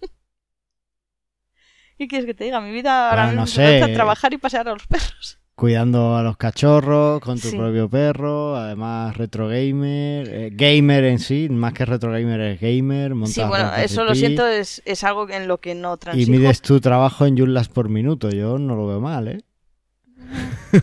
¿Qué 1.98 2.06
quieres 2.06 2.24
que 2.24 2.34
te 2.34 2.44
diga? 2.44 2.60
Mi 2.60 2.70
vida 2.70 3.10
ahora 3.10 3.24
Bueno, 3.24 3.42
mismo 3.42 3.60
no 3.60 3.86
sé. 3.88 3.92
trabajar 3.94 4.32
y 4.32 4.38
pasear 4.38 4.68
a 4.68 4.74
los 4.74 4.86
perros. 4.86 5.40
Cuidando 5.56 6.14
a 6.16 6.22
los 6.22 6.36
cachorros, 6.36 7.18
con 7.20 7.40
tu 7.40 7.48
Sí. 7.48 7.56
propio 7.56 7.90
perro, 7.90 8.54
además 8.54 9.16
retro 9.16 9.48
gamer, 9.48 10.28
eh, 10.32 10.50
gamer 10.52 11.02
en 11.02 11.18
sí, 11.18 11.48
más 11.48 11.72
que 11.72 11.84
retro 11.84 12.12
gamer 12.12 12.40
es 12.42 12.60
gamer, 12.60 13.12
Sí, 13.26 13.42
bueno, 13.42 13.74
eso 13.74 14.04
lo 14.04 14.14
siento, 14.14 14.46
es, 14.46 14.80
es 14.84 15.02
algo 15.02 15.28
en 15.28 15.48
lo 15.48 15.58
que 15.58 15.74
no 15.74 15.94
Y 15.94 15.98
transijo. 15.98 16.30
mides 16.30 16.62
tu 16.62 16.80
trabajo 16.80 17.26
en 17.26 17.36
Joomlas 17.36 17.68
por 17.68 17.88
minuto, 17.88 18.30
yo 18.30 18.56
no 18.60 18.76
lo 18.76 18.86
veo 18.86 19.00
mal, 19.00 19.26
¿eh? 19.26 19.40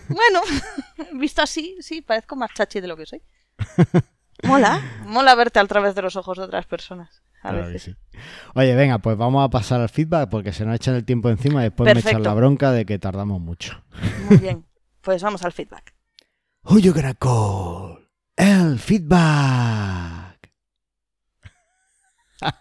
Bueno, 0.10 0.42
visto 1.14 1.42
así, 1.42 1.78
sí, 1.80 2.02
parezco 2.02 2.36
más 2.36 2.52
chachi 2.54 2.82
de 2.82 2.88
lo 2.90 2.98
que 2.98 3.06
soy. 3.06 3.22
Mola, 4.48 4.82
mola 5.06 5.36
verte 5.36 5.60
a 5.60 5.66
través 5.66 5.96
de 5.96 6.02
los 6.02 6.16
ojos 6.16 6.38
de 6.38 6.44
otras 6.44 6.66
personas. 6.66 7.22
A 7.42 7.50
Claro 7.50 7.68
que 7.68 7.74
veces. 7.74 7.96
sí. 8.12 8.20
Oye, 8.56 8.76
venga, 8.76 8.98
pues 9.00 9.18
vamos 9.18 9.46
a 9.46 9.50
pasar 9.50 9.82
al 9.82 9.90
feedback 9.90 10.30
porque 10.30 10.52
se 10.54 10.66
nos 10.66 10.76
echan 10.76 10.96
el 10.96 11.06
tiempo 11.06 11.30
encima 11.30 11.62
y 11.62 11.66
después 11.66 11.94
me 11.94 12.00
echan 12.00 12.24
la 12.24 12.34
bronca 12.34 12.72
de 12.72 12.86
que 12.86 12.98
tardamos 13.00 13.40
mucho. 13.42 13.84
Muy 14.30 14.38
bien. 14.38 14.66
Pues 15.02 15.22
vamos 15.22 15.44
al 15.44 15.52
feedback. 15.52 15.94
Who 16.64 16.80
you 16.80 16.94
gonna 16.94 17.14
call? 17.14 18.10
El 18.36 18.80
feedback. 18.80 20.52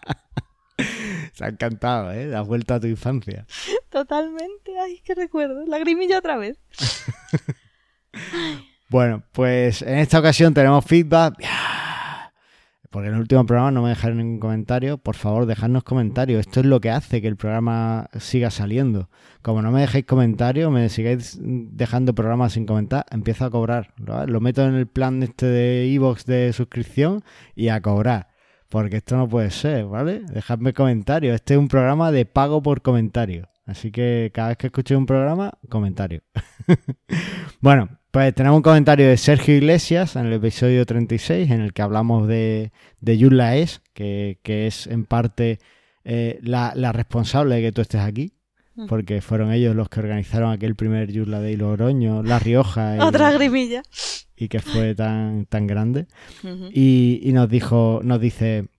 Se 1.33 1.43
ha 1.43 1.47
encantado, 1.47 2.11
¿eh? 2.11 2.35
Has 2.35 2.45
vuelto 2.47 2.73
a 2.75 2.79
tu 2.79 2.87
infancia. 2.87 3.45
Totalmente. 3.89 4.79
Ay, 4.79 5.01
qué 5.03 5.15
recuerdo. 5.15 5.65
Lagrimilla 5.65 6.19
otra 6.19 6.37
vez. 6.37 6.59
Bueno, 8.89 9.23
pues 9.31 9.81
en 9.81 9.97
esta 9.97 10.19
ocasión 10.19 10.53
tenemos 10.53 10.85
feedback. 10.85 11.35
Porque 12.95 13.09
en 13.09 13.15
el 13.15 13.19
último 13.19 13.45
programa 13.45 13.71
no 13.71 13.81
me 13.81 13.89
dejaron 13.89 14.19
ningún 14.19 14.39
comentario. 14.39 14.97
Por 14.97 15.15
favor, 15.15 15.45
dejadnos 15.45 15.83
comentarios. 15.83 16.39
Esto 16.39 16.61
es 16.61 16.65
lo 16.65 16.79
que 16.79 16.91
hace 16.91 17.21
que 17.21 17.27
el 17.27 17.35
programa 17.35 18.09
siga 18.19 18.49
saliendo. 18.51 19.09
Como 19.41 19.61
no 19.61 19.69
me 19.71 19.81
dejéis 19.81 20.05
comentarios, 20.05 20.71
me 20.71 20.87
sigáis 20.87 21.37
dejando 21.41 22.15
programas 22.15 22.53
sin 22.53 22.65
comentar, 22.65 23.05
empiezo 23.11 23.43
a 23.43 23.51
cobrar. 23.51 23.93
Lo 23.97 24.39
meto 24.39 24.65
en 24.65 24.75
el 24.75 24.87
plan 24.87 25.21
este 25.23 25.45
de 25.45 25.93
Evox 25.93 26.25
de 26.25 26.53
suscripción 26.53 27.21
y 27.53 27.67
a 27.67 27.81
cobrar. 27.81 28.29
Porque 28.69 28.97
esto 28.97 29.17
no 29.17 29.27
puede 29.27 29.51
ser, 29.51 29.85
¿vale? 29.87 30.21
Dejadme 30.31 30.73
comentarios. 30.73 31.35
Este 31.35 31.55
es 31.55 31.59
un 31.59 31.67
programa 31.67 32.13
de 32.13 32.25
pago 32.25 32.61
por 32.61 32.81
comentario. 32.81 33.49
Así 33.65 33.91
que 33.91 34.31
cada 34.33 34.49
vez 34.49 34.57
que 34.57 34.67
escuchéis 34.67 34.97
un 34.97 35.05
programa, 35.05 35.51
comentario. 35.69 36.21
bueno, 37.59 37.89
pues 38.15 38.33
tenemos 38.33 38.55
un 38.55 38.63
comentario 38.63 39.09
de 39.09 39.17
Sergio 39.17 39.57
Iglesias 39.57 40.15
en 40.15 40.27
el 40.27 40.31
episodio 40.31 40.85
36 40.85 41.51
en 41.51 41.59
el 41.59 41.73
que 41.73 41.81
hablamos 41.81 42.29
de, 42.29 42.71
de 43.01 43.19
Joomla 43.19 43.57
Es, 43.57 43.81
que, 43.91 44.39
que 44.41 44.67
es 44.67 44.87
en 44.87 45.03
parte 45.03 45.59
eh, 46.05 46.39
la, 46.41 46.71
la 46.77 46.93
responsable 46.93 47.55
de 47.55 47.61
que 47.61 47.71
tú 47.73 47.81
estés 47.81 47.99
aquí. 47.99 48.31
Mm. 48.75 48.85
Porque 48.85 49.21
fueron 49.21 49.51
ellos 49.51 49.75
los 49.75 49.89
que 49.89 49.99
organizaron 49.99 50.53
aquel 50.53 50.75
primer 50.75 51.13
Joomla 51.13 51.41
Day 51.41 51.57
Logroño, 51.57 52.23
La 52.23 52.39
Rioja 52.39 52.95
y, 52.95 52.99
Otra 53.01 53.31
lagrimilla. 53.31 53.83
y 54.37 54.47
que 54.47 54.59
fue 54.59 54.95
tan, 54.95 55.45
tan 55.47 55.67
grande 55.67 56.07
y, 56.71 57.19
y 57.21 57.33
nos 57.33 57.49
dijo, 57.49 57.99
nos 58.01 58.21
dice, 58.21 58.69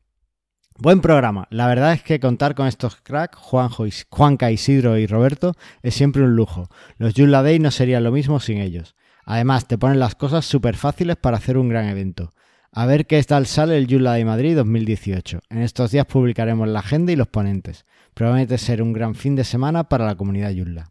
buen 0.78 1.02
programa. 1.02 1.46
La 1.50 1.66
verdad 1.66 1.92
es 1.92 2.02
que 2.02 2.20
contar 2.20 2.54
con 2.54 2.68
estos 2.68 2.96
cracks, 2.96 3.36
Juanjo, 3.36 3.84
Juanca, 4.08 4.50
Isidro 4.50 4.96
y 4.96 5.06
Roberto, 5.06 5.56
es 5.82 5.94
siempre 5.94 6.22
un 6.22 6.36
lujo. 6.36 6.70
Los 6.96 7.12
Joomla 7.12 7.42
Day 7.42 7.58
no 7.58 7.70
serían 7.70 8.02
lo 8.02 8.12
mismo 8.12 8.40
sin 8.40 8.62
ellos. 8.62 8.96
Además, 9.26 9.66
te 9.68 9.76
ponen 9.76 9.98
las 9.98 10.14
cosas 10.14 10.46
súper 10.46 10.76
fáciles 10.76 11.16
para 11.16 11.36
hacer 11.36 11.58
un 11.58 11.68
gran 11.68 11.86
evento. 11.88 12.30
A 12.72 12.86
ver 12.86 13.06
qué 13.06 13.22
tal 13.24 13.46
sale 13.46 13.76
el 13.76 13.86
Joomla 13.88 14.10
Day 14.12 14.24
Madrid 14.24 14.56
2018. 14.56 15.40
En 15.50 15.62
estos 15.62 15.90
días 15.90 16.06
publicaremos 16.06 16.66
la 16.68 16.78
agenda 16.80 17.12
y 17.12 17.16
los 17.16 17.26
ponentes. 17.28 17.84
Promete 18.14 18.56
ser 18.58 18.80
un 18.82 18.92
gran 18.92 19.14
fin 19.14 19.34
de 19.36 19.44
semana 19.44 19.84
para 19.84 20.06
la 20.06 20.14
comunidad 20.14 20.52
Joomla. 20.56 20.90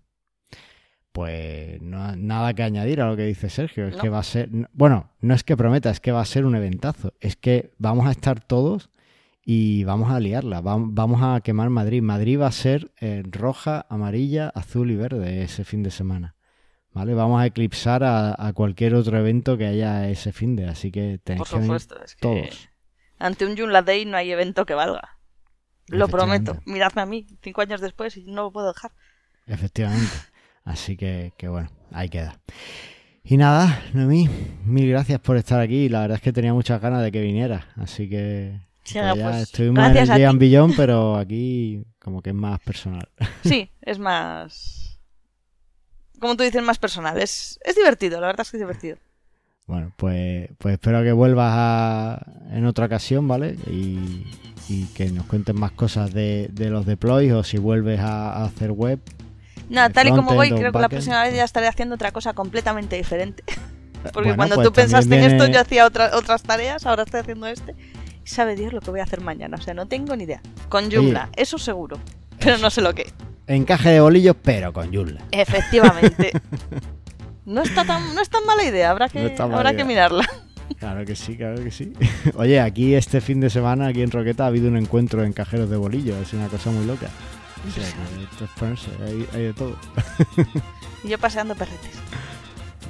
Pues 1.12 1.82
no, 1.82 2.16
nada 2.18 2.54
que 2.54 2.64
añadir 2.64 3.00
a 3.02 3.08
lo 3.10 3.16
que 3.16 3.26
dice 3.26 3.50
Sergio. 3.50 3.88
Es 3.88 3.96
No. 3.96 4.02
que 4.02 4.10
va 4.10 4.20
a 4.20 4.24
ser. 4.24 4.50
Bueno, 4.74 5.12
no 5.22 5.34
es 5.34 5.44
que 5.44 5.56
prometa, 5.56 5.90
es 5.90 6.02
que 6.02 6.12
va 6.12 6.20
a 6.22 6.26
ser 6.26 6.46
un 6.46 6.56
eventazo. 6.56 7.14
Es 7.22 7.38
que 7.38 7.72
vamos 7.78 8.06
a 8.08 8.12
estar 8.12 8.42
todos 8.42 8.90
y 9.46 9.86
vamos 9.86 10.12
a 10.12 10.20
liarla. 10.20 10.62
vam- 10.62 10.90
Vamos 10.92 11.22
a 11.24 11.40
quemar 11.42 11.70
Madrid. 11.70 12.02
Madrid 12.02 12.40
va 12.40 12.48
a 12.48 12.52
ser 12.52 12.92
eh, 13.00 13.24
roja, 13.26 13.86
amarilla, 13.90 14.50
azul 14.50 14.92
y 14.92 14.96
verde 14.98 15.44
ese 15.44 15.64
fin 15.64 15.84
de 15.84 15.92
semana. 15.92 16.35
¿Vale? 16.96 17.14
Vamos 17.14 17.42
a 17.42 17.46
eclipsar 17.46 18.06
a, 18.06 18.34
a 18.38 18.54
cualquier 18.54 18.96
otro 18.96 19.20
evento 19.20 19.58
que 19.58 19.66
haya 19.66 20.08
ese 20.08 20.32
fin 20.32 20.56
de. 20.56 20.70
Así 20.70 20.94
que 20.94 21.20
tenéis 21.22 21.50
Por 21.50 21.60
que. 21.60 21.76
Es 21.76 22.16
que 22.16 22.22
todos. 22.22 22.70
ante 23.20 23.46
un 23.46 23.58
Joomla 23.58 23.82
Day 23.82 24.06
no 24.06 24.16
hay 24.16 24.32
evento 24.32 24.66
que 24.66 24.76
valga. 24.76 25.20
Lo 25.88 26.08
prometo. 26.08 26.58
Miradme 26.66 27.02
a 27.02 27.06
mí, 27.06 27.28
cinco 27.42 27.62
años 27.62 27.82
después, 27.82 28.16
y 28.16 28.24
no 28.24 28.44
lo 28.44 28.52
puedo 28.54 28.70
dejar. 28.70 28.94
Efectivamente. 29.46 30.10
Así 30.64 30.96
que, 30.96 31.34
que 31.38 31.50
bueno, 31.50 31.70
ahí 31.92 32.08
queda. 32.08 32.40
Y 33.26 33.36
nada, 33.36 33.84
Noemí, 33.92 34.30
mil 34.64 34.90
gracias 34.90 35.20
por 35.20 35.36
estar 35.36 35.60
aquí. 35.60 35.90
La 35.90 36.00
verdad 36.00 36.16
es 36.16 36.22
que 36.22 36.32
tenía 36.32 36.54
muchas 36.54 36.82
ganas 36.82 37.04
de 37.04 37.12
que 37.12 37.22
vinieras. 37.22 37.66
Así 37.76 38.10
que 38.10 38.62
Sí, 38.86 39.00
pues 39.00 39.20
pues, 39.20 39.36
estuvimos 39.42 39.84
en 39.90 39.98
el 39.98 40.16
Día 40.16 40.30
ti. 40.30 40.38
Billón, 40.38 40.74
pero 40.78 41.18
aquí 41.18 41.84
como 42.00 42.22
que 42.22 42.30
es 42.30 42.36
más 42.36 42.60
personal. 42.62 43.10
Sí, 43.44 43.70
es 43.82 44.00
más. 44.00 44.85
Como 46.26 46.38
tú 46.38 46.44
dices, 46.44 46.62
más 46.64 46.78
personal. 46.80 47.22
Es, 47.22 47.60
es 47.64 47.76
divertido, 47.76 48.20
la 48.20 48.28
verdad 48.28 48.42
es 48.42 48.52
que 48.52 48.58
es 48.58 48.62
divertido. 48.62 48.98
Bueno, 49.68 49.92
pues, 49.96 50.50
pues 50.58 50.74
espero 50.74 51.02
que 51.04 51.12
vuelvas 51.12 51.52
a- 51.56 52.26
en 52.52 52.66
otra 52.66 52.86
ocasión, 52.88 53.28
¿vale? 53.28 53.58
Y, 53.68 54.26
y 54.70 54.86
que 54.96 55.10
nos 55.12 55.26
cuentes 55.26 55.56
más 55.56 55.72
cosas 55.72 56.14
de, 56.14 56.50
de 56.52 56.70
los 56.70 56.86
deploys 56.86 57.32
o 57.34 57.44
si 57.44 57.58
vuelves 57.58 58.00
a, 58.00 58.32
a 58.34 58.46
hacer 58.46 58.72
web. 58.72 59.00
Nada, 59.70 59.88
¿De 59.88 59.94
tal 59.96 60.08
y 60.08 60.10
como 60.12 60.34
voy, 60.34 60.50
creo 60.50 60.72
que 60.72 60.80
la 60.80 60.90
próxima 60.90 61.24
vez 61.24 61.36
ya 61.36 61.44
estaré 61.44 61.68
haciendo 61.68 61.96
otra 61.96 62.12
cosa 62.12 62.34
completamente 62.34 62.96
diferente. 62.96 63.44
Porque 64.14 64.20
Bueno, 64.30 64.36
cuando 64.36 64.56
pues 64.56 64.68
tú 64.68 64.74
pensaste 64.74 65.16
en 65.18 65.24
esto, 65.32 65.48
yo 65.48 65.60
hacía 65.62 65.86
otra- 65.88 66.16
otras 66.16 66.44
tareas, 66.44 66.86
ahora 66.86 67.04
estoy 67.04 67.22
haciendo 67.22 67.48
este. 67.48 67.76
Y 68.24 68.28
sabe 68.28 68.56
Dios 68.56 68.72
lo 68.74 68.82
que 68.82 68.92
voy 68.92 69.00
a 69.00 69.04
hacer 69.04 69.22
mañana. 69.22 69.58
O 69.58 69.62
sea, 69.62 69.74
no 69.74 69.88
tengo 69.88 70.16
ni 70.16 70.26
idea. 70.26 70.42
Con 70.70 70.92
Joomla, 70.92 71.30
eso 71.36 71.58
seguro. 71.58 71.98
Pero 72.40 72.60
no 72.60 72.70
sé 72.70 72.82
lo 72.82 72.94
que. 72.94 73.12
Encaje 73.48 73.90
de 73.90 74.02
bolillos, 74.02 74.36
pero 74.42 74.74
con 74.74 74.94
Joomla. 74.94 75.22
Efectivamente. 75.32 76.32
No 77.46 77.62
está 77.62 77.86
tan, 77.86 78.16
no 78.16 78.22
es 78.22 78.30
tan 78.32 78.44
mala 78.48 78.64
idea, 78.64 78.90
habrá 78.90 79.08
que, 79.08 79.20
No 79.38 79.44
habrá 79.56 79.70
idea. 79.70 79.78
que 79.78 79.86
mirarla. 79.86 80.26
Claro 80.80 81.06
que 81.06 81.16
sí, 81.16 81.38
claro 81.38 81.64
que 81.64 81.70
sí. 81.70 81.94
Oye, 82.38 82.60
aquí 82.60 82.96
este 82.96 83.22
fin 83.22 83.40
de 83.40 83.52
semana, 83.52 83.86
aquí 83.86 84.02
en 84.02 84.10
Roqueta, 84.10 84.46
ha 84.46 84.48
habido 84.48 84.68
un 84.68 84.78
encuentro 84.78 85.24
en 85.24 85.32
cajeros 85.32 85.70
de 85.70 85.78
bolillos. 85.78 86.18
Es 86.18 86.34
una 86.34 86.48
cosa 86.48 86.72
muy 86.72 86.86
loca. 86.88 87.06
O 87.68 87.72
sea, 87.72 87.84
que 88.98 89.04
hay, 89.04 89.28
hay 89.34 89.42
de 89.44 89.54
todo. 89.54 89.78
Y 91.04 91.10
yo 91.10 91.20
paseando 91.20 91.54
perretes. 91.56 91.92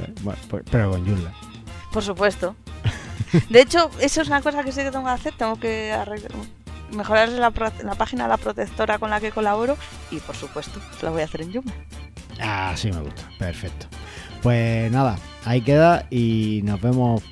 Eh, 0.01 0.13
bueno, 0.23 0.39
pues- 0.49 0.63
pero 0.71 0.89
con 0.91 1.05
Joomla. 1.05 1.33
Por 1.91 2.01
supuesto. 2.03 2.55
De 3.49 3.59
hecho, 3.61 3.89
eso 3.99 4.21
es 4.21 4.27
una 4.29 4.41
cosa 4.41 4.63
que 4.63 4.71
sí 4.71 4.81
que 4.83 4.91
tengo 4.91 5.03
que 5.05 5.11
hacer. 5.11 5.33
Tengo 5.37 5.59
que 5.59 5.91
arreglar- 5.93 6.31
mejorar 6.95 7.29
la, 7.29 7.51
la 7.83 7.95
página 7.95 8.23
de 8.23 8.29
la 8.29 8.37
protectora 8.37 8.97
con 8.97 9.09
la 9.09 9.19
que 9.19 9.31
colaboro. 9.31 9.77
Y 10.11 10.19
por 10.19 10.35
supuesto, 10.35 10.79
la 11.01 11.09
voy 11.11 11.21
a 11.21 11.25
hacer 11.25 11.41
en 11.41 11.53
Joomla. 11.53 11.73
Ah, 12.41 12.73
sí 12.75 12.91
me 12.91 12.99
gusta. 13.01 13.23
Perfecto. 13.39 13.87
Pues 14.41 14.91
nada, 14.91 15.17
ahí 15.45 15.61
queda 15.61 16.07
y 16.09 16.61
nos 16.63 16.81
vemos 16.81 17.23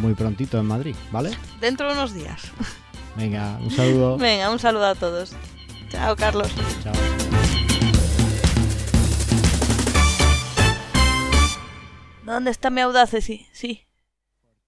muy 0.00 0.14
prontito 0.14 0.58
en 0.58 0.66
Madrid, 0.66 0.96
¿vale? 1.10 1.30
Dentro 1.60 1.88
de 1.88 1.94
unos 1.94 2.14
días. 2.14 2.40
Venga, 3.16 3.58
un 3.60 3.70
saludo. 3.70 4.16
Venga, 4.18 4.50
un 4.50 4.58
saludo 4.58 4.86
a 4.86 4.94
todos. 4.94 5.34
Chao, 5.90 6.16
Carlos. 6.16 6.50
Chao. 6.82 6.94
¿Dónde 12.24 12.50
está 12.50 12.70
mi 12.70 12.80
Audacity? 12.80 13.46
Sí. 13.52 13.82